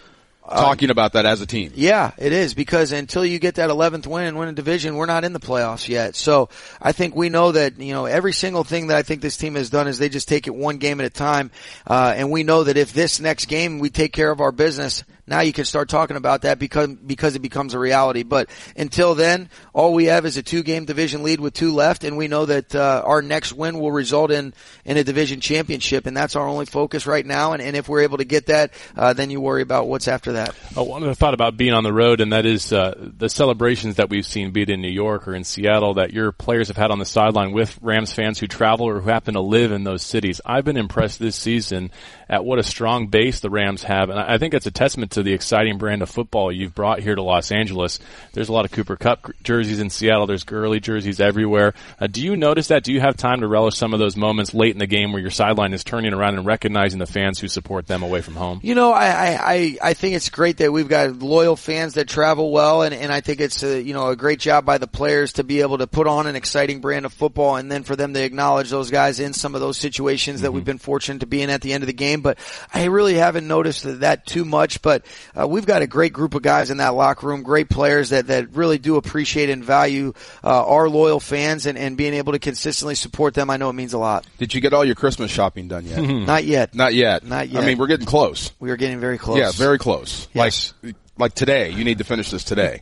Talking 0.51 0.91
about 0.91 1.15
that 1.15 1.27
as 1.27 1.41
a 1.41 1.47
team. 1.47 1.73
Yeah, 1.75 2.13
it 2.19 2.33
is 2.33 2.55
because 2.55 2.93
until 2.93 3.25
you 3.25 3.39
get 3.39 3.57
that 3.57 3.71
11th 3.71 4.07
win 4.07 4.27
and 4.27 4.39
win 4.39 4.49
a 4.49 4.53
division, 4.53 4.97
we're 4.97 5.07
not 5.07 5.25
in 5.25 5.33
the 5.33 5.41
playoffs 5.41 5.89
yet. 5.89 6.17
So 6.17 6.49
I 6.81 6.93
think 6.93 7.15
we 7.15 7.29
know 7.29 7.53
that, 7.53 7.79
you 7.79 7.93
know, 7.93 8.07
every 8.07 8.33
single 8.33 8.65
thing 8.65 8.89
that 8.89 8.97
I 8.97 9.03
think 9.03 9.23
this 9.23 9.37
team 9.37 9.55
has 9.55 9.71
done 9.71 9.89
is 9.89 9.99
they 9.99 10.09
just 10.09 10.29
take 10.29 10.47
it 10.47 10.55
one 10.55 10.79
game 10.79 11.01
at 11.01 11.07
a 11.07 11.11
time. 11.11 11.51
Uh, 11.87 12.13
and 12.17 12.31
we 12.31 12.43
know 12.43 12.65
that 12.65 12.77
if 12.77 12.93
this 12.93 13.21
next 13.21 13.47
game 13.47 13.79
we 13.79 13.91
take 13.91 14.13
care 14.13 14.31
of 14.31 14.41
our 14.41 14.53
business, 14.53 15.05
now 15.31 15.41
you 15.41 15.53
can 15.53 15.65
start 15.65 15.89
talking 15.89 16.17
about 16.17 16.43
that 16.43 16.59
because 16.59 16.89
because 16.89 17.37
it 17.37 17.39
becomes 17.39 17.73
a 17.73 17.79
reality. 17.79 18.25
But 18.25 18.51
until 18.77 19.15
then, 19.15 19.49
all 19.73 19.95
we 19.95 20.07
have 20.07 20.27
is 20.27 20.37
a 20.37 20.43
two 20.43 20.65
game 20.65 20.87
division 20.87 21.23
lead 21.23 21.39
with 21.39 21.55
two 21.55 21.73
left, 21.73 22.03
and 22.03 22.17
we 22.17 22.27
know 22.27 22.47
that 22.47 22.75
uh, 22.75 23.03
our 23.07 23.23
next 23.23 23.53
win 23.53 23.79
will 23.79 23.93
result 23.93 24.33
in 24.33 24.53
in 24.85 24.97
a 24.97 25.05
division 25.05 25.41
championship, 25.41 26.07
and 26.07 26.17
that's 26.17 26.35
our 26.35 26.49
only 26.49 26.67
focus 26.67 27.07
right 27.07 27.25
now. 27.25 27.53
And, 27.53 27.63
and 27.63 27.77
if 27.77 27.89
we're 27.89 28.03
able 28.03 28.19
to 28.19 28.25
get 28.25 28.47
that, 28.47 28.73
uh, 28.97 29.13
then 29.13 29.31
you 29.31 29.41
worry 29.41 29.63
about 29.63 29.87
what's 29.87 30.09
after 30.09 30.33
that. 30.33 30.40
Oh, 30.77 30.85
one 30.85 31.03
other 31.03 31.15
thought 31.15 31.35
about 31.35 31.57
being 31.57 31.73
on 31.73 31.85
the 31.85 31.93
road, 31.93 32.21
and 32.21 32.33
that 32.33 32.47
is 32.47 32.73
uh, 32.73 32.95
the 32.97 33.29
celebrations 33.29 33.97
that 33.97 34.09
we've 34.09 34.27
seen, 34.27 34.51
be 34.53 34.63
it 34.63 34.71
in 34.71 34.81
New 34.81 34.91
York 34.91 35.27
or 35.27 35.35
in 35.35 35.45
Seattle, 35.45 35.95
that 35.95 36.13
your 36.13 36.33
players 36.33 36.69
have 36.69 36.77
had 36.77 36.91
on 36.91 36.99
the 36.99 37.05
sideline 37.05 37.53
with 37.53 37.79
Rams 37.83 38.13
fans 38.13 38.39
who 38.39 38.47
travel 38.47 38.89
or 38.89 39.01
who 39.01 39.09
happen 39.11 39.35
to 39.35 39.41
live 39.41 39.73
in 39.73 39.85
those 39.85 40.03
cities. 40.03 40.41
I've 40.47 40.65
been 40.65 40.77
impressed 40.77 41.19
this 41.19 41.37
season 41.37 41.91
at 42.29 42.45
what 42.45 42.59
a 42.59 42.63
strong 42.63 43.09
base 43.09 43.41
the 43.41 43.51
Rams 43.51 43.83
have, 43.83 44.11
and 44.11 44.19
I 44.19 44.39
think 44.39 44.55
it's 44.55 44.67
a 44.67 44.71
testament 44.71 45.13
to 45.13 45.23
the 45.23 45.33
exciting 45.33 45.79
brand 45.79 46.03
of 46.03 46.09
football 46.09 46.53
you've 46.53 46.75
brought 46.75 47.01
here 47.01 47.15
to 47.15 47.23
Los 47.23 47.51
Angeles. 47.51 47.99
There's 48.33 48.49
a 48.49 48.53
lot 48.53 48.65
of 48.65 48.71
Cooper 48.71 48.97
Kupp 48.97 49.31
jerseys 49.43 49.81
in 49.81 49.91
Seattle. 49.91 50.27
There's 50.27 50.45
Gurley 50.45 50.81
jerseys 50.81 51.21
everywhere. 51.21 51.75
Uh, 52.01 52.07
do 52.07 52.23
you 52.23 52.37
notice 52.37 52.69
that? 52.69 52.85
Do 52.85 52.93
you 52.93 53.01
have 53.01 53.17
time 53.17 53.41
to 53.41 53.49
relish 53.49 53.77
some 53.77 53.93
of 53.93 54.01
those 54.01 54.17
moments 54.17 54.55
late 54.55 54.73
in 54.73 54.79
the 54.79 54.87
game 54.87 55.13
where 55.13 55.21
your 55.21 55.31
sideline 55.31 55.75
is 55.75 55.85
turning 55.85 56.15
around 56.15 56.37
and 56.37 56.47
recognizing 56.47 56.99
the 56.99 57.07
fans 57.07 57.41
who 57.41 57.49
support 57.49 57.87
them 57.87 58.03
away 58.03 58.21
from 58.21 58.35
home? 58.35 58.61
You 58.63 58.75
know, 58.75 58.93
I, 58.93 59.55
I, 59.55 59.77
I 59.83 59.95
think 59.95 60.15
it's 60.15 60.30
great 60.31 60.59
that 60.59 60.73
we've 60.73 60.89
got 60.89 61.19
loyal 61.19 61.57
fans 61.57 61.95
that 61.95 62.09
travel 62.09 62.51
well, 62.51 62.83
and, 62.83 62.95
and 62.95 63.13
I 63.13 63.21
think 63.21 63.41
it's 63.41 63.63
a, 63.63 63.83
you 63.83 63.95
know 63.95 64.09
a 64.09 64.17
great 64.17 64.41
job 64.41 64.65
by 64.65 64.79
the 64.79 64.87
players 64.87 65.35
to 65.35 65.45
be 65.45 65.61
able 65.61 65.79
to 65.79 65.87
put 65.87 66.07
on 66.07 66.27
an 66.27 66.37
exciting 66.37 66.81
brand 66.81 67.07
of 67.07 67.13
football, 67.13 67.57
and 67.57 67.71
then 67.71 67.83
for 67.83 67.97
them 67.97 68.15
to 68.15 68.23
acknowledge 68.23 68.71
those 68.71 68.91
guys 68.91 69.21
in 69.21 69.33
some 69.33 69.55
of 69.55 69.61
those 69.61 69.79
situations 69.79 70.39
mm-hmm. 70.39 70.45
that 70.45 70.53
we've 70.53 70.65
been 70.65 70.79
fortunate 70.79 71.21
to 71.21 71.27
be 71.27 71.43
in 71.43 71.51
at 71.51 71.61
the 71.61 71.73
end 71.73 71.83
of 71.83 71.87
the 71.87 71.93
game. 71.93 72.21
But 72.23 72.39
I 72.73 72.85
really 72.85 73.15
haven't 73.15 73.47
noticed 73.47 74.01
that 74.01 74.27
too 74.27 74.45
much. 74.45 74.83
But 74.83 75.05
uh, 75.39 75.47
we've 75.47 75.67
got 75.67 75.83
a 75.83 75.87
great 75.87 76.13
group 76.13 76.35
of 76.35 76.43
guys 76.43 76.71
in 76.71 76.79
that 76.79 76.95
locker 76.95 77.27
room, 77.27 77.43
great 77.43 77.69
players 77.69 78.11
that, 78.11 78.29
that 78.29 78.55
really 78.55 78.79
do 78.79 78.97
appreciate 78.97 79.51
and 79.51 79.65
value 79.65 80.13
uh, 80.43 80.67
our 80.67 80.89
loyal 80.89 81.21
fans 81.21 81.67
and, 81.67 81.77
and 81.79 81.97
being 81.97 82.15
able 82.15 82.33
to 82.33 82.39
consistently 82.39 82.95
support 82.95 83.35
them. 83.35 83.51
I 83.51 83.57
know 83.57 83.69
it 83.69 83.75
means 83.75 83.93
a 83.93 83.99
lot. 83.99 84.27
Did 84.39 84.55
you 84.55 84.61
get 84.61 84.73
all 84.73 84.85
your 84.85 84.95
Christmas 84.95 85.31
shopping 85.31 85.69
done 85.69 85.87
yet? 85.87 86.01
Not 86.31 86.45
yet. 86.45 86.75
Not 86.75 86.95
yet. 86.95 87.25
Not 87.25 87.49
yet. 87.49 87.63
I 87.63 87.67
mean, 87.67 87.79
we're 87.79 87.87
getting 87.87 88.07
close. 88.07 88.53
We 88.59 88.71
are 88.71 88.77
getting 88.77 89.01
very 89.01 89.19
close. 89.19 89.39
Yeah, 89.39 89.51
very 89.53 89.79
close. 89.79 90.10
Yes. 90.33 90.75
Like, 90.83 90.95
like 91.19 91.35
today, 91.35 91.71
you 91.71 91.85
need 91.85 91.99
to 91.99 92.05
finish 92.05 92.31
this 92.31 92.45
today. 92.45 92.81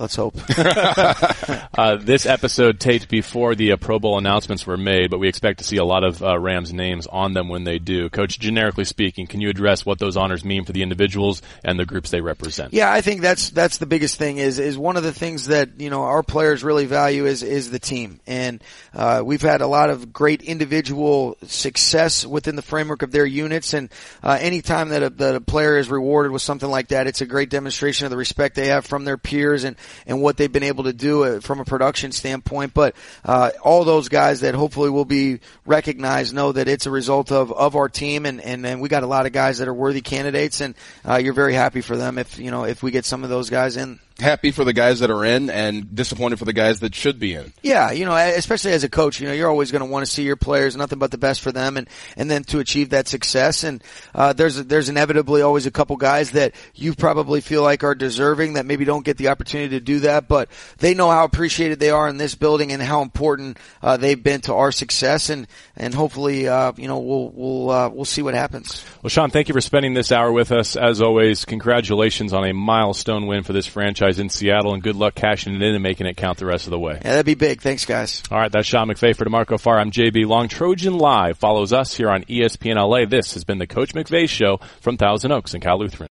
Let's 0.00 0.16
hope. 0.16 0.34
uh, 0.58 1.96
this 1.96 2.24
episode 2.24 2.80
taped 2.80 3.10
before 3.10 3.54
the 3.54 3.72
uh, 3.72 3.76
Pro 3.76 3.98
Bowl 3.98 4.16
announcements 4.16 4.66
were 4.66 4.78
made, 4.78 5.10
but 5.10 5.18
we 5.18 5.28
expect 5.28 5.58
to 5.58 5.64
see 5.64 5.76
a 5.76 5.84
lot 5.84 6.04
of 6.04 6.22
uh, 6.22 6.38
Rams 6.38 6.72
names 6.72 7.06
on 7.06 7.34
them 7.34 7.50
when 7.50 7.64
they 7.64 7.78
do. 7.78 8.08
Coach, 8.08 8.38
generically 8.38 8.86
speaking, 8.86 9.26
can 9.26 9.42
you 9.42 9.50
address 9.50 9.84
what 9.84 9.98
those 9.98 10.16
honors 10.16 10.42
mean 10.42 10.64
for 10.64 10.72
the 10.72 10.82
individuals 10.82 11.42
and 11.62 11.78
the 11.78 11.84
groups 11.84 12.08
they 12.08 12.22
represent? 12.22 12.72
Yeah, 12.72 12.90
I 12.90 13.02
think 13.02 13.20
that's 13.20 13.50
that's 13.50 13.76
the 13.76 13.84
biggest 13.84 14.16
thing. 14.16 14.38
Is 14.38 14.58
is 14.58 14.78
one 14.78 14.96
of 14.96 15.02
the 15.02 15.12
things 15.12 15.48
that 15.48 15.78
you 15.78 15.90
know 15.90 16.00
our 16.00 16.22
players 16.22 16.64
really 16.64 16.86
value 16.86 17.26
is 17.26 17.42
is 17.42 17.70
the 17.70 17.78
team, 17.78 18.20
and 18.26 18.64
uh, 18.94 19.20
we've 19.22 19.42
had 19.42 19.60
a 19.60 19.66
lot 19.66 19.90
of 19.90 20.14
great 20.14 20.40
individual 20.40 21.36
success 21.42 22.24
within 22.24 22.56
the 22.56 22.62
framework 22.62 23.02
of 23.02 23.12
their 23.12 23.26
units. 23.26 23.74
And 23.74 23.90
uh, 24.22 24.38
anytime 24.40 24.88
that 24.88 25.02
a, 25.02 25.10
that 25.10 25.34
a 25.34 25.40
player 25.42 25.76
is 25.76 25.90
rewarded 25.90 26.32
with 26.32 26.40
something 26.40 26.70
like 26.70 26.88
that, 26.88 27.06
it's 27.06 27.20
a 27.20 27.26
great 27.26 27.50
demonstration 27.50 28.06
of 28.06 28.10
the 28.10 28.16
respect 28.16 28.54
they 28.54 28.68
have 28.68 28.86
from 28.86 29.04
their 29.04 29.18
peers 29.18 29.64
and 29.64 29.76
and 30.06 30.20
what 30.20 30.36
they've 30.36 30.52
been 30.52 30.62
able 30.62 30.84
to 30.84 30.92
do 30.92 31.24
uh, 31.24 31.40
from 31.40 31.60
a 31.60 31.64
production 31.64 32.12
standpoint. 32.12 32.74
But 32.74 32.94
uh, 33.24 33.50
all 33.62 33.84
those 33.84 34.08
guys 34.08 34.40
that 34.40 34.54
hopefully 34.54 34.90
will 34.90 35.04
be 35.04 35.40
recognized 35.66 36.34
know 36.34 36.52
that 36.52 36.68
it's 36.68 36.86
a 36.86 36.90
result 36.90 37.32
of, 37.32 37.52
of 37.52 37.76
our 37.76 37.88
team, 37.88 38.26
and, 38.26 38.40
and, 38.40 38.66
and 38.66 38.80
we 38.80 38.88
got 38.88 39.02
a 39.02 39.06
lot 39.06 39.26
of 39.26 39.32
guys 39.32 39.58
that 39.58 39.68
are 39.68 39.74
worthy 39.74 40.00
candidates, 40.00 40.60
and 40.60 40.74
uh, 41.08 41.16
you're 41.16 41.32
very 41.32 41.54
happy 41.54 41.80
for 41.80 41.96
them 41.96 42.18
if 42.18 42.38
you 42.38 42.50
know 42.50 42.64
if 42.64 42.82
we 42.82 42.90
get 42.90 43.04
some 43.04 43.24
of 43.24 43.30
those 43.30 43.50
guys 43.50 43.76
in 43.76 43.98
happy 44.20 44.50
for 44.50 44.64
the 44.64 44.72
guys 44.72 45.00
that 45.00 45.10
are 45.10 45.24
in 45.24 45.50
and 45.50 45.94
disappointed 45.94 46.38
for 46.38 46.44
the 46.44 46.52
guys 46.52 46.80
that 46.80 46.94
should 46.94 47.18
be 47.18 47.34
in. 47.34 47.52
Yeah, 47.62 47.90
you 47.90 48.04
know, 48.04 48.14
especially 48.14 48.72
as 48.72 48.84
a 48.84 48.88
coach, 48.88 49.20
you 49.20 49.26
know, 49.26 49.32
you're 49.32 49.48
always 49.48 49.70
going 49.70 49.84
to 49.84 49.90
want 49.90 50.04
to 50.04 50.10
see 50.10 50.22
your 50.22 50.36
players 50.36 50.76
nothing 50.76 50.98
but 50.98 51.10
the 51.10 51.18
best 51.18 51.40
for 51.40 51.52
them 51.52 51.76
and 51.76 51.88
and 52.16 52.30
then 52.30 52.44
to 52.44 52.58
achieve 52.58 52.90
that 52.90 53.08
success 53.08 53.64
and 53.64 53.82
uh, 54.14 54.32
there's 54.32 54.56
there's 54.64 54.88
inevitably 54.88 55.42
always 55.42 55.66
a 55.66 55.70
couple 55.70 55.96
guys 55.96 56.32
that 56.32 56.54
you 56.74 56.94
probably 56.94 57.40
feel 57.40 57.62
like 57.62 57.84
are 57.84 57.94
deserving 57.94 58.54
that 58.54 58.66
maybe 58.66 58.84
don't 58.84 59.04
get 59.04 59.16
the 59.16 59.28
opportunity 59.28 59.70
to 59.70 59.80
do 59.80 60.00
that, 60.00 60.28
but 60.28 60.48
they 60.78 60.94
know 60.94 61.10
how 61.10 61.24
appreciated 61.24 61.78
they 61.78 61.90
are 61.90 62.08
in 62.08 62.16
this 62.16 62.34
building 62.34 62.72
and 62.72 62.82
how 62.82 63.02
important 63.02 63.58
uh, 63.82 63.96
they've 63.96 64.22
been 64.22 64.40
to 64.42 64.54
our 64.54 64.72
success 64.72 65.30
and 65.30 65.46
and 65.76 65.94
hopefully 65.94 66.48
uh, 66.48 66.72
you 66.76 66.88
know 66.88 66.98
we'll 66.98 67.30
we'll 67.34 67.70
uh, 67.70 67.88
we'll 67.88 68.04
see 68.04 68.22
what 68.22 68.34
happens. 68.34 68.84
Well, 69.02 69.10
Sean, 69.10 69.30
thank 69.30 69.48
you 69.48 69.54
for 69.54 69.60
spending 69.60 69.94
this 69.94 70.12
hour 70.12 70.32
with 70.32 70.52
us 70.52 70.76
as 70.76 71.00
always. 71.00 71.44
Congratulations 71.44 72.32
on 72.32 72.44
a 72.44 72.52
milestone 72.52 73.26
win 73.26 73.42
for 73.42 73.52
this 73.52 73.66
franchise 73.66 74.09
in 74.18 74.30
Seattle, 74.30 74.74
and 74.74 74.82
good 74.82 74.96
luck 74.96 75.14
cashing 75.14 75.54
it 75.54 75.62
in 75.62 75.74
and 75.74 75.82
making 75.82 76.06
it 76.06 76.16
count 76.16 76.38
the 76.38 76.46
rest 76.46 76.66
of 76.66 76.70
the 76.70 76.78
way. 76.78 76.94
Yeah, 76.94 77.10
that'd 77.10 77.26
be 77.26 77.34
big. 77.34 77.60
Thanks, 77.60 77.84
guys. 77.84 78.22
All 78.30 78.38
right, 78.38 78.50
that's 78.50 78.66
Sean 78.66 78.88
McVay 78.88 79.14
for 79.14 79.24
D'Marco 79.24 79.58
Farr. 79.58 79.78
I'm 79.78 79.90
JB 79.90 80.26
Long. 80.26 80.48
Trojan 80.48 80.96
Live 80.96 81.38
follows 81.38 81.72
us 81.72 81.94
here 81.94 82.08
on 82.10 82.24
ESPN 82.24 82.76
LA. 82.76 83.04
This 83.04 83.34
has 83.34 83.44
been 83.44 83.58
the 83.58 83.66
Coach 83.66 83.92
McVay 83.92 84.28
Show 84.28 84.58
from 84.80 84.96
Thousand 84.96 85.32
Oaks 85.32 85.54
and 85.54 85.62
Cal 85.62 85.78
Lutheran. 85.78 86.08